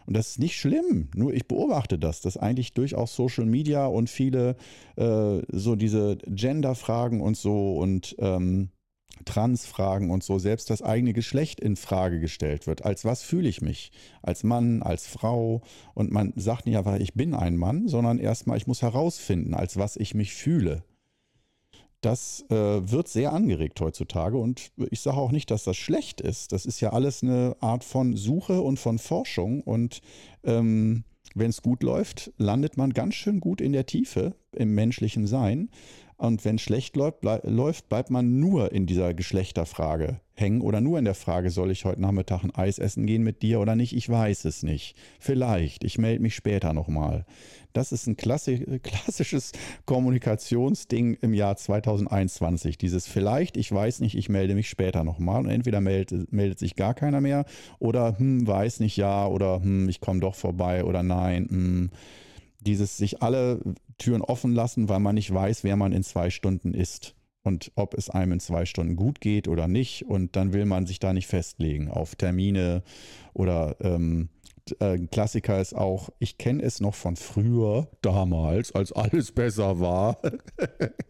und 0.09 0.17
das 0.17 0.29
ist 0.31 0.39
nicht 0.39 0.57
schlimm, 0.57 1.09
nur 1.15 1.35
ich 1.35 1.47
beobachte 1.47 1.99
das, 1.99 2.23
dass 2.23 2.39
eigentlich 2.39 2.73
durchaus 2.73 3.15
Social 3.15 3.45
Media 3.45 3.85
und 3.85 4.09
viele 4.09 4.57
äh, 4.97 5.43
so 5.53 5.77
diese 5.77 6.17
Gender-Fragen 6.27 7.21
und 7.21 7.37
so 7.37 7.77
und 7.77 8.17
ähm, 8.19 8.71
Trans-Fragen 9.27 10.11
und 10.11 10.23
so, 10.25 10.39
selbst 10.39 10.71
das 10.71 10.81
eigene 10.81 11.13
Geschlecht 11.13 11.61
in 11.61 11.77
Frage 11.77 12.21
gestellt 12.21 12.67
wird. 12.67 12.87
Als 12.87 13.05
was 13.05 13.23
fühle 13.23 13.51
ich 13.51 13.61
mich? 13.61 13.93
Als 14.23 14.45
Mann, 14.45 14.83
als 14.83 15.07
Frau? 15.07 15.61
Und 15.93 16.11
man 16.11 16.33
sagt 16.37 16.65
nicht 16.65 16.79
einfach, 16.79 16.97
ich 16.97 17.13
bin 17.13 17.35
ein 17.35 17.59
Mann, 17.59 17.87
sondern 17.87 18.19
erstmal, 18.19 18.57
ich 18.57 18.67
muss 18.67 18.81
herausfinden, 18.81 19.53
als 19.53 19.77
was 19.77 19.97
ich 19.97 20.15
mich 20.15 20.33
fühle 20.33 20.85
das 22.01 22.45
äh, 22.51 22.55
wird 22.55 23.09
sehr 23.09 23.33
angeregt 23.33 23.81
heutzutage 23.81 24.37
und 24.37 24.71
ich 24.91 25.01
sage 25.01 25.17
auch 25.17 25.33
nicht, 25.33 25.51
dass 25.51 25.65
das 25.65 25.77
schlecht 25.77 26.21
ist. 26.21 26.53
Das 26.53 26.65
ist 26.65 26.81
ja 26.81 26.91
alles 26.91 27.23
eine 27.23 27.57
Art 27.61 27.83
von 27.83 28.17
Suche 28.17 28.61
und 28.61 28.79
von 28.79 28.99
Forschung 28.99 29.63
und 29.63 30.01
ähm, 30.45 31.05
wenn 31.35 31.51
es 31.51 31.63
gut 31.63 31.83
läuft, 31.83 32.33
landet 32.39 32.77
man 32.77 32.93
ganz 32.93 33.15
schön 33.15 33.41
gut 33.41 33.61
in 33.61 33.73
der 33.73 33.87
Tiefe 33.87 34.35
im 34.53 34.75
menschlichen 34.75 35.27
Sein. 35.27 35.71
Und 36.19 36.45
wenn 36.45 36.59
schlecht 36.59 36.97
läuft, 36.97 37.21
bleib, 37.21 37.45
läuft, 37.45 37.89
bleibt 37.89 38.11
man 38.11 38.41
nur 38.41 38.73
in 38.73 38.87
dieser 38.87 39.15
Geschlechterfrage 39.15 40.21
hängen 40.35 40.63
oder 40.63 40.81
nur 40.81 40.99
in 40.99 41.05
der 41.05 41.15
Frage, 41.15 41.51
soll 41.51 41.71
ich 41.71 41.85
heute 41.85 42.01
Nachmittag 42.01 42.43
ein 42.43 42.55
Eis 42.55 42.81
essen 42.81 43.07
gehen 43.07 43.23
mit 43.23 43.43
dir 43.43 43.61
oder 43.61 43.77
nicht? 43.77 43.95
Ich 43.95 44.09
weiß 44.09 44.45
es 44.45 44.65
nicht. 44.65 44.97
Vielleicht. 45.21 45.85
Ich 45.85 45.97
melde 45.97 46.21
mich 46.21 46.35
später 46.35 46.73
nochmal. 46.73 47.25
Das 47.73 47.93
ist 47.93 48.09
ein 48.09 48.17
klassisches 48.17 49.53
Kommunikationsding 49.87 51.19
im 51.21 51.35
Jahr 51.35 51.57
2021. 51.57 52.79
Dieses 52.79 53.07
vielleicht, 53.07 53.57
ich 53.57 53.71
weiß 53.71 54.01
nicht, 54.01 54.17
ich 54.17 54.29
melde 54.29 54.57
mich 54.57 54.69
später 54.69 55.05
nochmal. 55.05 55.45
Und 55.45 55.51
entweder 55.51 55.81
meldet, 55.81 56.33
meldet 56.33 56.59
sich 56.59 56.75
gar 56.75 56.95
keiner 56.95 57.21
mehr 57.21 57.45
oder 57.79 58.19
hm, 58.19 58.45
weiß 58.45 58.81
nicht, 58.81 58.97
ja 58.97 59.29
oder 59.29 59.63
hm, 59.63 59.89
ich 59.89 60.01
komme 60.01 60.19
doch 60.19 60.35
vorbei 60.35 60.83
oder 60.83 61.05
nein. 61.05 61.47
Hm 61.49 61.91
dieses 62.61 62.97
sich 62.97 63.23
alle 63.23 63.61
Türen 63.99 64.23
offen 64.23 64.53
lassen, 64.53 64.89
weil 64.89 65.01
man 65.01 65.15
nicht 65.15 65.33
weiß, 65.33 65.65
wer 65.65 65.77
man 65.77 65.93
in 65.93 66.03
zwei 66.03 66.31
Stunden 66.31 66.75
ist 66.75 67.15
und 67.43 67.73
ob 67.75 67.95
es 67.95 68.11
einem 68.11 68.33
in 68.33 68.41
zwei 68.41 68.67
Stunden 68.67 68.97
gut 68.97 69.21
geht 69.21 69.49
oder 69.49 69.69
nicht. 69.69 70.05
Und 70.05 70.37
dann 70.37 70.53
will 70.53 70.67
man 70.67 70.87
sich 70.87 70.99
da 70.99 71.13
nicht 71.13 71.27
festlegen 71.27 71.91
auf 71.91 72.15
Termine 72.15 72.83
oder 73.33 73.77
ähm, 73.81 74.29
äh, 74.81 74.99
Klassiker 74.99 75.61
ist 75.61 75.75
auch, 75.75 76.11
ich 76.19 76.39
kenne 76.39 76.63
es 76.63 76.81
noch 76.81 76.95
von 76.95 77.17
früher, 77.17 77.89
damals, 78.03 78.73
als 78.73 78.93
alles 78.93 79.33
besser 79.33 79.81
war. 79.81 80.21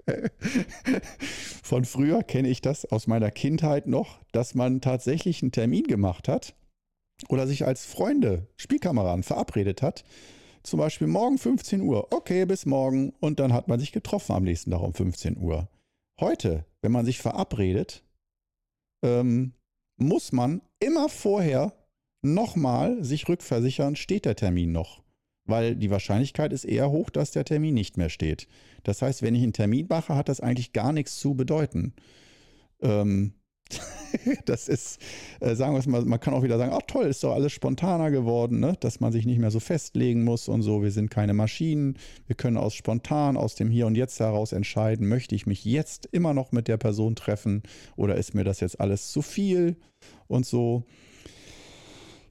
von 1.62 1.84
früher 1.84 2.22
kenne 2.22 2.48
ich 2.48 2.60
das 2.60 2.84
aus 2.84 3.06
meiner 3.06 3.30
Kindheit 3.30 3.86
noch, 3.86 4.20
dass 4.32 4.54
man 4.54 4.80
tatsächlich 4.80 5.42
einen 5.42 5.52
Termin 5.52 5.84
gemacht 5.84 6.28
hat 6.28 6.54
oder 7.28 7.46
sich 7.46 7.66
als 7.66 7.84
Freunde, 7.84 8.46
Spielkameraden 8.56 9.24
verabredet 9.24 9.82
hat 9.82 10.04
zum 10.68 10.78
Beispiel 10.78 11.06
morgen 11.06 11.38
15 11.38 11.80
Uhr. 11.80 12.12
Okay, 12.12 12.44
bis 12.44 12.66
morgen. 12.66 13.12
Und 13.20 13.40
dann 13.40 13.52
hat 13.52 13.68
man 13.68 13.80
sich 13.80 13.92
getroffen 13.92 14.32
am 14.32 14.44
nächsten 14.44 14.70
Tag 14.70 14.80
um 14.80 14.94
15 14.94 15.36
Uhr. 15.38 15.68
Heute, 16.20 16.64
wenn 16.82 16.92
man 16.92 17.04
sich 17.04 17.18
verabredet, 17.18 18.04
ähm, 19.02 19.52
muss 19.96 20.32
man 20.32 20.62
immer 20.80 21.08
vorher 21.08 21.72
nochmal 22.22 23.02
sich 23.02 23.28
rückversichern, 23.28 23.96
steht 23.96 24.24
der 24.24 24.36
Termin 24.36 24.72
noch. 24.72 25.02
Weil 25.44 25.76
die 25.76 25.90
Wahrscheinlichkeit 25.90 26.52
ist 26.52 26.64
eher 26.64 26.90
hoch, 26.90 27.10
dass 27.10 27.30
der 27.30 27.44
Termin 27.44 27.74
nicht 27.74 27.96
mehr 27.96 28.10
steht. 28.10 28.48
Das 28.82 29.00
heißt, 29.00 29.22
wenn 29.22 29.34
ich 29.34 29.42
einen 29.42 29.52
Termin 29.52 29.86
mache, 29.88 30.14
hat 30.14 30.28
das 30.28 30.40
eigentlich 30.40 30.72
gar 30.72 30.92
nichts 30.92 31.18
zu 31.18 31.34
bedeuten. 31.34 31.94
Ähm, 32.80 33.32
das 34.46 34.68
ist, 34.68 35.00
äh, 35.40 35.54
sagen 35.54 35.74
wir 35.74 35.78
es 35.78 35.86
mal, 35.86 36.04
man 36.04 36.20
kann 36.20 36.34
auch 36.34 36.42
wieder 36.42 36.58
sagen, 36.58 36.72
ach 36.74 36.82
toll, 36.86 37.06
ist 37.06 37.22
doch 37.24 37.34
alles 37.34 37.52
spontaner 37.52 38.10
geworden, 38.10 38.60
ne? 38.60 38.76
dass 38.80 39.00
man 39.00 39.12
sich 39.12 39.26
nicht 39.26 39.38
mehr 39.38 39.50
so 39.50 39.60
festlegen 39.60 40.24
muss 40.24 40.48
und 40.48 40.62
so. 40.62 40.82
Wir 40.82 40.90
sind 40.90 41.10
keine 41.10 41.34
Maschinen. 41.34 41.98
Wir 42.26 42.36
können 42.36 42.56
aus 42.56 42.74
spontan, 42.74 43.36
aus 43.36 43.54
dem 43.54 43.70
Hier 43.70 43.86
und 43.86 43.94
Jetzt 43.94 44.20
heraus 44.20 44.52
entscheiden, 44.52 45.08
möchte 45.08 45.34
ich 45.34 45.46
mich 45.46 45.64
jetzt 45.64 46.06
immer 46.06 46.34
noch 46.34 46.52
mit 46.52 46.68
der 46.68 46.76
Person 46.76 47.16
treffen 47.16 47.62
oder 47.96 48.16
ist 48.16 48.34
mir 48.34 48.44
das 48.44 48.60
jetzt 48.60 48.80
alles 48.80 49.10
zu 49.12 49.22
viel 49.22 49.76
und 50.26 50.46
so. 50.46 50.84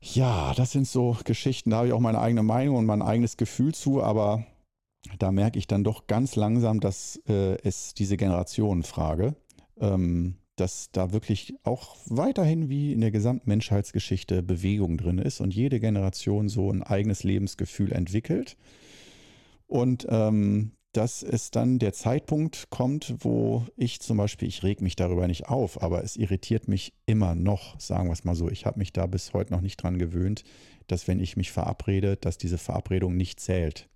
Ja, 0.02 0.54
das 0.56 0.72
sind 0.72 0.88
so 0.88 1.18
Geschichten, 1.24 1.72
da 1.72 1.78
habe 1.78 1.88
ich 1.88 1.94
auch 1.94 2.00
meine 2.00 2.20
eigene 2.20 2.44
Meinung 2.44 2.78
und 2.78 2.86
mein 2.86 3.02
eigenes 3.02 3.36
Gefühl 3.36 3.74
zu, 3.74 4.02
aber 4.02 4.46
da 5.20 5.32
merke 5.32 5.60
ich 5.60 5.68
dann 5.68 5.84
doch 5.84 6.08
ganz 6.08 6.36
langsam, 6.36 6.80
dass 6.80 7.22
äh, 7.28 7.58
es 7.64 7.94
diese 7.94 8.18
Generationenfrage 8.18 9.36
ähm, 9.80 10.38
dass 10.58 10.91
da 10.91 11.14
wirklich 11.14 11.55
auch 11.64 11.95
weiterhin 12.08 12.68
wie 12.68 12.91
in 12.91 13.01
der 13.01 13.12
gesamten 13.12 13.49
Menschheitsgeschichte 13.49 14.43
Bewegung 14.43 14.97
drin 14.97 15.20
ist 15.20 15.39
und 15.39 15.53
jede 15.53 15.80
Generation 15.80 16.49
so 16.49 16.70
ein 16.70 16.84
eigenes 16.84 17.24
Lebensgefühl 17.24 17.93
entwickelt. 17.93 18.58
Und 19.68 20.08
ähm, 20.10 20.72
dass 20.93 21.22
es 21.22 21.51
dann 21.51 21.78
der 21.78 21.93
Zeitpunkt 21.93 22.72
kommt, 22.72 23.14
wo 23.20 23.66
ich 23.76 23.99
zum 23.99 24.18
Beispiel, 24.18 24.47
ich 24.47 24.64
reg 24.64 24.82
mich 24.82 24.95
darüber 24.95 25.28
nicht 25.28 25.47
auf, 25.47 25.82
aber 25.84 26.03
es 26.03 26.16
irritiert 26.16 26.68
mich 26.68 26.93
immer 27.05 27.36
noch, 27.36 27.80
sagen 27.80 28.08
wir 28.08 28.14
es 28.14 28.24
mal 28.24 28.34
so. 28.34 28.49
Ich 28.49 28.66
habe 28.66 28.80
mich 28.80 28.93
da 28.93 29.05
bis 29.05 29.34
heute 29.34 29.53
noch 29.53 29.62
nicht 29.62 29.78
dran 29.78 29.99
gewöhnt, 29.99 30.43
dass 30.88 31.08
wenn 31.08 31.20
ich 31.20 31.38
mich 31.38 31.51
verabrede, 31.51 32.18
dass 32.18 32.39
diese 32.39 32.58
Verabredung 32.58 33.16
nicht 33.16 33.39
zählt, 33.39 33.89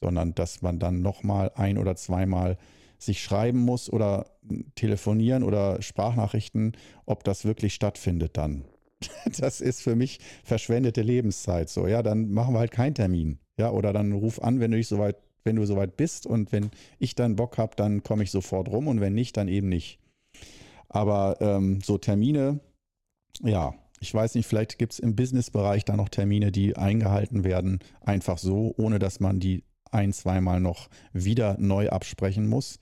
sondern 0.00 0.34
dass 0.34 0.62
man 0.62 0.78
dann 0.78 1.02
nochmal 1.02 1.52
ein 1.54 1.76
oder 1.76 1.96
zweimal 1.96 2.56
sich 3.04 3.22
schreiben 3.22 3.58
muss 3.58 3.90
oder 3.90 4.26
telefonieren 4.74 5.42
oder 5.42 5.80
Sprachnachrichten, 5.82 6.72
ob 7.06 7.24
das 7.24 7.44
wirklich 7.44 7.74
stattfindet 7.74 8.36
dann. 8.36 8.64
Das 9.38 9.60
ist 9.60 9.82
für 9.82 9.96
mich 9.96 10.20
verschwendete 10.44 11.02
Lebenszeit. 11.02 11.68
So, 11.68 11.86
ja, 11.86 12.02
dann 12.02 12.30
machen 12.30 12.54
wir 12.54 12.60
halt 12.60 12.70
keinen 12.70 12.94
Termin. 12.94 13.38
Ja, 13.58 13.70
oder 13.70 13.92
dann 13.92 14.12
ruf 14.12 14.40
an, 14.40 14.60
wenn 14.60 14.70
du 14.70 14.76
nicht 14.76 14.88
soweit, 14.88 15.16
wenn 15.44 15.56
du 15.56 15.66
soweit 15.66 15.96
bist 15.96 16.26
und 16.26 16.52
wenn 16.52 16.70
ich 16.98 17.14
dann 17.14 17.36
Bock 17.36 17.58
habe, 17.58 17.74
dann 17.76 18.02
komme 18.02 18.22
ich 18.22 18.30
sofort 18.30 18.68
rum 18.68 18.86
und 18.86 19.00
wenn 19.00 19.14
nicht, 19.14 19.36
dann 19.36 19.48
eben 19.48 19.68
nicht. 19.68 19.98
Aber 20.88 21.36
ähm, 21.40 21.80
so 21.82 21.98
Termine, 21.98 22.60
ja, 23.42 23.74
ich 24.00 24.12
weiß 24.12 24.34
nicht, 24.34 24.46
vielleicht 24.46 24.78
gibt 24.78 24.94
es 24.94 24.98
im 24.98 25.14
Businessbereich 25.14 25.84
da 25.84 25.96
noch 25.96 26.08
Termine, 26.08 26.50
die 26.50 26.76
eingehalten 26.76 27.44
werden, 27.44 27.78
einfach 28.00 28.38
so, 28.38 28.74
ohne 28.76 28.98
dass 28.98 29.20
man 29.20 29.40
die 29.40 29.64
ein, 29.92 30.12
zweimal 30.12 30.60
noch 30.60 30.88
wieder 31.12 31.56
neu 31.58 31.88
absprechen 31.88 32.48
muss. 32.48 32.78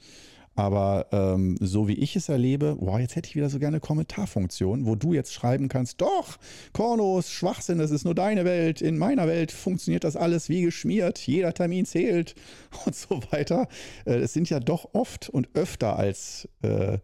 Aber 0.56 1.06
ähm, 1.12 1.56
so 1.60 1.88
wie 1.88 1.94
ich 1.94 2.16
es 2.16 2.28
erlebe, 2.28 2.76
wow, 2.80 2.98
jetzt 2.98 3.16
hätte 3.16 3.28
ich 3.28 3.36
wieder 3.36 3.48
so 3.48 3.58
gerne 3.58 3.80
Kommentarfunktion, 3.80 4.84
wo 4.84 4.94
du 4.94 5.14
jetzt 5.14 5.32
schreiben 5.32 5.68
kannst, 5.68 6.00
doch, 6.00 6.38
Kornos, 6.72 7.30
Schwachsinn, 7.30 7.78
das 7.78 7.90
ist 7.90 8.04
nur 8.04 8.14
deine 8.14 8.44
Welt. 8.44 8.82
In 8.82 8.98
meiner 8.98 9.26
Welt 9.26 9.52
funktioniert 9.52 10.04
das 10.04 10.16
alles 10.16 10.48
wie 10.48 10.62
geschmiert, 10.62 11.18
jeder 11.18 11.54
Termin 11.54 11.86
zählt 11.86 12.34
und 12.84 12.94
so 12.94 13.22
weiter. 13.30 13.68
Äh, 14.04 14.16
es 14.16 14.32
sind 14.32 14.50
ja 14.50 14.60
doch 14.60 14.90
oft 14.92 15.28
und 15.28 15.48
öfter, 15.54 15.96
als 15.96 16.48
äh, 16.62 16.98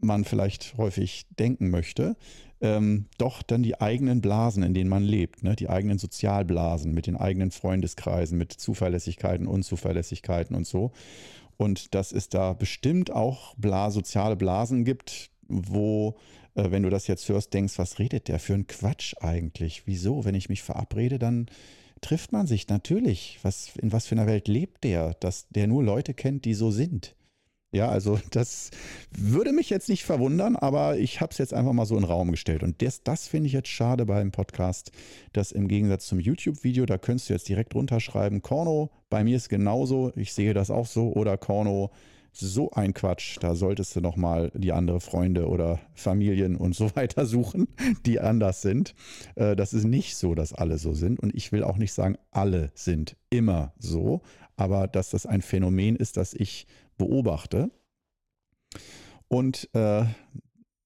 man 0.00 0.24
vielleicht 0.24 0.76
häufig 0.76 1.26
denken 1.38 1.70
möchte, 1.70 2.16
ähm, 2.62 3.06
doch 3.18 3.42
dann 3.42 3.64
die 3.64 3.80
eigenen 3.80 4.20
Blasen, 4.20 4.62
in 4.62 4.72
denen 4.72 4.88
man 4.88 5.02
lebt, 5.02 5.42
ne? 5.42 5.56
die 5.56 5.68
eigenen 5.68 5.98
Sozialblasen 5.98 6.94
mit 6.94 7.08
den 7.08 7.16
eigenen 7.16 7.50
Freundeskreisen, 7.50 8.38
mit 8.38 8.52
Zuverlässigkeiten, 8.52 9.48
Unzuverlässigkeiten 9.48 10.54
und 10.54 10.66
so. 10.66 10.92
Und 11.56 11.94
dass 11.94 12.12
es 12.12 12.28
da 12.28 12.52
bestimmt 12.52 13.10
auch 13.10 13.54
Bla 13.56 13.90
soziale 13.90 14.36
Blasen 14.36 14.84
gibt, 14.84 15.30
wo, 15.48 16.16
äh, 16.54 16.70
wenn 16.70 16.84
du 16.84 16.90
das 16.90 17.08
jetzt 17.08 17.28
hörst, 17.28 17.52
denkst, 17.52 17.78
was 17.78 17.98
redet 17.98 18.28
der 18.28 18.38
für 18.38 18.54
ein 18.54 18.68
Quatsch 18.68 19.14
eigentlich? 19.20 19.82
Wieso? 19.86 20.24
Wenn 20.24 20.36
ich 20.36 20.48
mich 20.48 20.62
verabrede, 20.62 21.18
dann 21.18 21.46
trifft 22.00 22.30
man 22.30 22.46
sich 22.46 22.68
natürlich. 22.68 23.40
Was, 23.42 23.72
in 23.76 23.92
was 23.92 24.06
für 24.06 24.14
einer 24.14 24.26
Welt 24.28 24.46
lebt 24.46 24.84
der, 24.84 25.14
dass 25.14 25.48
der 25.48 25.66
nur 25.66 25.82
Leute 25.82 26.14
kennt, 26.14 26.44
die 26.44 26.54
so 26.54 26.70
sind? 26.70 27.16
Ja, 27.72 27.88
also 27.88 28.20
das 28.30 28.70
würde 29.10 29.52
mich 29.52 29.70
jetzt 29.70 29.88
nicht 29.88 30.04
verwundern, 30.04 30.56
aber 30.56 30.98
ich 30.98 31.20
habe 31.20 31.32
es 31.32 31.38
jetzt 31.38 31.54
einfach 31.54 31.72
mal 31.72 31.86
so 31.86 31.96
in 31.96 32.02
den 32.02 32.10
Raum 32.10 32.30
gestellt. 32.30 32.62
Und 32.62 32.82
das, 32.82 33.02
das 33.02 33.26
finde 33.26 33.48
ich 33.48 33.54
jetzt 33.54 33.68
schade 33.68 34.06
beim 34.06 34.30
Podcast, 34.30 34.92
dass 35.32 35.52
im 35.52 35.68
Gegensatz 35.68 36.06
zum 36.06 36.20
YouTube-Video, 36.20 36.86
da 36.86 36.98
könntest 36.98 37.30
du 37.30 37.32
jetzt 37.32 37.48
direkt 37.48 37.74
runterschreiben, 37.74 38.42
Korno, 38.42 38.90
bei 39.10 39.24
mir 39.24 39.36
ist 39.36 39.48
genauso, 39.48 40.12
ich 40.16 40.32
sehe 40.32 40.54
das 40.54 40.70
auch 40.70 40.86
so, 40.86 41.12
oder 41.12 41.36
Korno, 41.36 41.90
so 42.34 42.70
ein 42.70 42.94
Quatsch, 42.94 43.36
da 43.40 43.54
solltest 43.54 43.94
du 43.94 44.00
nochmal 44.00 44.50
die 44.54 44.72
andere 44.72 45.00
Freunde 45.00 45.48
oder 45.48 45.80
Familien 45.94 46.56
und 46.56 46.74
so 46.74 46.90
weiter 46.96 47.26
suchen, 47.26 47.68
die 48.06 48.20
anders 48.20 48.62
sind. 48.62 48.94
Äh, 49.34 49.54
das 49.54 49.74
ist 49.74 49.84
nicht 49.84 50.16
so, 50.16 50.34
dass 50.34 50.52
alle 50.52 50.78
so 50.78 50.94
sind. 50.94 51.20
Und 51.20 51.34
ich 51.34 51.52
will 51.52 51.62
auch 51.62 51.76
nicht 51.76 51.92
sagen, 51.92 52.16
alle 52.30 52.70
sind 52.74 53.16
immer 53.30 53.72
so, 53.78 54.22
aber 54.56 54.88
dass 54.88 55.10
das 55.10 55.26
ein 55.26 55.42
Phänomen 55.42 55.96
ist, 55.96 56.16
das 56.16 56.34
ich 56.34 56.66
beobachte. 56.96 57.70
Und 59.28 59.68
äh, 59.74 60.04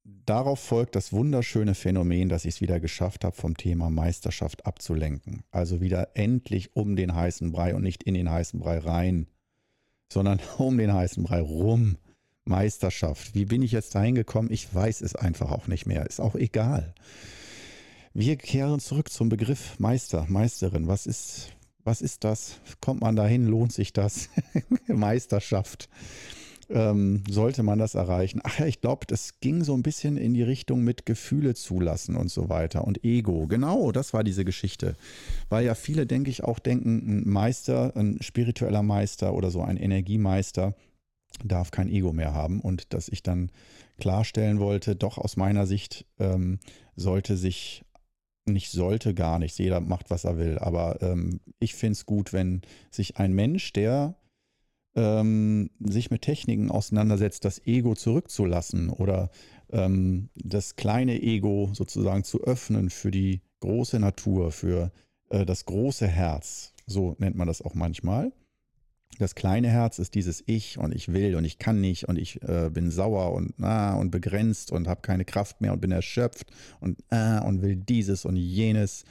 darauf 0.04 0.60
folgt 0.60 0.96
das 0.96 1.12
wunderschöne 1.12 1.74
Phänomen, 1.74 2.28
dass 2.28 2.44
ich 2.44 2.56
es 2.56 2.60
wieder 2.60 2.80
geschafft 2.80 3.24
habe, 3.24 3.34
vom 3.34 3.56
Thema 3.56 3.90
Meisterschaft 3.90 4.66
abzulenken. 4.66 5.42
Also 5.50 5.80
wieder 5.80 6.16
endlich 6.16 6.76
um 6.76 6.96
den 6.96 7.14
heißen 7.14 7.52
Brei 7.52 7.74
und 7.74 7.82
nicht 7.82 8.02
in 8.04 8.14
den 8.14 8.30
heißen 8.30 8.60
Brei 8.60 8.78
rein, 8.78 9.26
sondern 10.12 10.40
um 10.58 10.78
den 10.78 10.92
heißen 10.92 11.22
Brei 11.22 11.40
rum. 11.40 11.96
Meisterschaft. 12.48 13.34
Wie 13.34 13.44
bin 13.44 13.62
ich 13.62 13.72
jetzt 13.72 13.94
dahin 13.94 14.14
gekommen? 14.14 14.52
Ich 14.52 14.72
weiß 14.72 15.00
es 15.00 15.16
einfach 15.16 15.50
auch 15.50 15.66
nicht 15.66 15.84
mehr. 15.86 16.06
Ist 16.06 16.20
auch 16.20 16.36
egal. 16.36 16.94
Wir 18.14 18.36
kehren 18.36 18.80
zurück 18.80 19.10
zum 19.10 19.28
Begriff 19.28 19.78
Meister, 19.78 20.24
Meisterin. 20.28 20.86
Was 20.86 21.06
ist, 21.06 21.48
was 21.86 22.02
ist 22.02 22.24
das? 22.24 22.60
Kommt 22.80 23.00
man 23.00 23.16
dahin? 23.16 23.46
Lohnt 23.46 23.72
sich 23.72 23.92
das? 23.92 24.28
Meisterschaft. 24.86 25.88
Ähm, 26.68 27.22
sollte 27.30 27.62
man 27.62 27.78
das 27.78 27.94
erreichen? 27.94 28.40
Ach 28.42 28.58
ja, 28.58 28.66
ich 28.66 28.80
glaube, 28.80 29.06
das 29.06 29.38
ging 29.38 29.62
so 29.62 29.72
ein 29.74 29.84
bisschen 29.84 30.16
in 30.16 30.34
die 30.34 30.42
Richtung 30.42 30.82
mit 30.82 31.06
Gefühle 31.06 31.54
zulassen 31.54 32.16
und 32.16 32.28
so 32.28 32.48
weiter 32.48 32.84
und 32.84 33.04
Ego. 33.04 33.46
Genau, 33.46 33.92
das 33.92 34.12
war 34.12 34.24
diese 34.24 34.44
Geschichte. 34.44 34.96
Weil 35.48 35.64
ja 35.64 35.76
viele, 35.76 36.06
denke 36.06 36.28
ich, 36.28 36.42
auch 36.42 36.58
denken, 36.58 37.22
ein 37.22 37.28
Meister, 37.28 37.96
ein 37.96 38.18
spiritueller 38.20 38.82
Meister 38.82 39.32
oder 39.32 39.52
so 39.52 39.62
ein 39.62 39.76
Energiemeister 39.76 40.74
darf 41.44 41.70
kein 41.70 41.88
Ego 41.88 42.12
mehr 42.12 42.34
haben 42.34 42.60
und 42.60 42.92
dass 42.94 43.08
ich 43.08 43.22
dann 43.22 43.50
klarstellen 43.98 44.58
wollte, 44.58 44.96
doch 44.96 45.18
aus 45.18 45.36
meiner 45.36 45.66
Sicht 45.66 46.06
ähm, 46.18 46.58
sollte 46.96 47.36
sich 47.36 47.82
nicht 48.46 48.70
sollte 48.70 49.14
gar 49.14 49.38
nichts. 49.38 49.58
Jeder 49.58 49.80
macht, 49.80 50.10
was 50.10 50.24
er 50.24 50.38
will. 50.38 50.58
Aber 50.58 51.02
ähm, 51.02 51.40
ich 51.58 51.74
finde 51.74 51.92
es 51.92 52.06
gut, 52.06 52.32
wenn 52.32 52.62
sich 52.90 53.18
ein 53.18 53.32
Mensch, 53.32 53.72
der 53.72 54.16
ähm, 54.94 55.70
sich 55.80 56.10
mit 56.10 56.22
Techniken 56.22 56.70
auseinandersetzt, 56.70 57.44
das 57.44 57.66
Ego 57.66 57.94
zurückzulassen 57.94 58.90
oder 58.90 59.30
ähm, 59.70 60.30
das 60.36 60.76
kleine 60.76 61.20
Ego 61.22 61.70
sozusagen 61.74 62.24
zu 62.24 62.42
öffnen 62.42 62.90
für 62.90 63.10
die 63.10 63.42
große 63.60 63.98
Natur, 64.00 64.52
für 64.52 64.90
äh, 65.30 65.44
das 65.44 65.66
große 65.66 66.06
Herz. 66.06 66.72
So 66.86 67.16
nennt 67.18 67.36
man 67.36 67.48
das 67.48 67.62
auch 67.62 67.74
manchmal. 67.74 68.32
Das 69.18 69.34
kleine 69.34 69.68
Herz 69.68 69.98
ist 69.98 70.14
dieses 70.14 70.42
Ich 70.46 70.78
und 70.78 70.94
ich 70.94 71.12
will 71.12 71.36
und 71.36 71.44
ich 71.44 71.58
kann 71.58 71.80
nicht 71.80 72.08
und 72.08 72.18
ich 72.18 72.42
äh, 72.42 72.70
bin 72.70 72.90
sauer 72.90 73.32
und 73.32 73.54
ah, 73.62 73.94
und 73.94 74.10
begrenzt 74.10 74.72
und 74.72 74.88
habe 74.88 75.00
keine 75.00 75.24
Kraft 75.24 75.60
mehr 75.60 75.72
und 75.72 75.80
bin 75.80 75.90
erschöpft 75.90 76.50
und 76.80 76.98
ah, 77.10 77.38
und 77.38 77.62
will 77.62 77.76
dieses 77.76 78.24
und 78.24 78.36
jenes. 78.36 79.04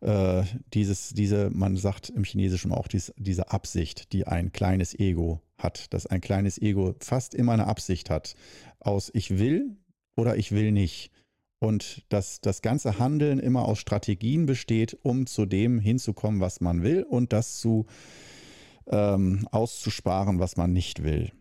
Äh, 0.00 0.44
dieses, 0.74 1.08
diese, 1.08 1.50
man 1.50 1.76
sagt 1.76 2.08
im 2.10 2.22
Chinesischen 2.22 2.70
auch 2.70 2.86
dies, 2.86 3.12
diese 3.16 3.50
Absicht, 3.50 4.12
die 4.12 4.28
ein 4.28 4.52
kleines 4.52 4.96
Ego 4.96 5.40
hat, 5.56 5.92
dass 5.92 6.06
ein 6.06 6.20
kleines 6.20 6.62
Ego 6.62 6.94
fast 7.00 7.34
immer 7.34 7.52
eine 7.52 7.66
Absicht 7.66 8.08
hat 8.08 8.36
aus 8.80 9.10
ich 9.12 9.38
will 9.38 9.76
oder 10.16 10.36
ich 10.36 10.52
will 10.52 10.72
nicht. 10.72 11.10
Und 11.60 12.04
dass 12.08 12.40
das 12.40 12.62
ganze 12.62 13.00
Handeln 13.00 13.40
immer 13.40 13.64
aus 13.64 13.80
Strategien 13.80 14.46
besteht, 14.46 14.96
um 15.02 15.26
zu 15.26 15.44
dem 15.44 15.80
hinzukommen, 15.80 16.40
was 16.40 16.60
man 16.60 16.84
will 16.84 17.02
und 17.02 17.32
das 17.32 17.58
zu 17.58 17.86
ähm, 18.90 19.48
auszusparen, 19.50 20.38
was 20.38 20.56
man 20.56 20.72
nicht 20.72 21.02
will. 21.02 21.32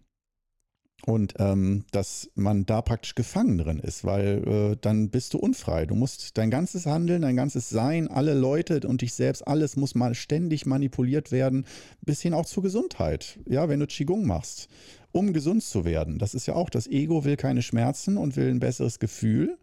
Und 1.06 1.36
ähm, 1.38 1.86
dass 1.92 2.30
man 2.36 2.66
da 2.66 2.82
praktisch 2.82 3.16
gefangen 3.16 3.60
drin 3.60 3.80
ist, 3.80 4.04
weil 4.04 4.44
äh, 4.46 4.78
dann 4.82 5.10
bist 5.10 5.34
du 5.34 5.38
unfrei. 5.38 5.86
Du 5.86 5.96
musst 5.96 6.38
dein 6.38 6.50
ganzes 6.50 6.86
Handeln, 6.86 7.22
dein 7.22 7.36
ganzes 7.36 7.70
Sein, 7.70 8.08
alle 8.08 8.34
Leute 8.34 8.82
und 8.86 9.02
dich 9.02 9.14
selbst, 9.14 9.48
alles 9.48 9.78
muss 9.78 9.96
mal 9.96 10.16
ständig 10.16 10.66
manipuliert 10.66 11.32
werden, 11.32 11.66
bis 12.02 12.22
hin 12.22 12.34
auch 12.34 12.46
zur 12.46 12.64
Gesundheit. 12.64 13.40
Ja, 13.46 13.70
wenn 13.70 13.80
du 13.80 13.88
Qigong 13.88 14.26
machst, 14.26 14.68
um 15.12 15.34
gesund 15.34 15.64
zu 15.64 15.86
werden. 15.86 16.18
Das 16.18 16.34
ist 16.34 16.48
ja 16.48 16.56
auch, 16.56 16.70
das 16.70 16.88
Ego 16.88 17.24
will 17.24 17.38
keine 17.38 17.62
Schmerzen 17.62 18.18
und 18.18 18.36
will 18.36 18.50
ein 18.50 18.60
besseres 18.60 19.00
Gefühl 19.00 19.58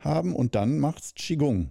haben 0.00 0.34
und 0.34 0.54
dann 0.54 0.78
macht's 0.78 1.14
Qigong. 1.14 1.70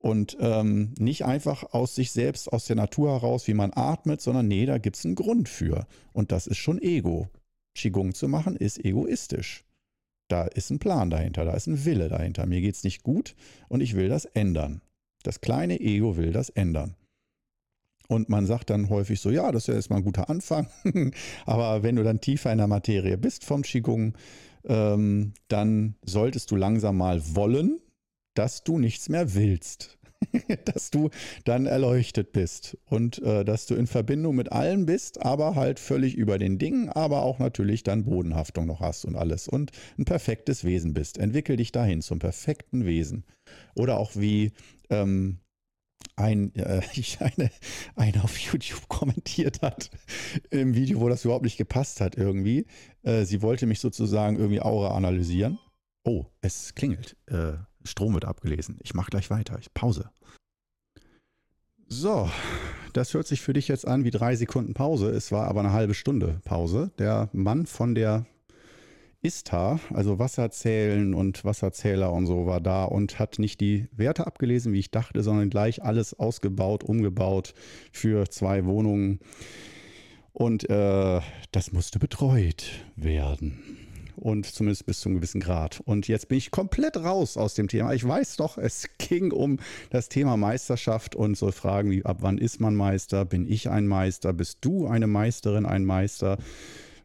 Und 0.00 0.36
ähm, 0.40 0.94
nicht 0.98 1.24
einfach 1.24 1.72
aus 1.72 1.94
sich 1.94 2.12
selbst, 2.12 2.52
aus 2.52 2.66
der 2.66 2.76
Natur 2.76 3.10
heraus, 3.10 3.48
wie 3.48 3.54
man 3.54 3.72
atmet, 3.74 4.20
sondern 4.20 4.46
nee, 4.46 4.64
da 4.64 4.78
gibt 4.78 4.96
es 4.96 5.04
einen 5.04 5.16
Grund 5.16 5.48
für. 5.48 5.86
Und 6.12 6.30
das 6.30 6.46
ist 6.46 6.58
schon 6.58 6.80
Ego. 6.80 7.28
Qigong 7.74 8.14
zu 8.14 8.28
machen 8.28 8.56
ist 8.56 8.84
egoistisch. 8.84 9.64
Da 10.28 10.44
ist 10.44 10.70
ein 10.70 10.78
Plan 10.78 11.10
dahinter, 11.10 11.44
da 11.44 11.54
ist 11.54 11.66
ein 11.66 11.84
Wille 11.84 12.08
dahinter. 12.08 12.46
Mir 12.46 12.60
geht 12.60 12.74
es 12.74 12.84
nicht 12.84 13.02
gut 13.02 13.34
und 13.68 13.80
ich 13.80 13.96
will 13.96 14.08
das 14.08 14.24
ändern. 14.24 14.82
Das 15.22 15.40
kleine 15.40 15.80
Ego 15.80 16.16
will 16.16 16.32
das 16.32 16.50
ändern. 16.50 16.94
Und 18.08 18.28
man 18.28 18.46
sagt 18.46 18.70
dann 18.70 18.88
häufig 18.88 19.20
so, 19.20 19.30
ja, 19.30 19.52
das 19.52 19.64
ist 19.64 19.66
ja 19.68 19.74
erstmal 19.74 19.98
ein 20.00 20.04
guter 20.04 20.30
Anfang. 20.30 20.68
Aber 21.46 21.82
wenn 21.82 21.96
du 21.96 22.02
dann 22.02 22.20
tiefer 22.20 22.50
in 22.52 22.58
der 22.58 22.66
Materie 22.66 23.18
bist 23.18 23.44
vom 23.44 23.62
Qigong, 23.62 24.14
ähm, 24.64 25.34
dann 25.48 25.96
solltest 26.04 26.50
du 26.50 26.56
langsam 26.56 26.96
mal 26.96 27.22
wollen, 27.34 27.80
dass 28.38 28.62
du 28.64 28.78
nichts 28.78 29.08
mehr 29.08 29.34
willst. 29.34 29.98
dass 30.64 30.90
du 30.90 31.10
dann 31.44 31.66
erleuchtet 31.66 32.32
bist 32.32 32.76
und 32.86 33.22
äh, 33.22 33.44
dass 33.44 33.66
du 33.66 33.76
in 33.76 33.86
Verbindung 33.86 34.34
mit 34.34 34.50
allem 34.50 34.84
bist, 34.84 35.22
aber 35.22 35.54
halt 35.54 35.78
völlig 35.78 36.16
über 36.16 36.38
den 36.38 36.58
Dingen, 36.58 36.88
aber 36.88 37.22
auch 37.22 37.38
natürlich 37.38 37.84
dann 37.84 38.04
Bodenhaftung 38.04 38.66
noch 38.66 38.80
hast 38.80 39.04
und 39.04 39.14
alles 39.14 39.46
und 39.46 39.70
ein 39.96 40.04
perfektes 40.04 40.64
Wesen 40.64 40.92
bist. 40.92 41.18
Entwickel 41.18 41.56
dich 41.56 41.70
dahin 41.70 42.02
zum 42.02 42.18
perfekten 42.18 42.84
Wesen. 42.84 43.24
Oder 43.76 43.98
auch 43.98 44.16
wie 44.16 44.52
ähm, 44.90 45.38
ein, 46.16 46.54
äh, 46.56 46.82
eine, 47.20 47.50
eine 47.94 48.24
auf 48.24 48.38
YouTube 48.38 48.88
kommentiert 48.88 49.62
hat 49.62 49.90
im 50.50 50.74
Video, 50.74 51.00
wo 51.00 51.08
das 51.08 51.24
überhaupt 51.24 51.44
nicht 51.44 51.58
gepasst 51.58 52.00
hat 52.00 52.16
irgendwie. 52.16 52.66
Äh, 53.02 53.24
sie 53.24 53.40
wollte 53.40 53.66
mich 53.66 53.80
sozusagen 53.80 54.36
irgendwie 54.36 54.60
Aura 54.60 54.96
analysieren. 54.96 55.58
Oh, 56.04 56.26
es 56.40 56.74
klingelt. 56.74 57.16
Äh, 57.26 57.54
Strom 57.88 58.14
wird 58.14 58.24
abgelesen. 58.24 58.78
Ich 58.82 58.94
mache 58.94 59.10
gleich 59.10 59.30
weiter. 59.30 59.58
Ich 59.60 59.72
Pause. 59.74 60.10
So, 61.86 62.28
das 62.92 63.14
hört 63.14 63.26
sich 63.26 63.40
für 63.40 63.54
dich 63.54 63.66
jetzt 63.68 63.86
an 63.86 64.04
wie 64.04 64.10
drei 64.10 64.36
Sekunden 64.36 64.74
Pause. 64.74 65.10
Es 65.10 65.32
war 65.32 65.48
aber 65.48 65.60
eine 65.60 65.72
halbe 65.72 65.94
Stunde 65.94 66.40
Pause. 66.44 66.90
Der 66.98 67.30
Mann 67.32 67.64
von 67.64 67.94
der 67.94 68.26
ISTA, 69.22 69.80
also 69.92 70.18
Wasserzählen 70.18 71.14
und 71.14 71.44
Wasserzähler 71.44 72.12
und 72.12 72.26
so, 72.26 72.46
war 72.46 72.60
da 72.60 72.84
und 72.84 73.18
hat 73.18 73.38
nicht 73.38 73.60
die 73.60 73.88
Werte 73.92 74.26
abgelesen, 74.26 74.72
wie 74.72 74.80
ich 74.80 74.90
dachte, 74.90 75.22
sondern 75.22 75.50
gleich 75.50 75.82
alles 75.82 76.12
ausgebaut, 76.18 76.84
umgebaut 76.84 77.54
für 77.90 78.28
zwei 78.28 78.64
Wohnungen. 78.64 79.20
Und 80.32 80.68
äh, 80.70 81.20
das 81.50 81.72
musste 81.72 81.98
betreut 81.98 82.70
werden 82.94 83.87
und 84.18 84.46
zumindest 84.46 84.86
bis 84.86 85.00
zu 85.00 85.08
einem 85.08 85.16
gewissen 85.16 85.40
Grad. 85.40 85.80
Und 85.84 86.08
jetzt 86.08 86.28
bin 86.28 86.38
ich 86.38 86.50
komplett 86.50 86.96
raus 86.96 87.36
aus 87.36 87.54
dem 87.54 87.68
Thema. 87.68 87.94
Ich 87.94 88.06
weiß 88.06 88.36
doch, 88.36 88.58
es 88.58 88.88
ging 88.98 89.32
um 89.32 89.58
das 89.90 90.08
Thema 90.08 90.36
Meisterschaft 90.36 91.14
und 91.14 91.36
so 91.36 91.50
Fragen 91.52 91.90
wie, 91.90 92.04
ab 92.04 92.18
wann 92.20 92.38
ist 92.38 92.60
man 92.60 92.74
Meister? 92.74 93.24
Bin 93.24 93.50
ich 93.50 93.70
ein 93.70 93.86
Meister? 93.86 94.32
Bist 94.32 94.58
du 94.62 94.86
eine 94.86 95.06
Meisterin, 95.06 95.66
ein 95.66 95.84
Meister? 95.84 96.38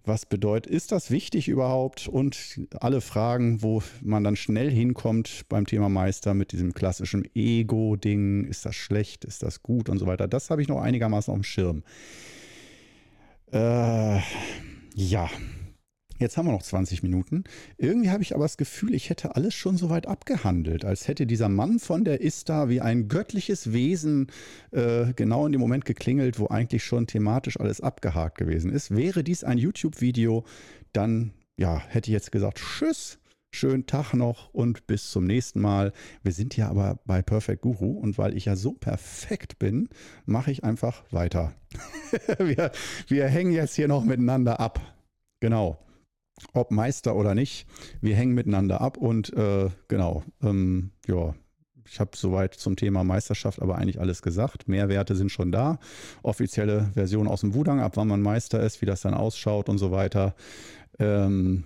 Was 0.05 0.25
bedeutet, 0.25 0.69
ist 0.69 0.91
das 0.91 1.11
wichtig 1.11 1.47
überhaupt? 1.47 2.09
Und 2.09 2.59
alle 2.81 2.99
Fragen, 2.99 3.61
wo 3.61 3.81
man 4.01 4.25
dann 4.25 4.35
schnell 4.35 4.69
hinkommt 4.69 5.45
beim 5.47 5.65
Thema 5.65 5.87
Meister 5.87 6.33
mit 6.33 6.51
diesem 6.51 6.73
klassischen 6.73 7.23
Ego-Ding. 7.33 8.43
Ist 8.43 8.65
das 8.65 8.75
schlecht? 8.75 9.23
Ist 9.23 9.43
das 9.43 9.63
gut? 9.63 9.87
Und 9.87 9.99
so 9.99 10.05
weiter. 10.05 10.27
Das 10.27 10.49
habe 10.49 10.61
ich 10.61 10.67
noch 10.67 10.81
einigermaßen 10.81 11.31
auf 11.31 11.39
dem 11.39 11.43
Schirm. 11.43 11.83
Äh, 13.53 14.19
ja, 14.95 15.29
Jetzt 16.23 16.37
haben 16.37 16.45
wir 16.45 16.53
noch 16.53 16.63
20 16.63 17.03
Minuten. 17.03 17.43
Irgendwie 17.77 18.09
habe 18.09 18.23
ich 18.23 18.33
aber 18.33 18.45
das 18.45 18.55
Gefühl, 18.55 18.95
ich 18.95 19.09
hätte 19.09 19.35
alles 19.35 19.53
schon 19.53 19.75
so 19.75 19.89
weit 19.89 20.07
abgehandelt, 20.07 20.85
als 20.85 21.09
hätte 21.09 21.27
dieser 21.27 21.49
Mann 21.49 21.79
von 21.79 22.05
der 22.05 22.21
Ista 22.21 22.69
wie 22.69 22.79
ein 22.79 23.09
göttliches 23.09 23.73
Wesen 23.73 24.27
äh, 24.71 25.11
genau 25.17 25.45
in 25.45 25.51
dem 25.51 25.59
Moment 25.59 25.83
geklingelt, 25.83 26.39
wo 26.39 26.47
eigentlich 26.47 26.85
schon 26.85 27.07
thematisch 27.07 27.59
alles 27.59 27.81
abgehakt 27.81 28.37
gewesen 28.37 28.71
ist. 28.71 28.95
Wäre 28.95 29.21
dies 29.21 29.43
ein 29.43 29.57
YouTube-Video, 29.57 30.45
dann 30.93 31.33
ja, 31.57 31.79
hätte 31.89 32.09
ich 32.09 32.13
jetzt 32.13 32.31
gesagt, 32.31 32.59
tschüss, 32.59 33.19
schönen 33.51 33.85
Tag 33.85 34.13
noch 34.13 34.53
und 34.53 34.87
bis 34.87 35.11
zum 35.11 35.25
nächsten 35.25 35.59
Mal. 35.59 35.91
Wir 36.21 36.31
sind 36.31 36.55
ja 36.55 36.69
aber 36.69 37.01
bei 37.05 37.21
Perfect 37.21 37.63
Guru 37.63 37.99
und 37.99 38.17
weil 38.17 38.37
ich 38.37 38.45
ja 38.45 38.55
so 38.55 38.71
perfekt 38.71 39.59
bin, 39.59 39.89
mache 40.25 40.51
ich 40.51 40.63
einfach 40.63 41.03
weiter. 41.11 41.53
wir, 42.37 42.71
wir 43.09 43.27
hängen 43.27 43.51
jetzt 43.51 43.75
hier 43.75 43.89
noch 43.89 44.05
miteinander 44.05 44.61
ab. 44.61 44.79
Genau 45.41 45.83
ob 46.53 46.71
Meister 46.71 47.15
oder 47.15 47.35
nicht, 47.35 47.67
wir 48.01 48.15
hängen 48.15 48.33
miteinander 48.33 48.81
ab 48.81 48.97
und 48.97 49.33
äh, 49.33 49.69
genau, 49.87 50.23
ähm, 50.41 50.91
ja, 51.07 51.35
ich 51.85 51.99
habe 51.99 52.11
soweit 52.15 52.53
zum 52.53 52.75
Thema 52.75 53.03
Meisterschaft 53.03 53.61
aber 53.61 53.77
eigentlich 53.77 53.99
alles 53.99 54.21
gesagt. 54.21 54.67
Mehrwerte 54.67 55.15
sind 55.15 55.31
schon 55.31 55.51
da. 55.51 55.79
Offizielle 56.23 56.89
Version 56.93 57.27
aus 57.27 57.41
dem 57.41 57.53
Wudang, 57.53 57.81
ab 57.81 57.97
wann 57.97 58.07
man 58.07 58.21
Meister 58.21 58.61
ist, 58.61 58.81
wie 58.81 58.85
das 58.85 59.01
dann 59.01 59.13
ausschaut 59.13 59.69
und 59.69 59.77
so 59.77 59.91
weiter. 59.91 60.33
Ähm, 60.99 61.65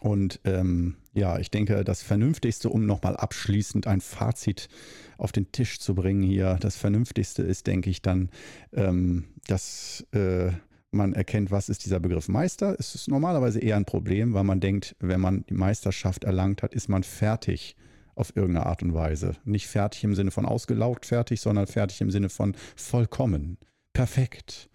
und 0.00 0.40
ähm, 0.44 0.96
ja, 1.12 1.38
ich 1.38 1.50
denke, 1.50 1.84
das 1.84 2.02
Vernünftigste, 2.02 2.68
um 2.68 2.84
nochmal 2.84 3.16
abschließend 3.16 3.86
ein 3.86 4.00
Fazit 4.00 4.68
auf 5.16 5.32
den 5.32 5.52
Tisch 5.52 5.78
zu 5.78 5.94
bringen 5.94 6.22
hier, 6.22 6.58
das 6.60 6.76
Vernünftigste 6.76 7.42
ist, 7.42 7.66
denke 7.66 7.90
ich, 7.90 8.02
dann, 8.02 8.30
ähm, 8.72 9.24
dass 9.46 10.04
äh, 10.12 10.50
man 10.94 11.12
erkennt, 11.12 11.50
was 11.50 11.68
ist 11.68 11.84
dieser 11.84 12.00
Begriff 12.00 12.28
Meister. 12.28 12.76
Es 12.78 12.94
ist 12.94 13.08
normalerweise 13.08 13.60
eher 13.60 13.76
ein 13.76 13.84
Problem, 13.84 14.34
weil 14.34 14.44
man 14.44 14.60
denkt, 14.60 14.96
wenn 15.00 15.20
man 15.20 15.44
die 15.48 15.54
Meisterschaft 15.54 16.24
erlangt 16.24 16.62
hat, 16.62 16.74
ist 16.74 16.88
man 16.88 17.02
fertig 17.02 17.76
auf 18.14 18.36
irgendeine 18.36 18.66
Art 18.66 18.82
und 18.82 18.94
Weise. 18.94 19.36
Nicht 19.44 19.66
fertig 19.66 20.04
im 20.04 20.14
Sinne 20.14 20.30
von 20.30 20.46
ausgelaugt 20.46 21.06
fertig, 21.06 21.40
sondern 21.40 21.66
fertig 21.66 22.00
im 22.00 22.10
Sinne 22.10 22.28
von 22.28 22.56
vollkommen, 22.76 23.58
perfekt, 23.92 24.70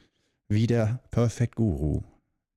wie 0.48 0.68
der 0.68 1.02
Perfect 1.12 1.56
Guru, 1.56 2.02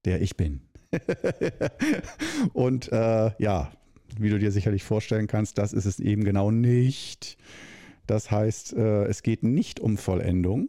der 0.04 0.22
ich 0.22 0.36
bin. 0.36 0.62
und 2.52 2.90
äh, 2.92 3.30
ja, 3.38 3.72
wie 4.18 4.30
du 4.30 4.38
dir 4.38 4.52
sicherlich 4.52 4.82
vorstellen 4.82 5.26
kannst, 5.26 5.58
das 5.58 5.72
ist 5.72 5.86
es 5.86 6.00
eben 6.00 6.24
genau 6.24 6.50
nicht. 6.50 7.38
Das 8.06 8.30
heißt, 8.30 8.74
äh, 8.74 9.04
es 9.04 9.22
geht 9.22 9.42
nicht 9.42 9.80
um 9.80 9.96
Vollendung, 9.96 10.68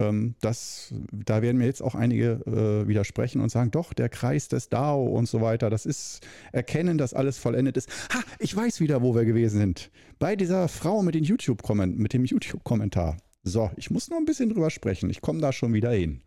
ähm, 0.00 0.34
das, 0.40 0.94
da 1.12 1.42
werden 1.42 1.58
mir 1.58 1.66
jetzt 1.66 1.82
auch 1.82 1.94
einige 1.94 2.40
äh, 2.46 2.88
widersprechen 2.88 3.40
und 3.40 3.50
sagen, 3.50 3.70
doch, 3.70 3.92
der 3.92 4.08
Kreis 4.08 4.48
des 4.48 4.68
Dao 4.68 5.04
und 5.04 5.28
so 5.28 5.40
weiter, 5.40 5.70
das 5.70 5.86
ist 5.86 6.26
erkennen, 6.52 6.98
dass 6.98 7.14
alles 7.14 7.38
vollendet 7.38 7.76
ist. 7.76 7.90
Ha, 8.12 8.20
ich 8.38 8.54
weiß 8.54 8.80
wieder, 8.80 9.02
wo 9.02 9.14
wir 9.14 9.24
gewesen 9.24 9.58
sind. 9.58 9.90
Bei 10.18 10.36
dieser 10.36 10.68
Frau 10.68 11.02
mit, 11.02 11.14
den 11.14 11.24
YouTube 11.24 11.62
mit 11.76 12.12
dem 12.12 12.24
YouTube-Kommentar. 12.24 13.16
So, 13.42 13.70
ich 13.76 13.90
muss 13.90 14.08
noch 14.10 14.18
ein 14.18 14.24
bisschen 14.24 14.50
drüber 14.50 14.70
sprechen. 14.70 15.10
Ich 15.10 15.20
komme 15.20 15.40
da 15.40 15.52
schon 15.52 15.72
wieder 15.72 15.90
hin. 15.90 16.20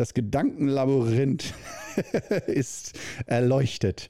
Das 0.00 0.14
Gedankenlabyrinth 0.14 1.52
ist 2.46 2.98
erleuchtet. 3.26 4.08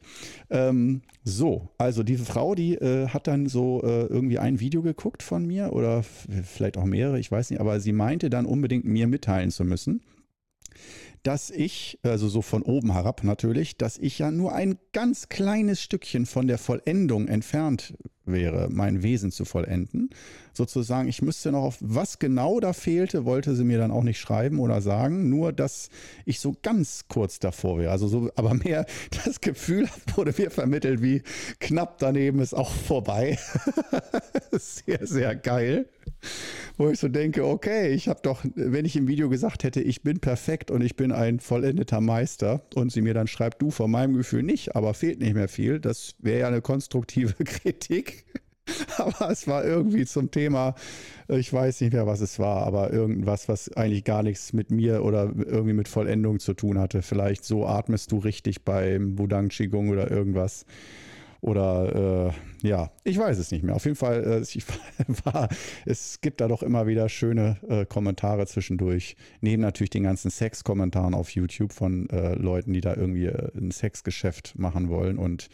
Ähm, 0.49 1.03
so, 1.25 1.69
also 1.79 2.05
diese 2.05 2.25
Frau, 2.25 2.55
die 2.55 2.77
äh, 2.77 3.09
hat 3.09 3.27
dann 3.27 3.49
so 3.49 3.83
äh, 3.83 4.05
irgendwie 4.05 4.39
ein 4.39 4.61
Video 4.61 4.83
geguckt 4.83 5.25
von 5.25 5.45
mir 5.45 5.73
oder 5.73 6.05
vielleicht 6.05 6.77
auch 6.77 6.85
mehrere, 6.85 7.19
ich 7.19 7.33
weiß 7.33 7.51
nicht, 7.51 7.59
aber 7.59 7.81
sie 7.81 7.91
meinte 7.91 8.31
dann 8.31 8.47
unbedingt 8.47 8.85
mir 8.85 9.09
mitteilen 9.09 9.51
zu 9.51 9.65
müssen, 9.65 10.01
dass 11.25 11.51
ich, 11.51 11.99
also 12.05 12.29
so 12.29 12.41
von 12.41 12.63
oben 12.63 12.93
herab 12.93 13.25
natürlich, 13.25 13.77
dass 13.77 13.99
ich 13.99 14.21
ja 14.21 14.31
nur 14.31 14.55
ein 14.55 14.79
ganz 14.93 15.29
kleines 15.29 15.83
Stückchen 15.83 16.25
von 16.25 16.47
der 16.47 16.59
Vollendung 16.59 17.27
entfernt 17.27 17.95
wäre, 18.25 18.69
mein 18.71 19.03
Wesen 19.03 19.33
zu 19.33 19.45
vollenden. 19.45 20.11
Sozusagen, 20.61 21.09
ich 21.09 21.23
müsste 21.23 21.53
noch 21.53 21.63
auf 21.63 21.79
was 21.81 22.19
genau 22.19 22.61
da 22.61 22.75
fehlte, 22.75 23.25
wollte 23.25 23.57
sie 23.57 23.65
mir 23.65 23.79
dann 23.79 23.91
auch 23.91 24.03
nicht 24.03 24.21
schreiben 24.21 24.59
oder 24.59 24.83
sagen, 24.83 25.31
nur 25.31 25.55
dass 25.55 25.89
ich 26.27 26.39
so 26.39 26.55
ganz 26.61 27.07
kurz 27.09 27.39
davor 27.39 27.79
wäre. 27.79 27.91
Also 27.91 28.09
so, 28.09 28.31
aber 28.37 28.53
mehr 28.53 28.85
das 29.25 29.41
Gefühl 29.41 29.89
wurde 30.15 30.35
mir 30.37 30.51
vermittelt, 30.51 31.01
wie 31.01 31.23
knapp 31.61 31.97
daneben 31.97 32.41
ist 32.41 32.53
auch 32.53 32.71
vorbei. 32.71 33.39
sehr, 34.53 35.07
sehr 35.07 35.35
geil. 35.35 35.89
Wo 36.77 36.91
ich 36.91 36.99
so 36.99 37.09
denke, 37.09 37.47
okay, 37.47 37.95
ich 37.95 38.09
habe 38.09 38.21
doch, 38.23 38.45
wenn 38.55 38.85
ich 38.85 38.97
im 38.97 39.09
Video 39.09 39.31
gesagt 39.31 39.65
hätte, 39.65 39.81
ich 39.81 40.03
bin 40.03 40.21
perfekt 40.21 40.71
und 40.71 40.83
ich 40.83 40.95
bin 40.95 41.11
ein 41.11 41.41
vollendeter 41.41 42.03
Meister 42.03 42.61
und 42.75 42.93
sie 42.93 43.01
mir 43.01 43.15
dann 43.15 43.29
schreibt, 43.29 43.63
du 43.63 43.71
von 43.71 43.91
meinem 43.91 44.13
Gefühl 44.13 44.43
nicht, 44.43 44.77
aber 44.77 44.93
fehlt 44.93 45.21
nicht 45.21 45.33
mehr 45.33 45.49
viel, 45.49 45.81
das 45.81 46.17
wäre 46.19 46.41
ja 46.41 46.49
eine 46.49 46.61
konstruktive 46.61 47.33
Kritik. 47.45 48.27
aber 48.99 49.31
es 49.31 49.47
war 49.47 49.65
irgendwie 49.65 50.07
zum 50.07 50.31
Thema, 50.31 50.75
ich 51.29 51.53
weiß 51.53 51.81
nicht 51.81 51.93
mehr, 51.93 52.07
was 52.07 52.21
es 52.21 52.39
war, 52.39 52.67
aber 52.67 52.93
irgendwas, 52.93 53.49
was 53.49 53.73
eigentlich 53.73 54.05
gar 54.05 54.23
nichts 54.23 54.53
mit 54.53 54.71
mir 54.71 55.05
oder 55.05 55.33
irgendwie 55.37 55.73
mit 55.73 55.89
Vollendung 55.89 56.41
zu 56.41 56.55
tun 56.55 56.79
hatte. 56.79 57.03
Vielleicht 57.03 57.45
so 57.45 57.67
atmest 57.67 58.13
du 58.13 58.19
richtig 58.19 58.65
beim 58.65 59.19
Wudang 59.19 59.49
Qigong 59.49 59.89
oder 59.89 60.11
irgendwas. 60.11 60.65
Oder 61.43 62.33
äh, 62.63 62.69
ja, 62.69 62.91
ich 63.03 63.17
weiß 63.17 63.39
es 63.39 63.51
nicht 63.51 63.65
mehr. 63.65 63.75
Auf 63.75 63.85
jeden 63.85 63.97
Fall, 63.97 64.25
äh, 64.25 64.41
ich 64.43 64.65
war, 65.25 65.49
es 65.87 66.21
gibt 66.21 66.41
da 66.41 66.49
doch 66.49 66.63
immer 66.63 66.87
wieder 66.87 67.09
schöne 67.09 67.57
äh, 67.67 67.87
Kommentare 67.87 68.47
zwischendurch. 68.47 69.17
Neben 69.41 69.63
natürlich 69.63 69.91
den 69.91 70.03
ganzen 70.03 70.31
Sex-Kommentaren 70.31 71.15
auf 71.15 71.31
YouTube 71.31 71.73
von 71.73 72.11
äh, 72.11 72.35
Leuten, 72.35 72.75
die 72.75 72.83
da 72.83 72.95
irgendwie 72.95 73.27
äh, 73.27 73.51
ein 73.57 73.71
Sexgeschäft 73.71 74.59
machen 74.59 74.91
wollen 74.91 75.17
und 75.17 75.49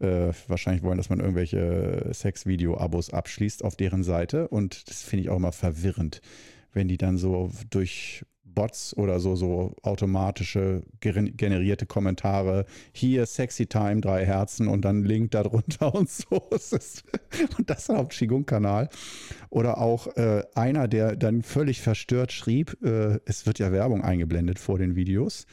äh, 0.00 0.32
wahrscheinlich 0.48 0.82
wollen, 0.82 0.98
dass 0.98 1.10
man 1.10 1.20
irgendwelche 1.20 2.10
Sex-Video-Abos 2.12 3.10
abschließt 3.10 3.64
auf 3.64 3.76
deren 3.76 4.02
Seite. 4.02 4.48
Und 4.48 4.88
das 4.88 5.02
finde 5.02 5.24
ich 5.24 5.30
auch 5.30 5.36
immer 5.36 5.52
verwirrend, 5.52 6.20
wenn 6.72 6.88
die 6.88 6.98
dann 6.98 7.18
so 7.18 7.50
durch 7.70 8.24
Bots 8.54 8.96
oder 8.96 9.20
so, 9.20 9.36
so 9.36 9.74
automatische 9.82 10.82
generierte 11.00 11.86
Kommentare. 11.86 12.66
Hier 12.92 13.26
Sexy 13.26 13.66
Time, 13.66 14.00
drei 14.00 14.24
Herzen 14.24 14.68
und 14.68 14.84
dann 14.84 15.04
Link 15.04 15.30
darunter 15.32 15.94
und 15.94 16.10
so. 16.10 16.48
und 17.58 17.70
das 17.70 17.90
auf 17.90 18.08
Qigong-Kanal. 18.08 18.88
Oder 19.50 19.78
auch 19.78 20.06
äh, 20.16 20.42
einer, 20.54 20.88
der 20.88 21.16
dann 21.16 21.42
völlig 21.42 21.80
verstört 21.80 22.32
schrieb, 22.32 22.76
äh, 22.82 23.18
es 23.24 23.46
wird 23.46 23.58
ja 23.58 23.72
Werbung 23.72 24.02
eingeblendet 24.02 24.58
vor 24.58 24.78
den 24.78 24.96
Videos. 24.96 25.46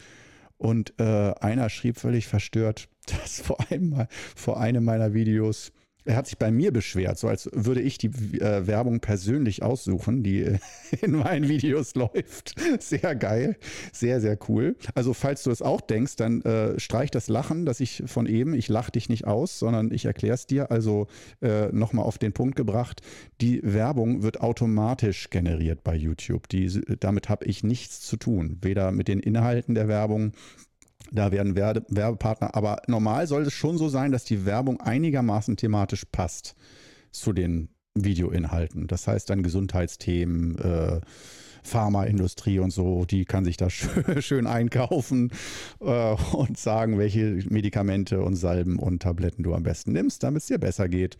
Und 0.57 0.95
äh, 0.99 1.03
einer 1.39 1.69
schrieb 1.69 1.97
völlig 1.97 2.27
verstört, 2.27 2.89
dass 3.21 3.41
vor 3.41 3.57
einem, 3.69 4.07
vor 4.35 4.59
einem 4.59 4.83
meiner 4.83 5.13
Videos 5.13 5.71
er 6.07 6.15
hat 6.15 6.27
sich 6.27 6.37
bei 6.37 6.51
mir 6.51 6.71
beschwert, 6.71 7.17
so 7.17 7.27
als 7.27 7.49
würde 7.53 7.81
ich 7.81 7.97
die 7.97 8.07
äh, 8.39 8.65
Werbung 8.65 9.01
persönlich 9.01 9.61
aussuchen, 9.61 10.23
die 10.23 10.57
in 11.01 11.11
meinen 11.11 11.49
Videos 11.49 11.95
läuft. 11.95 12.55
Sehr 12.79 13.15
geil, 13.15 13.57
sehr, 13.91 14.21
sehr 14.21 14.37
cool. 14.47 14.77
Also 14.95 15.13
falls 15.13 15.43
du 15.43 15.51
es 15.51 15.61
auch 15.61 15.81
denkst, 15.81 16.15
dann 16.15 16.41
äh, 16.43 16.79
streich 16.79 17.11
das 17.11 17.27
Lachen, 17.27 17.65
dass 17.65 17.81
ich 17.81 18.03
von 18.05 18.25
eben, 18.25 18.53
ich 18.53 18.69
lache 18.69 18.91
dich 18.91 19.09
nicht 19.09 19.27
aus, 19.27 19.59
sondern 19.59 19.91
ich 19.91 20.05
erkläre 20.05 20.35
es 20.35 20.47
dir. 20.47 20.71
Also 20.71 21.07
äh, 21.41 21.67
nochmal 21.73 22.05
auf 22.05 22.17
den 22.17 22.31
Punkt 22.31 22.55
gebracht, 22.55 23.01
die 23.41 23.59
Werbung 23.63 24.23
wird 24.23 24.39
automatisch 24.39 25.29
generiert 25.29 25.83
bei 25.83 25.95
YouTube. 25.95 26.47
Die, 26.47 26.67
damit 26.99 27.27
habe 27.27 27.45
ich 27.45 27.63
nichts 27.63 27.99
zu 28.01 28.15
tun, 28.15 28.59
weder 28.61 28.91
mit 28.91 29.09
den 29.09 29.19
Inhalten 29.19 29.75
der 29.75 29.89
Werbung 29.89 30.31
da 31.11 31.31
werden 31.31 31.55
Werbe 31.55 31.83
Werbepartner, 31.89 32.55
aber 32.55 32.81
normal 32.87 33.27
soll 33.27 33.43
es 33.43 33.53
schon 33.53 33.77
so 33.77 33.89
sein, 33.89 34.11
dass 34.11 34.23
die 34.23 34.45
Werbung 34.45 34.79
einigermaßen 34.81 35.57
thematisch 35.57 36.05
passt 36.11 36.55
zu 37.11 37.33
den 37.33 37.69
Videoinhalten. 37.95 38.87
Das 38.87 39.07
heißt 39.07 39.29
dann 39.29 39.43
Gesundheitsthemen, 39.43 40.57
äh, 40.59 41.01
Pharmaindustrie 41.63 42.59
und 42.59 42.71
so, 42.71 43.05
die 43.05 43.25
kann 43.25 43.45
sich 43.45 43.57
da 43.57 43.69
schön, 43.71 44.21
schön 44.21 44.47
einkaufen 44.47 45.31
äh, 45.81 46.15
und 46.33 46.57
sagen, 46.57 46.97
welche 46.97 47.39
Medikamente 47.49 48.21
und 48.21 48.35
Salben 48.35 48.79
und 48.79 49.01
Tabletten 49.01 49.43
du 49.43 49.53
am 49.53 49.63
besten 49.63 49.91
nimmst, 49.91 50.23
damit 50.23 50.43
es 50.43 50.47
dir 50.47 50.59
besser 50.59 50.87
geht. 50.87 51.17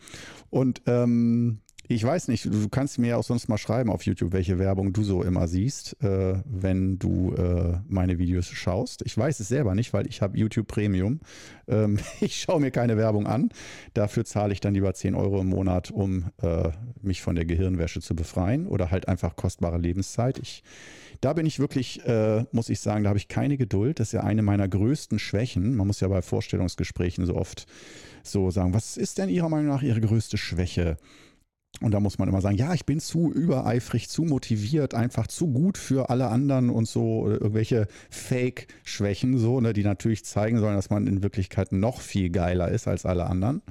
Und 0.50 0.82
ähm, 0.86 1.60
ich 1.90 2.04
weiß 2.04 2.28
nicht, 2.28 2.44
du 2.44 2.68
kannst 2.68 2.98
mir 2.98 3.16
auch 3.16 3.24
sonst 3.24 3.48
mal 3.48 3.56
schreiben 3.56 3.90
auf 3.90 4.02
YouTube, 4.02 4.32
welche 4.32 4.58
Werbung 4.58 4.92
du 4.92 5.02
so 5.02 5.22
immer 5.22 5.48
siehst, 5.48 5.96
äh, 6.02 6.34
wenn 6.44 6.98
du 6.98 7.32
äh, 7.34 7.78
meine 7.88 8.18
Videos 8.18 8.46
schaust. 8.48 9.02
Ich 9.06 9.16
weiß 9.16 9.40
es 9.40 9.48
selber 9.48 9.74
nicht, 9.74 9.94
weil 9.94 10.06
ich 10.06 10.20
habe 10.20 10.36
YouTube 10.36 10.68
Premium. 10.68 11.20
Ähm, 11.66 11.98
ich 12.20 12.40
schaue 12.40 12.60
mir 12.60 12.70
keine 12.70 12.98
Werbung 12.98 13.26
an. 13.26 13.48
Dafür 13.94 14.26
zahle 14.26 14.52
ich 14.52 14.60
dann 14.60 14.74
lieber 14.74 14.92
10 14.92 15.14
Euro 15.14 15.40
im 15.40 15.48
Monat, 15.48 15.90
um 15.90 16.26
äh, 16.42 16.68
mich 17.00 17.22
von 17.22 17.36
der 17.36 17.46
Gehirnwäsche 17.46 18.02
zu 18.02 18.14
befreien 18.14 18.66
oder 18.66 18.90
halt 18.90 19.08
einfach 19.08 19.34
kostbare 19.34 19.78
Lebenszeit. 19.78 20.38
Ich, 20.38 20.62
da 21.22 21.32
bin 21.32 21.46
ich 21.46 21.58
wirklich, 21.58 22.04
äh, 22.04 22.44
muss 22.52 22.68
ich 22.68 22.80
sagen, 22.80 23.04
da 23.04 23.08
habe 23.08 23.18
ich 23.18 23.28
keine 23.28 23.56
Geduld. 23.56 23.98
Das 23.98 24.08
ist 24.08 24.12
ja 24.12 24.24
eine 24.24 24.42
meiner 24.42 24.68
größten 24.68 25.18
Schwächen. 25.18 25.74
Man 25.74 25.86
muss 25.86 26.00
ja 26.00 26.08
bei 26.08 26.20
Vorstellungsgesprächen 26.20 27.24
so 27.24 27.34
oft 27.34 27.66
so 28.22 28.50
sagen, 28.50 28.74
was 28.74 28.98
ist 28.98 29.16
denn 29.16 29.30
Ihrer 29.30 29.48
Meinung 29.48 29.68
nach 29.68 29.82
Ihre 29.82 30.02
größte 30.02 30.36
Schwäche? 30.36 30.98
Und 31.80 31.92
da 31.92 32.00
muss 32.00 32.18
man 32.18 32.28
immer 32.28 32.40
sagen, 32.40 32.56
ja, 32.56 32.74
ich 32.74 32.86
bin 32.86 32.98
zu 32.98 33.32
übereifrig, 33.32 34.08
zu 34.08 34.22
motiviert, 34.22 34.94
einfach 34.94 35.28
zu 35.28 35.46
gut 35.46 35.78
für 35.78 36.10
alle 36.10 36.28
anderen 36.28 36.70
und 36.70 36.88
so 36.88 37.28
irgendwelche 37.28 37.86
Fake-Schwächen, 38.10 39.38
so, 39.38 39.60
ne, 39.60 39.72
die 39.72 39.84
natürlich 39.84 40.24
zeigen 40.24 40.58
sollen, 40.58 40.74
dass 40.74 40.90
man 40.90 41.06
in 41.06 41.22
Wirklichkeit 41.22 41.70
noch 41.70 42.00
viel 42.00 42.30
geiler 42.30 42.68
ist 42.68 42.88
als 42.88 43.06
alle 43.06 43.26
anderen. 43.26 43.62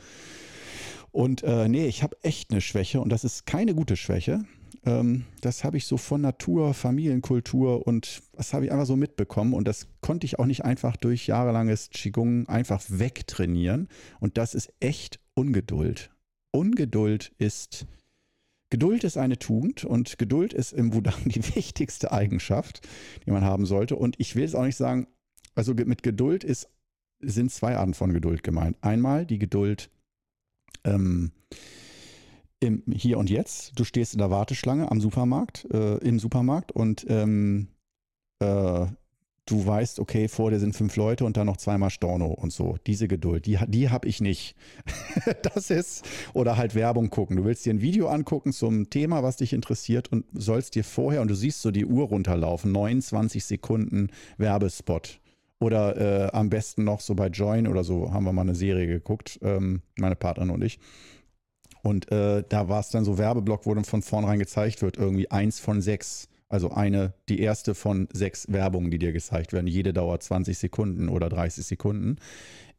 Und 1.12 1.44
äh, 1.44 1.68
nee, 1.68 1.88
ich 1.88 2.02
habe 2.02 2.16
echt 2.22 2.52
eine 2.52 2.62
Schwäche 2.62 3.02
und 3.02 3.10
das 3.10 3.24
ist 3.24 3.46
keine 3.46 3.76
gute 3.76 3.98
Schwäche. 3.98 4.46
Ähm, 4.86 5.26
das 5.42 5.66
habe 5.66 5.76
ich 5.76 5.86
so 5.86 5.98
von 5.98 6.22
Natur, 6.22 6.74
Familienkultur 6.74 7.86
und 7.86 8.22
das 8.34 8.54
habe 8.54 8.66
ich 8.66 8.72
einfach 8.72 8.86
so 8.86 8.96
mitbekommen 8.96 9.54
und 9.54 9.68
das 9.68 9.88
konnte 10.02 10.26
ich 10.26 10.40
auch 10.40 10.46
nicht 10.46 10.64
einfach 10.64 10.96
durch 10.96 11.28
jahrelanges 11.28 11.90
Qigong 11.90 12.48
einfach 12.48 12.82
wegtrainieren. 12.88 13.90
Und 14.20 14.38
das 14.38 14.54
ist 14.54 14.72
echt 14.80 15.20
Ungeduld. 15.34 16.12
Ungeduld 16.52 17.32
ist 17.38 17.88
Geduld 18.70 19.06
ist 19.06 19.18
eine 19.18 19.40
Tugend 19.40 19.86
und 19.86 20.18
Geduld 20.18 20.54
ist 20.54 20.74
im 20.74 20.94
Wudang 20.94 21.24
die 21.26 21.44
wichtigste 21.56 22.12
Eigenschaft, 22.12 22.86
die 23.26 23.32
man 23.32 23.44
haben 23.44 23.66
sollte. 23.66 23.96
Und 23.96 24.20
ich 24.20 24.36
will 24.36 24.44
es 24.44 24.56
auch 24.56 24.66
nicht 24.66 24.76
sagen, 24.76 25.08
also 25.56 25.74
mit 25.74 26.04
Geduld 26.04 26.44
ist, 26.44 26.70
sind 27.20 27.52
zwei 27.52 27.78
Arten 27.78 27.94
von 27.94 28.14
Geduld 28.14 28.44
gemeint. 28.44 28.78
Einmal 28.82 29.26
die 29.26 29.40
Geduld 29.40 29.90
ähm, 30.84 31.32
im 32.60 32.84
Hier 32.92 33.18
und 33.18 33.30
Jetzt. 33.30 33.80
Du 33.80 33.84
stehst 33.84 34.14
in 34.14 34.20
der 34.20 34.32
Warteschlange 34.32 34.92
am 34.92 35.00
Supermarkt, 35.00 35.66
äh, 35.72 35.98
im 35.98 36.20
Supermarkt 36.20 36.72
und 36.72 37.06
ähm, 37.10 37.70
äh, 38.40 38.88
du 39.48 39.66
weißt, 39.66 40.00
okay, 40.00 40.28
vor 40.28 40.52
dir 40.52 40.60
sind 40.60 40.76
fünf 40.76 40.96
Leute 40.96 41.26
und 41.26 41.38
dann 41.38 41.48
noch 41.48 41.58
zweimal 41.58 41.90
Storno 41.90 42.28
und 42.28 42.54
so. 42.54 42.78
Diese 42.86 43.08
Geduld, 43.08 43.46
die, 43.46 43.58
die 43.68 43.90
habe 43.90 44.08
ich 44.08 44.22
nicht. 44.22 44.56
das 45.42 45.72
ist, 45.72 46.06
oder 46.34 46.58
halt 46.58 46.76
Werbung 46.76 47.10
gucken. 47.10 47.38
Du 47.38 47.46
willst 47.46 47.66
dir 47.66 47.74
ein 47.74 47.82
Video 47.82 48.08
angucken 48.10 48.52
zum 48.52 48.90
Thema, 48.90 49.24
was 49.24 49.38
dich 49.38 49.54
interessiert 49.54 50.12
und 50.12 50.26
sollst 50.34 50.76
dir 50.76 50.84
vorher, 50.84 51.22
und 51.22 51.30
du 51.30 51.36
siehst 51.36 51.62
so 51.62 51.72
die 51.72 51.86
Uhr 51.86 52.08
runterlaufen, 52.08 52.72
29 52.72 53.44
Sekunden 53.44 54.10
Werbespot. 54.38 55.20
Oder 55.60 56.28
äh, 56.28 56.30
am 56.34 56.50
besten 56.50 56.84
noch 56.84 57.00
so 57.00 57.16
bei 57.16 57.28
Join 57.28 57.68
oder 57.68 57.84
so 57.84 58.14
haben 58.14 58.26
wir 58.26 58.34
mal 58.34 58.44
eine 58.44 58.54
Serie 58.54 58.86
geguckt, 58.86 59.40
ähm, 59.42 59.82
meine 59.98 60.16
Partnerin 60.16 60.52
und 60.52 60.64
ich. 60.64 60.80
Und 61.82 62.12
äh, 62.12 62.44
da 62.48 62.70
war 62.70 62.82
es 62.82 62.90
dann 62.90 63.06
so 63.06 63.18
Werbeblock, 63.18 63.66
wo 63.66 63.74
dann 63.74 63.86
von 63.86 64.02
vornherein 64.02 64.40
gezeigt 64.40 64.82
wird, 64.82 64.98
irgendwie 64.98 65.32
eins 65.32 65.60
von 65.60 65.82
sechs 65.82 66.28
also 66.50 66.72
eine, 66.72 67.14
die 67.30 67.40
erste 67.40 67.76
von 67.76 68.08
sechs 68.14 68.52
Werbungen, 68.52 68.92
die 68.92 69.00
dir 69.00 69.12
gezeigt 69.12 69.54
werden. 69.54 69.68
Jede 69.68 69.94
dauert 69.94 70.24
20 70.24 70.58
Sekunden 70.58 71.10
oder 71.10 71.30
30 71.30 71.66
Sekunden. 71.66 72.18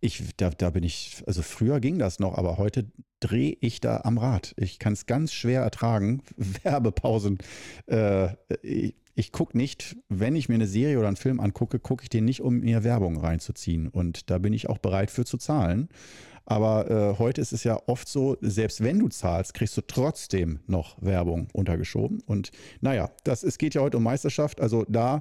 Ich, 0.01 0.23
da, 0.37 0.51
da 0.51 0.71
bin 0.71 0.85
ich, 0.85 1.23
also 1.27 1.43
früher 1.43 1.81
ging 1.81 1.99
das 1.99 2.19
noch, 2.19 2.39
aber 2.39 2.57
heute 2.57 2.87
drehe 3.21 3.57
ich 3.61 3.81
da 3.81 4.03
am 4.05 4.19
Rad. 4.19 4.55
Ich 4.57 4.79
kann 4.79 4.93
es 4.93 5.07
ganz 5.07 5.33
schwer 5.33 5.63
ertragen. 5.63 6.23
Werbepausen. 6.63 7.39
Äh, 7.87 8.35
ich, 8.63 8.95
ich 9.19 9.33
gucke 9.33 9.59
nicht, 9.59 9.97
wenn 10.09 10.37
ich 10.37 10.49
mir 10.49 10.55
eine 10.55 10.69
Serie 10.69 10.97
oder 10.99 11.09
einen 11.09 11.17
Film 11.17 11.41
angucke, 11.41 11.81
gucke 11.81 12.05
ich 12.05 12.09
den 12.09 12.25
nicht, 12.25 12.41
um 12.41 12.61
mir 12.61 12.85
Werbung 12.85 13.19
reinzuziehen. 13.19 13.89
Und 13.89 14.31
da 14.31 14.39
bin 14.39 14.53
ich 14.53 14.69
auch 14.69 14.79
bereit 14.79 15.11
für 15.11 15.25
zu 15.25 15.39
zahlen. 15.39 15.89
Aber 16.51 16.91
äh, 16.91 17.19
heute 17.19 17.43
ist 17.43 17.53
es 17.53 17.63
ja 17.63 17.79
oft 17.89 18.09
so, 18.09 18.39
selbst 18.41 18.83
wenn 18.83 18.99
du 18.99 19.09
zahlst, 19.09 19.53
kriegst 19.53 19.77
du 19.77 19.83
trotzdem 19.83 20.61
noch 20.67 20.97
Werbung 21.03 21.49
untergeschoben. 21.53 22.23
Und 22.25 22.53
naja, 22.81 23.11
das, 23.23 23.43
es 23.43 23.59
geht 23.59 23.75
ja 23.75 23.83
heute 23.83 23.99
um 23.99 24.03
Meisterschaft. 24.03 24.63
Also 24.63 24.87
da, 24.89 25.21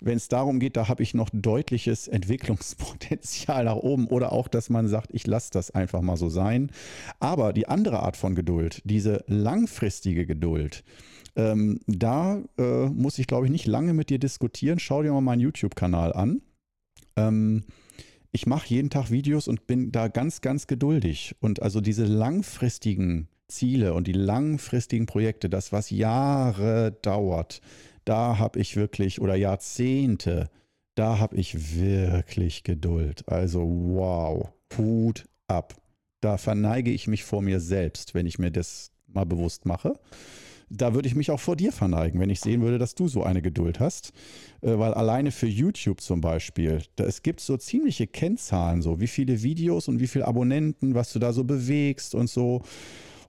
wenn 0.00 0.16
es 0.16 0.26
darum 0.26 0.58
geht, 0.58 0.76
da 0.76 0.88
habe 0.88 1.04
ich 1.04 1.14
noch 1.14 1.30
deutliches 1.32 2.08
Entwicklungspotenzial 2.08 3.66
nach 3.66 3.76
oben. 3.76 4.08
Oder 4.08 4.32
auch, 4.32 4.48
dass 4.48 4.68
man 4.68 4.88
sagt, 4.88 5.10
ich 5.12 5.28
lasse 5.28 5.52
das 5.52 5.70
einfach 5.70 6.00
mal 6.00 6.16
so 6.16 6.28
sein. 6.28 6.72
Aber 7.20 7.52
die 7.52 7.68
andere 7.68 8.00
Art 8.00 8.16
von 8.16 8.34
Geduld, 8.34 8.82
diese 8.84 9.22
langfristige 9.28 10.26
Geduld, 10.26 10.82
ähm, 11.36 11.78
da 11.86 12.42
äh, 12.58 12.86
muss 12.86 13.20
ich, 13.20 13.28
glaube 13.28 13.46
ich, 13.46 13.52
nicht 13.52 13.66
lange 13.66 13.94
mit 13.94 14.10
dir 14.10 14.18
diskutieren. 14.18 14.80
Schau 14.80 15.04
dir 15.04 15.12
mal 15.12 15.20
meinen 15.20 15.40
YouTube-Kanal 15.40 16.12
an. 16.14 16.42
Ähm, 17.14 17.62
ich 18.34 18.46
mache 18.46 18.68
jeden 18.68 18.90
Tag 18.90 19.12
Videos 19.12 19.46
und 19.46 19.68
bin 19.68 19.92
da 19.92 20.08
ganz, 20.08 20.40
ganz 20.40 20.66
geduldig. 20.66 21.36
Und 21.38 21.62
also 21.62 21.80
diese 21.80 22.04
langfristigen 22.04 23.28
Ziele 23.46 23.94
und 23.94 24.08
die 24.08 24.12
langfristigen 24.12 25.06
Projekte, 25.06 25.48
das, 25.48 25.70
was 25.70 25.90
Jahre 25.90 26.98
dauert, 27.02 27.60
da 28.04 28.38
habe 28.38 28.58
ich 28.58 28.74
wirklich, 28.74 29.20
oder 29.20 29.36
Jahrzehnte, 29.36 30.50
da 30.96 31.20
habe 31.20 31.36
ich 31.36 31.78
wirklich 31.78 32.64
Geduld. 32.64 33.22
Also 33.28 33.62
wow, 33.62 34.48
Hut 34.76 35.26
ab. 35.46 35.76
Da 36.20 36.36
verneige 36.36 36.90
ich 36.90 37.06
mich 37.06 37.22
vor 37.22 37.40
mir 37.40 37.60
selbst, 37.60 38.14
wenn 38.14 38.26
ich 38.26 38.40
mir 38.40 38.50
das 38.50 38.90
mal 39.06 39.24
bewusst 39.24 39.64
mache 39.64 39.94
da 40.76 40.94
würde 40.94 41.08
ich 41.08 41.14
mich 41.14 41.30
auch 41.30 41.40
vor 41.40 41.56
dir 41.56 41.72
verneigen, 41.72 42.20
wenn 42.20 42.30
ich 42.30 42.40
sehen 42.40 42.62
würde, 42.62 42.78
dass 42.78 42.94
du 42.94 43.08
so 43.08 43.22
eine 43.22 43.42
Geduld 43.42 43.80
hast. 43.80 44.12
Äh, 44.60 44.78
weil 44.78 44.94
alleine 44.94 45.30
für 45.30 45.46
YouTube 45.46 46.00
zum 46.00 46.20
Beispiel, 46.20 46.82
da, 46.96 47.04
es 47.04 47.22
gibt 47.22 47.40
so 47.40 47.56
ziemliche 47.56 48.06
Kennzahlen, 48.06 48.82
so 48.82 49.00
wie 49.00 49.06
viele 49.06 49.42
Videos 49.42 49.88
und 49.88 50.00
wie 50.00 50.06
viele 50.06 50.26
Abonnenten, 50.26 50.94
was 50.94 51.12
du 51.12 51.18
da 51.18 51.32
so 51.32 51.44
bewegst 51.44 52.14
und 52.14 52.28
so. 52.28 52.62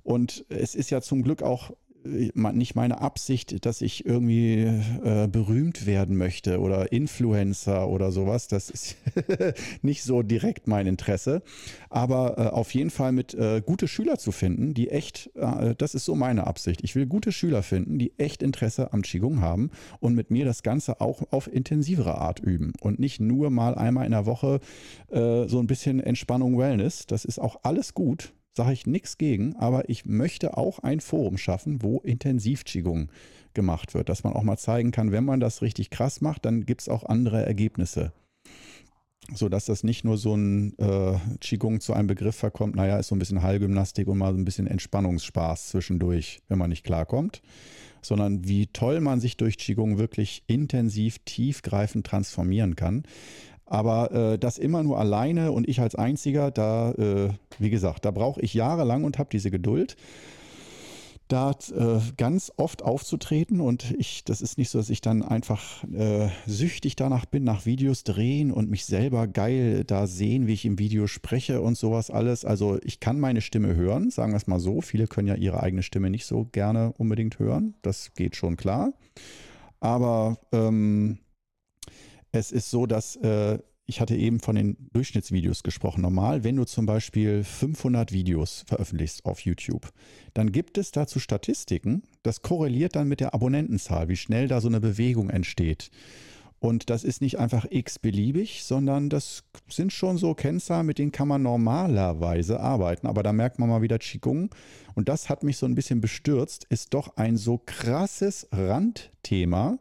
Und 0.04 0.46
es 0.50 0.76
ist 0.76 0.92
ja 0.92 1.02
zum 1.02 1.24
Glück 1.24 1.42
auch 1.42 1.72
nicht 2.06 2.76
meine 2.76 3.02
Absicht, 3.02 3.66
dass 3.66 3.82
ich 3.82 4.06
irgendwie 4.06 4.64
äh, 5.04 5.28
berühmt 5.28 5.86
werden 5.86 6.18
möchte 6.18 6.60
oder 6.60 6.92
Influencer 6.92 7.88
oder 7.88 8.12
sowas. 8.12 8.48
Das 8.48 8.70
ist 8.70 8.96
nicht 9.82 10.04
so 10.04 10.22
direkt 10.22 10.68
mein 10.68 10.88
Interesse. 10.88 11.42
Aber 11.90 12.38
äh, 12.38 12.48
auf 12.48 12.74
jeden 12.74 12.90
Fall 12.90 13.12
mit 13.12 13.34
äh, 13.34 13.62
gute 13.66 13.88
Schüler 13.88 14.18
zu 14.18 14.32
finden, 14.32 14.74
die 14.74 14.90
echt, 14.90 15.32
äh, 15.36 15.76
das 15.78 15.96
ist 15.96 16.06
so 16.06 16.16
meine 16.16 16.48
Absicht. 16.48 16.82
Ich 16.84 16.96
will 16.96 17.06
gute 17.06 17.32
Schüler 17.32 17.64
finden, 17.64 17.98
die 17.98 18.14
echt 18.18 18.44
Interesse 18.44 18.94
am 18.94 19.02
Qigong 19.02 19.42
haben 19.42 19.72
und 20.00 20.16
mit 20.16 20.32
mir 20.32 20.46
das 20.46 20.64
Ganze 20.64 21.02
auch 21.02 21.24
auf 21.32 21.52
intensivere 21.52 22.16
Art 22.16 22.40
üben 22.40 22.74
und 22.82 23.00
nicht 23.00 23.20
nur 23.20 23.50
mal 23.50 23.76
einmal 23.76 24.06
in 24.06 24.12
der 24.12 24.26
Woche 24.26 24.60
äh, 25.10 25.48
so 25.48 25.60
ein 25.60 25.68
bisschen 25.68 26.00
Entspannung, 26.00 26.58
Wellness. 26.58 27.08
Das 27.08 27.26
ist 27.26 27.40
auch 27.40 27.60
alles 27.64 27.94
gut 27.94 28.35
sage 28.56 28.74
ich 28.74 28.88
nichts 28.88 29.18
gegen, 29.18 29.56
aber 29.58 29.90
ich 29.90 30.06
möchte 30.06 30.58
auch 30.58 30.80
ein 30.80 31.02
Forum 31.02 31.38
schaffen, 31.38 31.82
wo 31.82 32.00
intensiv 32.00 32.64
Qigong 32.64 33.10
gemacht 33.54 33.94
wird, 33.94 34.10
dass 34.10 34.24
man 34.24 34.34
auch 34.34 34.44
mal 34.44 34.58
zeigen 34.58 34.92
kann, 34.92 35.12
wenn 35.12 35.26
man 35.26 35.40
das 35.40 35.62
richtig 35.62 35.90
krass 35.90 36.22
macht, 36.22 36.46
dann 36.46 36.66
gibt 36.66 36.82
es 36.82 36.90
auch 36.90 37.04
andere 37.04 37.46
Ergebnisse. 37.46 38.14
So 39.34 39.50
dass 39.50 39.66
das 39.66 39.84
nicht 39.84 40.06
nur 40.06 40.18
so 40.18 40.36
ein 40.36 40.78
äh, 40.78 41.18
Qigong 41.42 41.80
zu 41.80 41.94
einem 41.94 42.08
Begriff 42.08 42.36
verkommt, 42.36 42.76
naja, 42.76 43.00
ist 43.00 43.08
so 43.08 43.16
ein 43.16 43.20
bisschen 43.20 43.42
Heilgymnastik 43.42 44.08
und 44.08 44.20
mal 44.20 44.32
so 44.32 44.38
ein 44.38 44.46
bisschen 44.46 44.68
Entspannungsspaß 44.68 45.70
zwischendurch, 45.70 46.42
wenn 46.48 46.60
man 46.60 46.70
nicht 46.70 46.84
klarkommt, 46.84 47.42
sondern 48.04 48.48
wie 48.48 48.68
toll 48.68 49.02
man 49.02 49.20
sich 49.20 49.36
durch 49.36 49.58
Qigong 49.58 49.98
wirklich 49.98 50.44
intensiv, 50.46 51.18
tiefgreifend 51.26 52.06
transformieren 52.06 52.76
kann. 52.76 53.04
Aber 53.66 54.12
äh, 54.12 54.38
das 54.38 54.58
immer 54.58 54.84
nur 54.84 55.00
alleine 55.00 55.52
und 55.52 55.68
ich 55.68 55.80
als 55.82 55.96
Einziger, 55.96 56.52
da, 56.52 56.92
äh, 56.92 57.30
wie 57.58 57.70
gesagt, 57.70 58.06
da 58.06 58.12
brauche 58.12 58.42
ich 58.42 58.54
jahrelang 58.54 59.04
und 59.04 59.18
habe 59.18 59.30
diese 59.32 59.50
Geduld 59.52 59.96
da 61.28 61.52
äh, 61.52 62.00
ganz 62.18 62.52
oft 62.58 62.84
aufzutreten 62.84 63.60
und 63.60 63.96
ich, 63.98 64.24
das 64.26 64.42
ist 64.42 64.58
nicht 64.58 64.70
so, 64.70 64.78
dass 64.78 64.92
ich 64.92 65.02
dann 65.02 65.24
einfach 65.24 65.84
äh, 65.86 66.30
süchtig 66.46 66.96
danach 66.96 67.26
bin, 67.26 67.44
nach 67.44 67.66
Videos 67.66 68.04
drehen 68.04 68.52
und 68.52 68.70
mich 68.70 68.86
selber 68.86 69.26
geil 69.28 69.84
da 69.86 70.06
sehen, 70.06 70.46
wie 70.46 70.54
ich 70.54 70.66
im 70.66 70.78
Video 70.78 71.08
spreche 71.08 71.62
und 71.62 71.78
sowas 71.78 72.12
alles. 72.12 72.46
Also 72.46 72.78
ich 72.84 73.00
kann 73.00 73.20
meine 73.20 73.42
Stimme 73.42 73.76
hören, 73.76 74.12
sagen 74.12 74.34
wir 74.34 74.38
es 74.38 74.48
mal 74.48 74.60
so. 74.60 74.82
Viele 74.82 75.08
können 75.08 75.28
ja 75.28 75.36
ihre 75.36 75.64
eigene 75.64 75.82
Stimme 75.82 76.12
nicht 76.12 76.26
so 76.26 76.48
gerne 76.52 76.94
unbedingt 76.98 77.40
hören, 77.40 77.74
das 77.82 78.14
geht 78.14 78.36
schon 78.36 78.56
klar. 78.56 78.94
Aber 79.80 80.38
ähm, 80.52 81.18
es 82.36 82.52
ist 82.52 82.70
so, 82.70 82.86
dass 82.86 83.16
äh, 83.18 83.60
ich 83.88 84.02
hatte 84.02 84.16
eben 84.16 84.40
von 84.40 84.56
den 84.56 84.78
Durchschnittsvideos 84.94 85.62
gesprochen. 85.62 86.02
Normal, 86.02 86.44
wenn 86.44 86.56
du 86.56 86.66
zum 86.66 86.86
Beispiel 86.86 87.44
500 87.44 88.12
Videos 88.12 88.64
veröffentlichst 88.68 89.26
auf 89.26 89.42
YouTube, 89.42 89.92
dann 90.34 90.52
gibt 90.52 90.78
es 90.78 90.92
dazu 90.92 91.20
Statistiken. 91.20 92.04
Das 92.24 92.42
korreliert 92.42 92.96
dann 92.96 93.08
mit 93.08 93.20
der 93.20 93.34
Abonnentenzahl, 93.36 94.08
wie 94.08 94.16
schnell 94.16 94.48
da 94.48 94.60
so 94.60 94.68
eine 94.68 94.80
Bewegung 94.80 95.30
entsteht. 95.30 95.92
Und 96.60 96.90
das 96.90 97.04
ist 97.04 97.22
nicht 97.22 97.38
einfach 97.38 97.68
x-beliebig, 97.70 98.64
sondern 98.64 99.10
das 99.10 99.44
sind 99.70 99.94
schon 99.94 100.18
so 100.18 100.34
Kennzahlen, 100.34 100.88
mit 100.88 100.98
denen 100.98 101.12
kann 101.12 101.28
man 101.28 101.44
normalerweise 101.44 102.60
arbeiten. 102.60 103.06
Aber 103.06 103.22
da 103.22 103.34
merkt 103.34 103.60
man 103.60 103.70
mal 103.70 103.84
wieder 103.84 104.00
Qigong. 104.00 104.50
Und 104.96 105.10
das 105.10 105.30
hat 105.30 105.44
mich 105.44 105.58
so 105.58 105.68
ein 105.68 105.76
bisschen 105.76 106.02
bestürzt, 106.02 106.66
ist 106.70 106.96
doch 106.96 107.18
ein 107.18 107.38
so 107.38 107.62
krasses 107.64 108.48
Randthema 108.52 109.78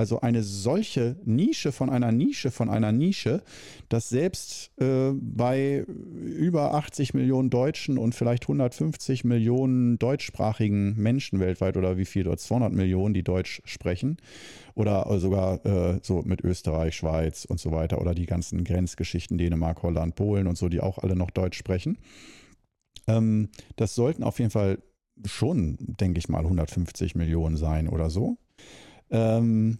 also 0.00 0.22
eine 0.22 0.42
solche 0.42 1.16
Nische 1.26 1.72
von 1.72 1.90
einer 1.90 2.10
Nische 2.10 2.50
von 2.50 2.70
einer 2.70 2.90
Nische, 2.90 3.42
dass 3.90 4.08
selbst 4.08 4.70
äh, 4.80 5.10
bei 5.12 5.84
über 6.24 6.72
80 6.72 7.12
Millionen 7.12 7.50
Deutschen 7.50 7.98
und 7.98 8.14
vielleicht 8.14 8.44
150 8.44 9.24
Millionen 9.24 9.98
deutschsprachigen 9.98 10.94
Menschen 10.96 11.38
weltweit 11.38 11.76
oder 11.76 11.98
wie 11.98 12.06
viel 12.06 12.24
dort 12.24 12.40
200 12.40 12.72
Millionen, 12.72 13.12
die 13.12 13.22
Deutsch 13.22 13.60
sprechen 13.66 14.16
oder 14.74 15.04
sogar 15.20 15.66
äh, 15.66 16.00
so 16.02 16.22
mit 16.22 16.40
Österreich, 16.40 16.96
Schweiz 16.96 17.44
und 17.44 17.60
so 17.60 17.70
weiter 17.70 18.00
oder 18.00 18.14
die 18.14 18.24
ganzen 18.24 18.64
Grenzgeschichten 18.64 19.36
Dänemark, 19.36 19.82
Holland, 19.82 20.14
Polen 20.14 20.46
und 20.46 20.56
so, 20.56 20.70
die 20.70 20.80
auch 20.80 20.96
alle 20.96 21.14
noch 21.14 21.30
Deutsch 21.30 21.58
sprechen. 21.58 21.98
Ähm, 23.06 23.50
das 23.76 23.94
sollten 23.94 24.22
auf 24.22 24.38
jeden 24.38 24.50
Fall 24.50 24.78
schon, 25.26 25.76
denke 25.78 26.20
ich 26.20 26.30
mal, 26.30 26.42
150 26.42 27.16
Millionen 27.16 27.58
sein 27.58 27.86
oder 27.86 28.08
so. 28.08 28.38
Ähm, 29.10 29.78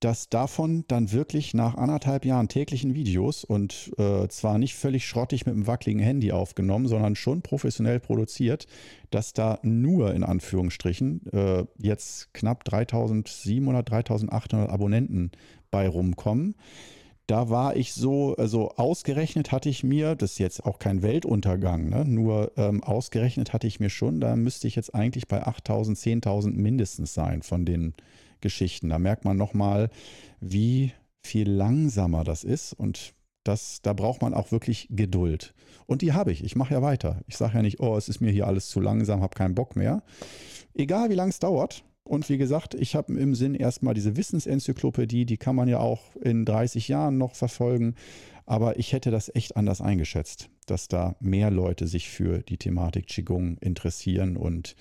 dass 0.00 0.28
davon 0.28 0.84
dann 0.88 1.10
wirklich 1.12 1.54
nach 1.54 1.74
anderthalb 1.74 2.26
Jahren 2.26 2.48
täglichen 2.48 2.94
Videos 2.94 3.44
und 3.44 3.92
äh, 3.96 4.28
zwar 4.28 4.58
nicht 4.58 4.74
völlig 4.74 5.06
schrottig 5.06 5.46
mit 5.46 5.54
einem 5.54 5.66
wackeligen 5.66 6.02
Handy 6.02 6.32
aufgenommen, 6.32 6.86
sondern 6.86 7.16
schon 7.16 7.40
professionell 7.40 7.98
produziert, 7.98 8.66
dass 9.10 9.32
da 9.32 9.58
nur 9.62 10.12
in 10.12 10.22
Anführungsstrichen 10.22 11.26
äh, 11.32 11.64
jetzt 11.78 12.34
knapp 12.34 12.64
3700, 12.64 13.90
3800 13.90 14.70
Abonnenten 14.70 15.30
bei 15.70 15.88
rumkommen. 15.88 16.56
Da 17.26 17.48
war 17.48 17.74
ich 17.74 17.92
so, 17.92 18.36
also 18.36 18.70
ausgerechnet 18.76 19.50
hatte 19.50 19.68
ich 19.68 19.82
mir, 19.82 20.14
das 20.14 20.32
ist 20.32 20.38
jetzt 20.38 20.64
auch 20.64 20.78
kein 20.78 21.02
Weltuntergang, 21.02 21.88
ne? 21.88 22.04
nur 22.04 22.52
ähm, 22.56 22.84
ausgerechnet 22.84 23.52
hatte 23.52 23.66
ich 23.66 23.80
mir 23.80 23.90
schon, 23.90 24.20
da 24.20 24.36
müsste 24.36 24.68
ich 24.68 24.76
jetzt 24.76 24.94
eigentlich 24.94 25.26
bei 25.26 25.44
8000, 25.44 25.98
10.000 25.98 26.52
mindestens 26.52 27.14
sein 27.14 27.42
von 27.42 27.64
den 27.64 27.94
Geschichten. 28.40 28.88
Da 28.88 28.98
merkt 28.98 29.24
man 29.24 29.36
nochmal, 29.36 29.90
wie 30.40 30.92
viel 31.22 31.50
langsamer 31.50 32.24
das 32.24 32.44
ist 32.44 32.72
und 32.72 33.14
das, 33.44 33.80
da 33.82 33.92
braucht 33.92 34.22
man 34.22 34.34
auch 34.34 34.50
wirklich 34.52 34.88
Geduld. 34.90 35.54
Und 35.86 36.02
die 36.02 36.12
habe 36.12 36.32
ich. 36.32 36.42
Ich 36.42 36.56
mache 36.56 36.74
ja 36.74 36.82
weiter. 36.82 37.20
Ich 37.28 37.36
sage 37.36 37.54
ja 37.54 37.62
nicht, 37.62 37.80
oh, 37.80 37.96
es 37.96 38.08
ist 38.08 38.20
mir 38.20 38.32
hier 38.32 38.46
alles 38.46 38.68
zu 38.68 38.80
langsam, 38.80 39.22
habe 39.22 39.36
keinen 39.36 39.54
Bock 39.54 39.76
mehr. 39.76 40.02
Egal 40.74 41.10
wie 41.10 41.14
lange 41.14 41.30
es 41.30 41.38
dauert. 41.38 41.84
Und 42.02 42.28
wie 42.28 42.38
gesagt, 42.38 42.74
ich 42.74 42.94
habe 42.94 43.12
im 43.18 43.34
Sinn 43.34 43.54
erstmal 43.54 43.94
diese 43.94 44.16
Wissensenzyklopädie, 44.16 45.26
die 45.26 45.38
kann 45.38 45.56
man 45.56 45.68
ja 45.68 45.80
auch 45.80 46.14
in 46.16 46.44
30 46.44 46.86
Jahren 46.86 47.18
noch 47.18 47.34
verfolgen. 47.34 47.96
Aber 48.46 48.78
ich 48.78 48.92
hätte 48.92 49.10
das 49.10 49.34
echt 49.34 49.56
anders 49.56 49.80
eingeschätzt, 49.80 50.48
dass 50.66 50.86
da 50.86 51.16
mehr 51.18 51.50
Leute 51.50 51.88
sich 51.88 52.08
für 52.08 52.42
die 52.42 52.58
Thematik 52.58 53.08
Qigong 53.08 53.58
interessieren. 53.58 54.36
Und 54.36 54.76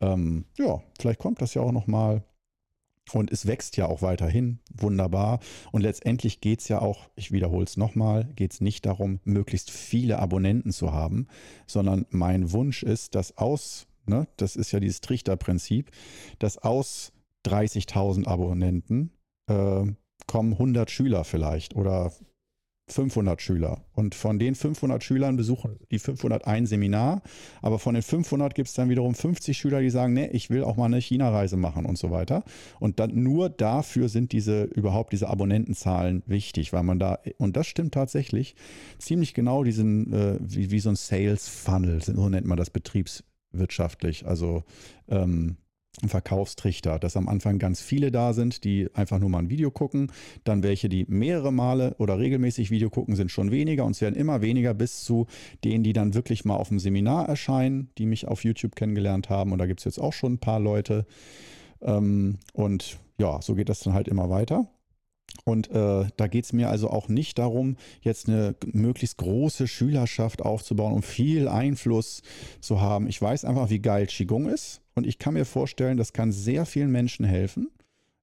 ähm, 0.00 0.44
ja, 0.58 0.82
vielleicht 1.00 1.20
kommt 1.20 1.40
das 1.40 1.54
ja 1.54 1.62
auch 1.62 1.72
nochmal 1.72 2.22
und 3.12 3.30
es 3.30 3.46
wächst 3.46 3.76
ja 3.76 3.86
auch 3.86 4.02
weiterhin 4.02 4.60
wunderbar. 4.72 5.40
Und 5.72 5.82
letztendlich 5.82 6.40
geht 6.40 6.60
es 6.60 6.68
ja 6.68 6.80
auch, 6.80 7.08
ich 7.16 7.32
wiederhole 7.32 7.64
es 7.64 7.76
nochmal, 7.76 8.24
geht 8.36 8.52
es 8.52 8.60
nicht 8.60 8.86
darum, 8.86 9.20
möglichst 9.24 9.70
viele 9.70 10.18
Abonnenten 10.18 10.72
zu 10.72 10.92
haben, 10.92 11.26
sondern 11.66 12.06
mein 12.10 12.52
Wunsch 12.52 12.82
ist, 12.82 13.14
dass 13.14 13.36
aus, 13.36 13.86
ne, 14.06 14.28
das 14.36 14.56
ist 14.56 14.72
ja 14.72 14.80
dieses 14.80 15.00
Trichterprinzip, 15.00 15.90
dass 16.38 16.58
aus 16.58 17.12
30.000 17.46 18.26
Abonnenten 18.26 19.12
äh, 19.48 19.84
kommen 20.26 20.52
100 20.52 20.90
Schüler 20.90 21.24
vielleicht 21.24 21.74
oder 21.74 22.12
500 22.92 23.40
Schüler. 23.40 23.84
Und 23.92 24.14
von 24.14 24.38
den 24.38 24.54
500 24.54 25.02
Schülern 25.02 25.36
besuchen 25.36 25.78
die 25.90 25.98
500 25.98 26.46
ein 26.46 26.66
Seminar. 26.66 27.22
Aber 27.62 27.78
von 27.78 27.94
den 27.94 28.02
500 28.02 28.54
gibt 28.54 28.68
es 28.68 28.74
dann 28.74 28.88
wiederum 28.88 29.14
50 29.14 29.56
Schüler, 29.56 29.80
die 29.80 29.90
sagen, 29.90 30.12
nee, 30.12 30.28
ich 30.32 30.50
will 30.50 30.64
auch 30.64 30.76
mal 30.76 30.86
eine 30.86 31.00
China-Reise 31.00 31.56
machen 31.56 31.86
und 31.86 31.98
so 31.98 32.10
weiter. 32.10 32.44
Und 32.80 33.00
dann 33.00 33.22
nur 33.22 33.48
dafür 33.50 34.08
sind 34.08 34.32
diese 34.32 34.64
überhaupt 34.64 35.12
diese 35.12 35.28
Abonnentenzahlen 35.28 36.22
wichtig, 36.26 36.72
weil 36.72 36.82
man 36.82 36.98
da, 36.98 37.18
und 37.38 37.56
das 37.56 37.66
stimmt 37.66 37.94
tatsächlich, 37.94 38.54
ziemlich 38.98 39.34
genau 39.34 39.64
diesen, 39.64 40.12
äh, 40.12 40.38
wie, 40.40 40.70
wie 40.70 40.80
so 40.80 40.90
ein 40.90 40.96
Sales-Funnel, 40.96 42.02
so 42.02 42.28
nennt 42.28 42.46
man 42.46 42.58
das 42.58 42.70
betriebswirtschaftlich. 42.70 44.26
Also 44.26 44.64
ähm, 45.08 45.56
Verkaufstrichter, 46.06 46.98
dass 46.98 47.16
am 47.16 47.28
Anfang 47.28 47.58
ganz 47.58 47.80
viele 47.80 48.12
da 48.12 48.32
sind, 48.32 48.64
die 48.64 48.88
einfach 48.94 49.18
nur 49.18 49.30
mal 49.30 49.40
ein 49.40 49.50
Video 49.50 49.70
gucken. 49.70 50.12
Dann 50.44 50.62
welche, 50.62 50.88
die 50.88 51.06
mehrere 51.08 51.52
Male 51.52 51.94
oder 51.98 52.18
regelmäßig 52.18 52.70
Video 52.70 52.90
gucken, 52.90 53.16
sind 53.16 53.30
schon 53.30 53.50
weniger 53.50 53.84
und 53.84 53.92
es 53.92 54.00
werden 54.00 54.14
immer 54.14 54.40
weniger 54.42 54.74
bis 54.74 55.02
zu 55.02 55.26
denen, 55.64 55.82
die 55.82 55.92
dann 55.92 56.14
wirklich 56.14 56.44
mal 56.44 56.56
auf 56.56 56.68
dem 56.68 56.78
Seminar 56.78 57.28
erscheinen, 57.28 57.90
die 57.98 58.06
mich 58.06 58.28
auf 58.28 58.44
YouTube 58.44 58.76
kennengelernt 58.76 59.30
haben. 59.30 59.52
Und 59.52 59.58
da 59.58 59.66
gibt 59.66 59.80
es 59.80 59.84
jetzt 59.84 59.98
auch 59.98 60.12
schon 60.12 60.34
ein 60.34 60.38
paar 60.38 60.60
Leute. 60.60 61.06
Ähm, 61.80 62.38
und 62.52 62.98
ja, 63.18 63.42
so 63.42 63.54
geht 63.54 63.68
das 63.68 63.80
dann 63.80 63.94
halt 63.94 64.08
immer 64.08 64.30
weiter. 64.30 64.68
Und 65.44 65.70
äh, 65.70 66.06
da 66.16 66.26
geht 66.26 66.44
es 66.44 66.52
mir 66.52 66.68
also 66.68 66.90
auch 66.90 67.08
nicht 67.08 67.38
darum, 67.38 67.76
jetzt 68.00 68.28
eine 68.28 68.54
möglichst 68.66 69.18
große 69.18 69.66
Schülerschaft 69.66 70.42
aufzubauen, 70.42 70.92
um 70.92 71.02
viel 71.02 71.48
Einfluss 71.48 72.22
zu 72.60 72.80
haben. 72.80 73.08
Ich 73.08 73.20
weiß 73.20 73.44
einfach, 73.44 73.70
wie 73.70 73.80
geil 73.80 74.06
Qigong 74.06 74.48
ist. 74.48 74.80
Und 74.98 75.06
ich 75.06 75.18
kann 75.18 75.34
mir 75.34 75.44
vorstellen, 75.44 75.96
das 75.96 76.12
kann 76.12 76.32
sehr 76.32 76.66
vielen 76.66 76.90
Menschen 76.90 77.24
helfen. 77.24 77.70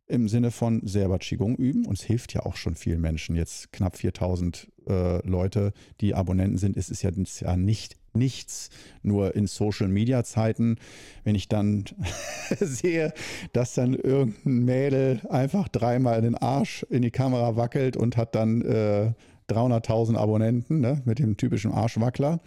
Im 0.08 0.28
Sinne 0.28 0.52
von 0.52 0.86
selber 0.86 1.18
Qigong 1.18 1.56
üben. 1.56 1.86
Und 1.86 1.98
es 1.98 2.04
hilft 2.04 2.34
ja 2.34 2.46
auch 2.46 2.58
schon 2.58 2.76
vielen 2.76 3.02
Menschen. 3.02 3.36
Jetzt 3.36 3.72
knapp 3.72 3.98
4000 3.98 4.72
äh, 4.88 5.28
Leute, 5.28 5.74
die 6.02 6.14
Abonnenten 6.14 6.60
sind, 6.60 6.78
ist 6.78 6.92
es 6.92 7.02
ja, 7.02 7.10
ist 7.10 7.40
ja 7.40 7.56
nicht 7.58 7.98
nichts. 8.14 8.70
Nur 9.04 9.36
in 9.36 9.48
Social 9.48 9.88
Media 9.88 10.24
Zeiten, 10.24 10.78
wenn 11.24 11.36
ich 11.36 11.48
dann 11.48 11.86
sehe, 12.60 13.14
dass 13.54 13.74
dann 13.74 13.94
irgendein 13.94 14.66
Mädel 14.66 15.22
einfach 15.30 15.68
dreimal 15.68 16.22
den 16.22 16.36
Arsch 16.36 16.84
in 16.90 17.02
die 17.02 17.12
Kamera 17.12 17.56
wackelt 17.56 17.98
und 17.98 18.18
hat 18.18 18.36
dann 18.36 18.62
äh, 18.62 19.14
300.000 19.50 20.18
Abonnenten 20.18 20.82
ne, 20.82 21.02
mit 21.06 21.20
dem 21.20 21.38
typischen 21.38 21.72
Arschwackler. 21.72 22.40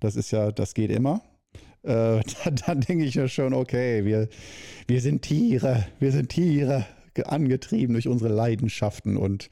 Das 0.00 0.16
ist 0.16 0.30
ja, 0.30 0.52
das 0.52 0.74
geht 0.74 0.90
immer. 0.90 1.22
Äh, 1.84 2.20
dann, 2.44 2.56
dann 2.66 2.80
denke 2.80 3.04
ich 3.04 3.14
ja 3.14 3.28
schon, 3.28 3.54
okay, 3.54 4.04
wir, 4.04 4.28
wir 4.86 5.00
sind 5.00 5.22
Tiere, 5.22 5.86
wir 6.00 6.12
sind 6.12 6.30
Tiere, 6.30 6.86
angetrieben 7.26 7.92
durch 7.92 8.08
unsere 8.08 8.32
Leidenschaften 8.32 9.16
und 9.16 9.48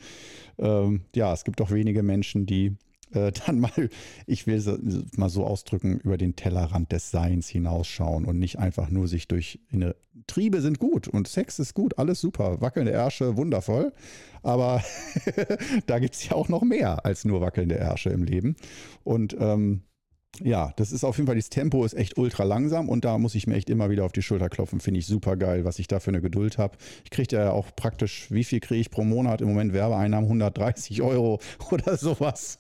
ähm, 0.59 1.03
ja, 1.14 1.33
es 1.33 1.45
gibt 1.45 1.61
doch 1.61 1.70
wenige 1.70 2.03
Menschen, 2.03 2.45
die 2.45 2.76
äh, 3.12 3.33
dann 3.47 3.61
mal, 3.61 3.89
ich 4.26 4.47
will 4.47 4.57
es 4.57 4.68
mal 5.16 5.28
so 5.28 5.45
ausdrücken, 5.45 6.01
über 6.01 6.18
den 6.18 6.37
Tellerrand 6.37 6.93
des 6.93 7.11
Seins 7.11 7.49
hinausschauen 7.49 8.24
und 8.24 8.39
nicht 8.39 8.59
einfach 8.59 8.91
nur 8.91 9.09
sich 9.09 9.28
durch 9.28 9.61
eine 9.72 9.95
Triebe 10.26 10.61
sind 10.61 10.78
gut 10.78 11.09
und 11.09 11.28
Sex 11.28 11.59
ist 11.59 11.74
gut, 11.74 11.99
alles 11.99 12.20
super, 12.20 12.61
wackelnde 12.61 12.93
Ärsche, 12.93 13.37
wundervoll. 13.37 13.93
Aber 14.43 14.83
da 15.87 15.99
gibt 15.99 16.14
es 16.14 16.28
ja 16.28 16.33
auch 16.33 16.49
noch 16.49 16.62
mehr 16.62 17.05
als 17.05 17.24
nur 17.24 17.41
wackelnde 17.41 17.76
Ärsche 17.76 18.11
im 18.11 18.22
Leben. 18.22 18.57
Und 19.05 19.37
ähm, 19.39 19.83
ja, 20.41 20.72
das 20.76 20.93
ist 20.93 21.05
auf 21.05 21.18
jeden 21.18 21.26
Fall, 21.26 21.37
das 21.37 21.51
Tempo 21.51 21.85
ist 21.85 21.93
echt 21.93 22.16
ultra 22.16 22.45
langsam 22.45 22.89
und 22.89 23.05
da 23.05 23.18
muss 23.18 23.35
ich 23.35 23.47
mir 23.47 23.57
echt 23.57 23.68
immer 23.68 23.91
wieder 23.91 24.05
auf 24.05 24.12
die 24.12 24.22
Schulter 24.22 24.49
klopfen. 24.49 24.80
Finde 24.80 25.01
ich 25.01 25.07
super 25.07 25.37
geil, 25.37 25.64
was 25.64 25.78
ich 25.78 25.89
da 25.89 26.01
für 26.01 26.11
eine 26.11 26.22
Geduld 26.22 26.57
habe. 26.57 26.78
Ich 27.05 27.11
kriege 27.11 27.37
ja 27.37 27.51
auch 27.51 27.68
praktisch, 27.76 28.30
wie 28.30 28.45
viel 28.45 28.61
kriege 28.61 28.80
ich 28.80 28.91
pro 28.91 29.05
Monat 29.05 29.43
im 29.43 29.49
Moment 29.49 29.74
Werbeeinnahmen? 29.74 30.26
130 30.26 31.03
Euro 31.03 31.39
oder 31.70 31.97
sowas. 31.99 32.59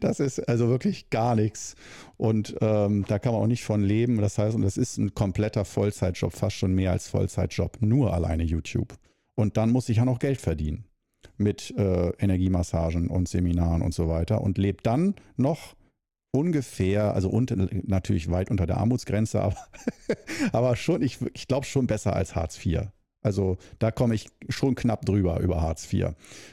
Das 0.00 0.18
ist 0.18 0.40
also 0.48 0.68
wirklich 0.68 1.08
gar 1.10 1.36
nichts. 1.36 1.76
Und 2.16 2.56
ähm, 2.60 3.04
da 3.06 3.18
kann 3.18 3.32
man 3.32 3.42
auch 3.42 3.46
nicht 3.46 3.64
von 3.64 3.82
leben. 3.82 4.20
Das 4.20 4.38
heißt, 4.38 4.56
und 4.56 4.62
das 4.62 4.76
ist 4.76 4.98
ein 4.98 5.14
kompletter 5.14 5.64
Vollzeitjob, 5.64 6.32
fast 6.32 6.56
schon 6.56 6.74
mehr 6.74 6.90
als 6.90 7.08
Vollzeitjob, 7.08 7.78
nur 7.80 8.14
alleine 8.14 8.42
YouTube. 8.42 8.94
Und 9.36 9.56
dann 9.56 9.70
muss 9.70 9.88
ich 9.88 9.98
ja 9.98 10.04
noch 10.04 10.18
Geld 10.18 10.40
verdienen 10.40 10.86
mit 11.36 11.72
äh, 11.76 12.10
Energiemassagen 12.18 13.08
und 13.08 13.28
Seminaren 13.28 13.82
und 13.82 13.94
so 13.94 14.08
weiter 14.08 14.40
und 14.40 14.58
lebt 14.58 14.86
dann 14.86 15.14
noch 15.36 15.76
ungefähr, 16.30 17.14
also 17.14 17.28
unter, 17.28 17.56
natürlich 17.84 18.30
weit 18.30 18.50
unter 18.50 18.66
der 18.66 18.78
Armutsgrenze, 18.78 19.40
aber, 19.40 19.56
aber 20.52 20.76
schon, 20.76 21.02
ich, 21.02 21.18
ich 21.34 21.48
glaube 21.48 21.66
schon 21.66 21.86
besser 21.86 22.14
als 22.14 22.34
Hartz 22.34 22.64
IV. 22.64 22.88
Also 23.26 23.56
da 23.80 23.90
komme 23.90 24.14
ich 24.14 24.28
schon 24.48 24.76
knapp 24.76 25.04
drüber 25.04 25.40
über 25.40 25.60
Hartz 25.60 25.92
IV. 25.92 26.10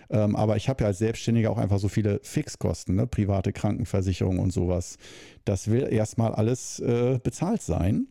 Ähm, 0.10 0.36
aber 0.36 0.56
ich 0.58 0.70
habe 0.70 0.84
ja 0.84 0.88
als 0.88 0.98
Selbstständiger 0.98 1.52
auch 1.52 1.60
einfach 1.60 1.78
so 1.78 1.88
viele 1.88 2.20
Fixkosten, 2.24 2.96
ne? 2.96 3.06
private 3.06 3.54
Krankenversicherung 3.54 4.40
und 4.40 4.52
sowas. 4.52 4.98
Das 5.46 5.70
will 5.70 5.88
erstmal 5.92 6.34
alles 6.34 6.80
äh, 6.80 7.20
bezahlt 7.22 7.62
sein. 7.62 8.08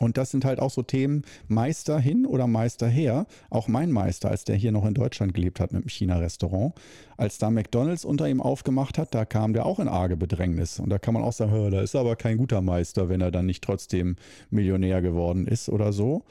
Und 0.00 0.16
das 0.16 0.30
sind 0.30 0.44
halt 0.44 0.58
auch 0.58 0.70
so 0.70 0.82
Themen 0.82 1.22
Meister 1.46 2.00
hin 2.00 2.26
oder 2.26 2.46
Meister 2.48 2.88
her. 2.88 3.26
Auch 3.48 3.68
mein 3.68 3.92
Meister, 3.92 4.30
als 4.30 4.44
der 4.44 4.56
hier 4.56 4.72
noch 4.72 4.84
in 4.84 4.94
Deutschland 4.94 5.34
gelebt 5.34 5.60
hat 5.60 5.72
mit 5.72 5.84
dem 5.84 5.88
China-Restaurant, 5.88 6.74
als 7.16 7.38
da 7.38 7.50
McDonalds 7.50 8.04
unter 8.04 8.28
ihm 8.28 8.40
aufgemacht 8.40 8.98
hat, 8.98 9.14
da 9.14 9.24
kam 9.24 9.52
der 9.52 9.66
auch 9.66 9.78
in 9.78 9.86
arge 9.86 10.16
Bedrängnis. 10.16 10.80
Und 10.80 10.90
da 10.90 10.98
kann 10.98 11.14
man 11.14 11.22
auch 11.22 11.32
sagen, 11.32 11.70
da 11.70 11.80
ist 11.80 11.94
aber 11.94 12.16
kein 12.16 12.38
guter 12.38 12.60
Meister, 12.60 13.08
wenn 13.08 13.20
er 13.20 13.30
dann 13.30 13.46
nicht 13.46 13.62
trotzdem 13.62 14.16
Millionär 14.50 15.00
geworden 15.00 15.46
ist 15.46 15.68
oder 15.68 15.92
so. 15.92 16.24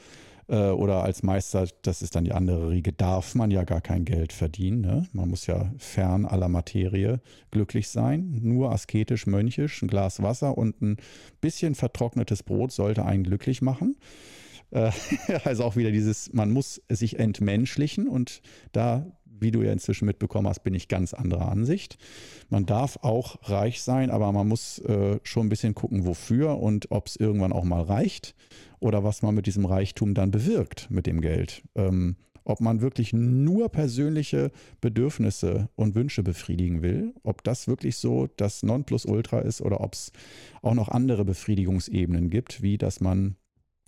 Äh, 0.47 0.69
oder 0.69 1.03
als 1.03 1.23
Meister, 1.23 1.67
das 1.81 2.01
ist 2.01 2.15
dann 2.15 2.25
die 2.25 2.33
andere 2.33 2.69
Riege, 2.69 2.93
darf 2.93 3.35
man 3.35 3.51
ja 3.51 3.63
gar 3.63 3.81
kein 3.81 4.05
Geld 4.05 4.33
verdienen. 4.33 4.81
Ne? 4.81 5.07
Man 5.13 5.29
muss 5.29 5.47
ja 5.47 5.71
fern 5.77 6.25
aller 6.25 6.49
Materie 6.49 7.21
glücklich 7.51 7.89
sein. 7.89 8.39
Nur 8.41 8.71
asketisch, 8.71 9.27
mönchisch, 9.27 9.81
ein 9.81 9.87
Glas 9.87 10.21
Wasser 10.21 10.57
und 10.57 10.81
ein 10.81 10.97
bisschen 11.41 11.75
vertrocknetes 11.75 12.43
Brot 12.43 12.71
sollte 12.71 13.05
einen 13.05 13.23
glücklich 13.23 13.61
machen. 13.61 13.95
Äh, 14.71 14.91
also 15.43 15.63
auch 15.63 15.75
wieder 15.75 15.91
dieses, 15.91 16.33
man 16.33 16.51
muss 16.51 16.81
sich 16.89 17.19
entmenschlichen 17.19 18.07
und 18.07 18.41
da 18.71 19.05
wie 19.43 19.51
du 19.51 19.61
ja 19.61 19.73
inzwischen 19.73 20.05
mitbekommen 20.05 20.47
hast, 20.47 20.63
bin 20.63 20.73
ich 20.73 20.87
ganz 20.87 21.13
anderer 21.13 21.49
Ansicht. 21.49 21.97
Man 22.49 22.65
darf 22.65 22.97
auch 23.01 23.37
reich 23.43 23.81
sein, 23.81 24.09
aber 24.09 24.31
man 24.31 24.47
muss 24.47 24.79
äh, 24.79 25.19
schon 25.23 25.47
ein 25.47 25.49
bisschen 25.49 25.75
gucken, 25.75 26.05
wofür 26.05 26.59
und 26.59 26.91
ob 26.91 27.07
es 27.07 27.17
irgendwann 27.17 27.51
auch 27.51 27.65
mal 27.65 27.81
reicht 27.81 28.35
oder 28.83 29.03
was 29.03 29.21
man 29.21 29.33
mit 29.33 29.45
diesem 29.45 29.65
Reichtum 29.65 30.13
dann 30.13 30.31
bewirkt 30.31 30.91
mit 30.91 31.07
dem 31.07 31.21
Geld. 31.21 31.63
Ähm, 31.75 32.17
ob 32.45 32.59
man 32.59 32.81
wirklich 32.81 33.13
nur 33.13 33.69
persönliche 33.69 34.51
Bedürfnisse 34.81 35.69
und 35.75 35.95
Wünsche 35.95 36.23
befriedigen 36.23 36.81
will, 36.81 37.13
ob 37.23 37.43
das 37.43 37.69
wirklich 37.69 37.95
so 37.95 38.27
das 38.35 38.63
Nonplusultra 38.63 39.39
ist 39.39 39.61
oder 39.61 39.79
ob 39.79 39.93
es 39.93 40.11
auch 40.61 40.73
noch 40.73 40.89
andere 40.89 41.23
Befriedigungsebenen 41.23 42.29
gibt, 42.29 42.61
wie 42.61 42.77
dass 42.77 42.99
man 42.99 43.37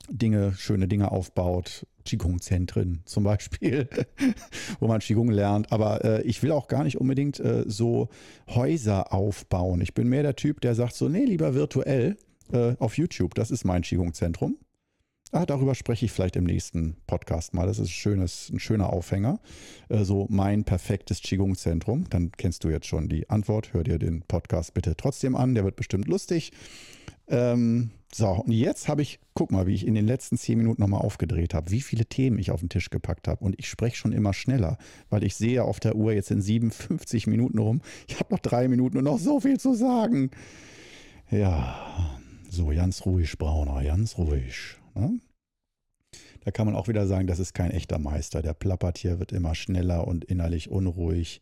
Dinge, 0.09 0.53
schöne 0.55 0.87
Dinge 0.87 1.11
aufbaut, 1.11 1.85
Qigong-Zentren 2.05 3.01
zum 3.05 3.23
Beispiel, 3.23 3.89
wo 4.79 4.87
man 4.87 5.01
Qigong 5.01 5.31
lernt. 5.31 5.71
Aber 5.73 6.05
äh, 6.05 6.21
ich 6.21 6.41
will 6.43 6.51
auch 6.51 6.67
gar 6.67 6.83
nicht 6.85 6.97
unbedingt 6.97 7.39
äh, 7.39 7.65
so 7.67 8.07
Häuser 8.47 9.11
aufbauen. 9.11 9.81
Ich 9.81 9.93
bin 9.93 10.07
mehr 10.07 10.23
der 10.23 10.35
Typ, 10.35 10.61
der 10.61 10.75
sagt 10.75 10.93
so, 10.93 11.09
nee, 11.09 11.25
lieber 11.25 11.55
virtuell 11.55 12.17
äh, 12.53 12.75
auf 12.79 12.97
YouTube. 12.97 13.33
Das 13.35 13.51
ist 13.51 13.65
mein 13.65 13.81
Qigong-Zentrum. 13.81 14.57
Ah, 15.31 15.45
darüber 15.45 15.75
spreche 15.75 16.05
ich 16.05 16.11
vielleicht 16.11 16.35
im 16.35 16.45
nächsten 16.45 16.95
Podcast 17.07 17.53
mal. 17.53 17.65
Das 17.67 17.79
ist 17.79 17.87
ein, 17.87 17.91
schönes, 17.91 18.49
ein 18.51 18.59
schöner 18.59 18.93
Aufhänger. 18.93 19.39
Äh, 19.89 20.03
so 20.03 20.27
mein 20.29 20.63
perfektes 20.63 21.21
Qigong-Zentrum. 21.21 22.05
Dann 22.09 22.31
kennst 22.31 22.63
du 22.63 22.69
jetzt 22.69 22.85
schon 22.87 23.09
die 23.09 23.29
Antwort. 23.29 23.73
Hör 23.73 23.83
dir 23.83 23.99
den 23.99 24.21
Podcast 24.21 24.73
bitte 24.73 24.95
trotzdem 24.95 25.35
an. 25.35 25.55
Der 25.55 25.65
wird 25.65 25.75
bestimmt 25.75 26.07
lustig. 26.07 26.51
Ähm, 27.27 27.89
so, 28.13 28.29
und 28.29 28.51
jetzt 28.51 28.87
habe 28.87 29.01
ich, 29.01 29.19
guck 29.33 29.51
mal, 29.51 29.67
wie 29.67 29.73
ich 29.73 29.85
in 29.85 29.95
den 29.95 30.05
letzten 30.05 30.37
zehn 30.37 30.57
Minuten 30.57 30.81
nochmal 30.81 31.01
aufgedreht 31.01 31.53
habe, 31.53 31.71
wie 31.71 31.81
viele 31.81 32.05
Themen 32.05 32.39
ich 32.39 32.51
auf 32.51 32.61
den 32.61 32.69
Tisch 32.69 32.89
gepackt 32.89 33.27
habe. 33.27 33.43
Und 33.43 33.55
ich 33.59 33.67
spreche 33.67 33.97
schon 33.97 34.13
immer 34.13 34.31
schneller, 34.31 34.77
weil 35.09 35.23
ich 35.23 35.35
sehe 35.35 35.63
auf 35.63 35.79
der 35.79 35.95
Uhr 35.95 36.13
jetzt 36.13 36.31
in 36.31 36.41
57 36.41 37.27
Minuten 37.27 37.57
rum. 37.57 37.81
Ich 38.07 38.19
habe 38.19 38.33
noch 38.33 38.39
drei 38.39 38.67
Minuten 38.67 38.97
und 38.97 39.03
noch 39.03 39.19
so 39.19 39.39
viel 39.39 39.59
zu 39.59 39.73
sagen. 39.73 40.31
Ja, 41.29 42.15
so 42.49 42.67
ganz 42.67 43.05
ruhig, 43.05 43.37
Brauner, 43.37 43.83
ganz 43.83 44.17
ruhig. 44.17 44.77
Ne? 44.95 45.19
Da 46.41 46.51
kann 46.51 46.65
man 46.65 46.75
auch 46.75 46.87
wieder 46.87 47.07
sagen, 47.07 47.27
das 47.27 47.39
ist 47.39 47.53
kein 47.53 47.71
echter 47.71 47.99
Meister. 47.99 48.41
Der 48.41 48.53
plappert 48.53 48.97
hier, 48.97 49.19
wird 49.19 49.31
immer 49.31 49.55
schneller 49.55 50.07
und 50.07 50.25
innerlich 50.25 50.69
unruhig. 50.69 51.41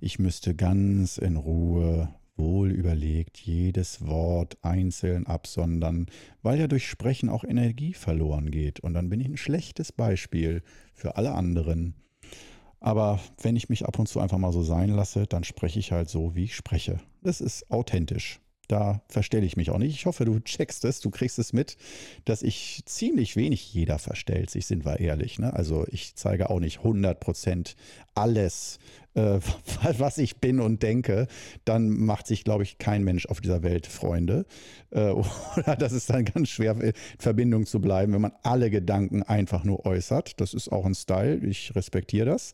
Ich 0.00 0.18
müsste 0.18 0.54
ganz 0.54 1.18
in 1.18 1.36
Ruhe 1.36 2.14
wohl 2.36 2.70
überlegt 2.70 3.38
jedes 3.38 4.06
Wort 4.06 4.58
einzeln 4.62 5.26
absondern, 5.26 6.06
weil 6.42 6.58
ja 6.58 6.66
durch 6.66 6.88
Sprechen 6.88 7.28
auch 7.28 7.44
Energie 7.44 7.94
verloren 7.94 8.50
geht. 8.50 8.80
Und 8.80 8.94
dann 8.94 9.08
bin 9.08 9.20
ich 9.20 9.28
ein 9.28 9.36
schlechtes 9.36 9.92
Beispiel 9.92 10.62
für 10.92 11.16
alle 11.16 11.32
anderen. 11.32 11.94
Aber 12.80 13.20
wenn 13.40 13.56
ich 13.56 13.68
mich 13.68 13.86
ab 13.86 13.98
und 13.98 14.08
zu 14.08 14.18
einfach 14.18 14.38
mal 14.38 14.52
so 14.52 14.62
sein 14.62 14.90
lasse, 14.90 15.26
dann 15.26 15.44
spreche 15.44 15.78
ich 15.78 15.92
halt 15.92 16.08
so, 16.08 16.34
wie 16.34 16.44
ich 16.44 16.56
spreche. 16.56 17.00
Das 17.22 17.40
ist 17.40 17.70
authentisch. 17.70 18.41
Da 18.68 19.02
verstelle 19.08 19.44
ich 19.44 19.56
mich 19.56 19.70
auch 19.70 19.78
nicht. 19.78 19.94
Ich 19.94 20.06
hoffe, 20.06 20.24
du 20.24 20.38
checkst 20.38 20.84
es, 20.84 21.00
du 21.00 21.10
kriegst 21.10 21.38
es 21.38 21.52
mit, 21.52 21.76
dass 22.24 22.42
ich 22.42 22.82
ziemlich 22.86 23.36
wenig 23.36 23.74
jeder 23.74 23.98
verstellt 23.98 24.50
sich, 24.50 24.66
sind 24.66 24.84
wir 24.84 25.00
ehrlich. 25.00 25.38
Ne? 25.38 25.52
Also 25.52 25.84
ich 25.90 26.14
zeige 26.14 26.48
auch 26.48 26.60
nicht 26.60 26.78
100% 26.80 27.74
alles, 28.14 28.78
äh, 29.14 29.40
was 29.98 30.18
ich 30.18 30.36
bin 30.36 30.60
und 30.60 30.82
denke. 30.82 31.26
Dann 31.64 31.90
macht 31.90 32.26
sich, 32.28 32.44
glaube 32.44 32.62
ich, 32.62 32.78
kein 32.78 33.02
Mensch 33.02 33.26
auf 33.26 33.40
dieser 33.40 33.62
Welt 33.64 33.86
Freunde. 33.86 34.46
Äh, 34.90 35.10
oder 35.56 35.76
das 35.76 35.92
ist 35.92 36.08
dann 36.08 36.24
ganz 36.24 36.48
schwer, 36.48 36.80
in 36.80 36.92
Verbindung 37.18 37.66
zu 37.66 37.80
bleiben, 37.80 38.12
wenn 38.12 38.22
man 38.22 38.32
alle 38.44 38.70
Gedanken 38.70 39.24
einfach 39.24 39.64
nur 39.64 39.84
äußert. 39.84 40.40
Das 40.40 40.54
ist 40.54 40.70
auch 40.70 40.86
ein 40.86 40.94
Style, 40.94 41.44
ich 41.44 41.74
respektiere 41.74 42.26
das. 42.26 42.52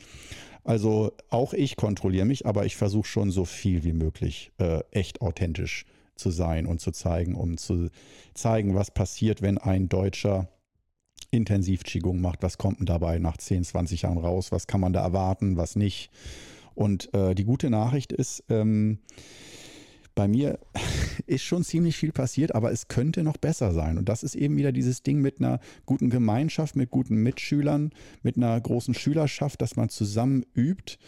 Also 0.64 1.12
auch 1.28 1.52
ich 1.52 1.76
kontrolliere 1.76 2.26
mich, 2.26 2.46
aber 2.46 2.64
ich 2.66 2.76
versuche 2.76 3.06
schon 3.06 3.30
so 3.30 3.44
viel 3.44 3.84
wie 3.84 3.92
möglich 3.92 4.52
äh, 4.58 4.80
echt 4.90 5.20
authentisch 5.20 5.84
zu 5.84 5.97
zu 6.18 6.30
sein 6.30 6.66
und 6.66 6.80
zu 6.80 6.90
zeigen, 6.90 7.34
um 7.34 7.56
zu 7.56 7.88
zeigen, 8.34 8.74
was 8.74 8.90
passiert, 8.90 9.42
wenn 9.42 9.58
ein 9.58 9.88
Deutscher 9.88 10.48
intensiv 11.30 11.84
Qigong 11.84 12.20
macht. 12.20 12.42
Was 12.42 12.58
kommt 12.58 12.80
denn 12.80 12.86
dabei 12.86 13.18
nach 13.18 13.36
10, 13.36 13.64
20 13.64 14.02
Jahren 14.02 14.18
raus? 14.18 14.52
Was 14.52 14.66
kann 14.66 14.80
man 14.80 14.92
da 14.92 15.02
erwarten, 15.02 15.56
was 15.56 15.76
nicht? 15.76 16.10
Und 16.74 17.12
äh, 17.14 17.34
die 17.34 17.44
gute 17.44 17.70
Nachricht 17.70 18.12
ist, 18.12 18.44
ähm, 18.48 18.98
bei 20.14 20.26
mir 20.26 20.58
ist 21.26 21.42
schon 21.42 21.64
ziemlich 21.64 21.96
viel 21.96 22.12
passiert, 22.12 22.54
aber 22.54 22.72
es 22.72 22.88
könnte 22.88 23.22
noch 23.22 23.36
besser 23.36 23.72
sein. 23.72 23.98
Und 23.98 24.08
das 24.08 24.22
ist 24.22 24.34
eben 24.34 24.56
wieder 24.56 24.72
dieses 24.72 25.02
Ding 25.02 25.20
mit 25.20 25.40
einer 25.40 25.60
guten 25.86 26.10
Gemeinschaft, 26.10 26.76
mit 26.76 26.90
guten 26.90 27.16
Mitschülern, 27.22 27.92
mit 28.22 28.36
einer 28.36 28.60
großen 28.60 28.94
Schülerschaft, 28.94 29.60
dass 29.62 29.76
man 29.76 29.88
zusammen 29.88 30.44
übt 30.56 30.98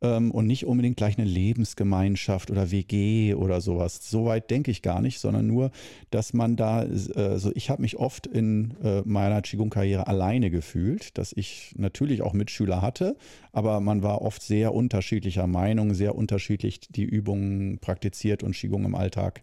ähm, 0.00 0.30
und 0.30 0.46
nicht 0.46 0.66
unbedingt 0.66 0.96
gleich 0.96 1.18
eine 1.18 1.26
Lebensgemeinschaft 1.26 2.50
oder 2.50 2.70
WG 2.70 3.34
oder 3.34 3.60
sowas. 3.60 4.00
So 4.02 4.26
weit 4.26 4.50
denke 4.50 4.70
ich 4.70 4.82
gar 4.82 5.00
nicht, 5.00 5.18
sondern 5.20 5.46
nur, 5.46 5.70
dass 6.10 6.32
man 6.32 6.56
da, 6.56 6.84
äh, 6.84 7.38
so 7.38 7.50
ich 7.54 7.70
habe 7.70 7.82
mich 7.82 7.96
oft 7.96 8.26
in 8.26 8.76
äh, 8.82 9.02
meiner 9.04 9.42
Qigong-Karriere 9.42 10.06
alleine 10.06 10.50
gefühlt, 10.50 11.18
dass 11.18 11.32
ich 11.32 11.74
natürlich 11.76 12.22
auch 12.22 12.32
Mitschüler 12.32 12.82
hatte, 12.82 13.16
aber 13.52 13.80
man 13.80 14.02
war 14.02 14.22
oft 14.22 14.42
sehr 14.42 14.74
unterschiedlicher 14.74 15.46
Meinung, 15.46 15.94
sehr 15.94 16.14
unterschiedlich 16.14 16.80
die 16.80 17.04
Übungen 17.04 17.78
praktiziert 17.78 18.42
und 18.42 18.54
Qigong 18.54 18.84
im 18.84 18.94
Alltag 18.94 19.42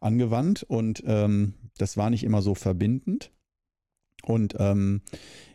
angewandt 0.00 0.62
und 0.62 1.02
ähm, 1.06 1.54
das 1.76 1.96
war 1.96 2.10
nicht 2.10 2.24
immer 2.24 2.42
so 2.42 2.54
verbindend. 2.54 3.30
Und 4.24 4.54
ähm, 4.58 5.02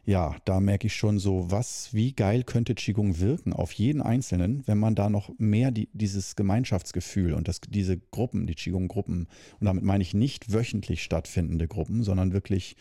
ja, 0.06 0.36
da 0.46 0.60
merke 0.60 0.88
ich 0.88 0.96
schon 0.96 1.18
so, 1.18 1.50
was, 1.50 1.90
wie 1.94 2.14
geil 2.14 2.44
könnte 2.44 2.76
Qigong 2.76 3.20
wirken 3.20 3.54
auf 3.54 3.72
jeden 3.72 4.02
Einzelnen, 4.02 4.64
wenn 4.68 4.78
man 4.78 4.94
da 4.94 5.10
noch 5.10 5.32
mehr 5.38 5.72
die, 5.72 5.90
dieses 5.94 6.36
Gemeinschaftsgefühl 6.36 7.34
und 7.34 7.48
das, 7.48 7.60
diese 7.62 7.98
Gruppen, 7.98 8.46
die 8.46 8.56
Qigong-Gruppen, 8.56 9.28
und 9.60 9.66
damit 9.66 9.84
meine 9.84 10.04
ich 10.04 10.14
nicht 10.14 10.54
wöchentlich 10.54 11.04
stattfindende 11.04 11.68
Gruppen, 11.68 12.04
sondern 12.04 12.34
wirklich 12.34 12.76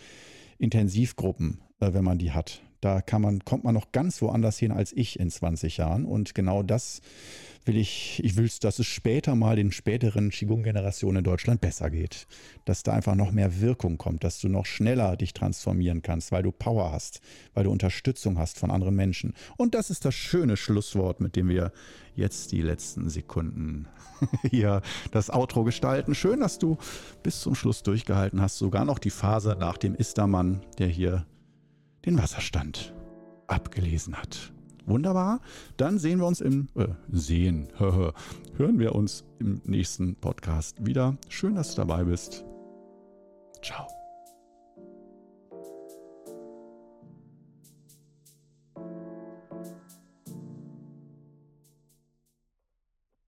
Intensivgruppen, 0.58 1.60
äh, 1.80 1.92
wenn 1.94 2.04
man 2.04 2.18
die 2.18 2.32
hat, 2.32 2.60
Da 2.84 3.00
kann 3.00 3.22
man, 3.22 3.42
kommt 3.46 3.64
man 3.64 3.72
noch 3.72 3.92
ganz 3.92 4.20
woanders 4.20 4.58
hin 4.58 4.70
als 4.70 4.92
ich 4.92 5.18
in 5.18 5.30
20 5.30 5.78
Jahren. 5.78 6.04
Und 6.04 6.34
genau 6.34 6.62
das 6.62 7.00
will 7.64 7.78
ich, 7.78 8.20
ich 8.22 8.36
will, 8.36 8.50
dass 8.60 8.78
es 8.78 8.86
später 8.86 9.34
mal 9.34 9.56
den 9.56 9.72
späteren 9.72 10.28
Qigong-Generationen 10.28 11.20
in 11.20 11.24
Deutschland 11.24 11.62
besser 11.62 11.88
geht. 11.88 12.26
Dass 12.66 12.82
da 12.82 12.92
einfach 12.92 13.14
noch 13.14 13.32
mehr 13.32 13.62
Wirkung 13.62 13.96
kommt, 13.96 14.22
dass 14.22 14.38
du 14.38 14.50
noch 14.50 14.66
schneller 14.66 15.16
dich 15.16 15.32
transformieren 15.32 16.02
kannst, 16.02 16.30
weil 16.30 16.42
du 16.42 16.52
Power 16.52 16.92
hast, 16.92 17.22
weil 17.54 17.64
du 17.64 17.70
Unterstützung 17.70 18.36
hast 18.36 18.58
von 18.58 18.70
anderen 18.70 18.94
Menschen. 18.94 19.32
Und 19.56 19.74
das 19.74 19.88
ist 19.88 20.04
das 20.04 20.14
schöne 20.14 20.58
Schlusswort, 20.58 21.22
mit 21.22 21.36
dem 21.36 21.48
wir 21.48 21.72
jetzt 22.14 22.52
die 22.52 22.60
letzten 22.60 23.08
Sekunden 23.08 23.88
hier 24.50 24.82
das 25.10 25.30
Outro 25.30 25.64
gestalten. 25.64 26.14
Schön, 26.14 26.40
dass 26.40 26.58
du 26.58 26.76
bis 27.22 27.40
zum 27.40 27.54
Schluss 27.54 27.82
durchgehalten 27.82 28.42
hast. 28.42 28.58
Sogar 28.58 28.84
noch 28.84 28.98
die 28.98 29.08
Phase 29.08 29.56
nach 29.58 29.78
dem 29.78 29.94
Istermann, 29.94 30.60
der 30.76 30.88
hier 30.88 31.24
den 32.04 32.18
Wasserstand 32.18 32.94
abgelesen 33.46 34.16
hat. 34.16 34.52
Wunderbar. 34.86 35.40
Dann 35.76 35.98
sehen 35.98 36.18
wir 36.18 36.26
uns 36.26 36.40
im 36.40 36.68
äh, 36.76 36.88
Sehen. 37.10 37.68
Hören 37.78 38.78
wir 38.78 38.94
uns 38.94 39.24
im 39.38 39.62
nächsten 39.64 40.14
Podcast 40.16 40.84
wieder. 40.84 41.16
Schön, 41.28 41.54
dass 41.54 41.74
du 41.74 41.76
dabei 41.76 42.04
bist. 42.04 42.44
Ciao. 43.62 44.03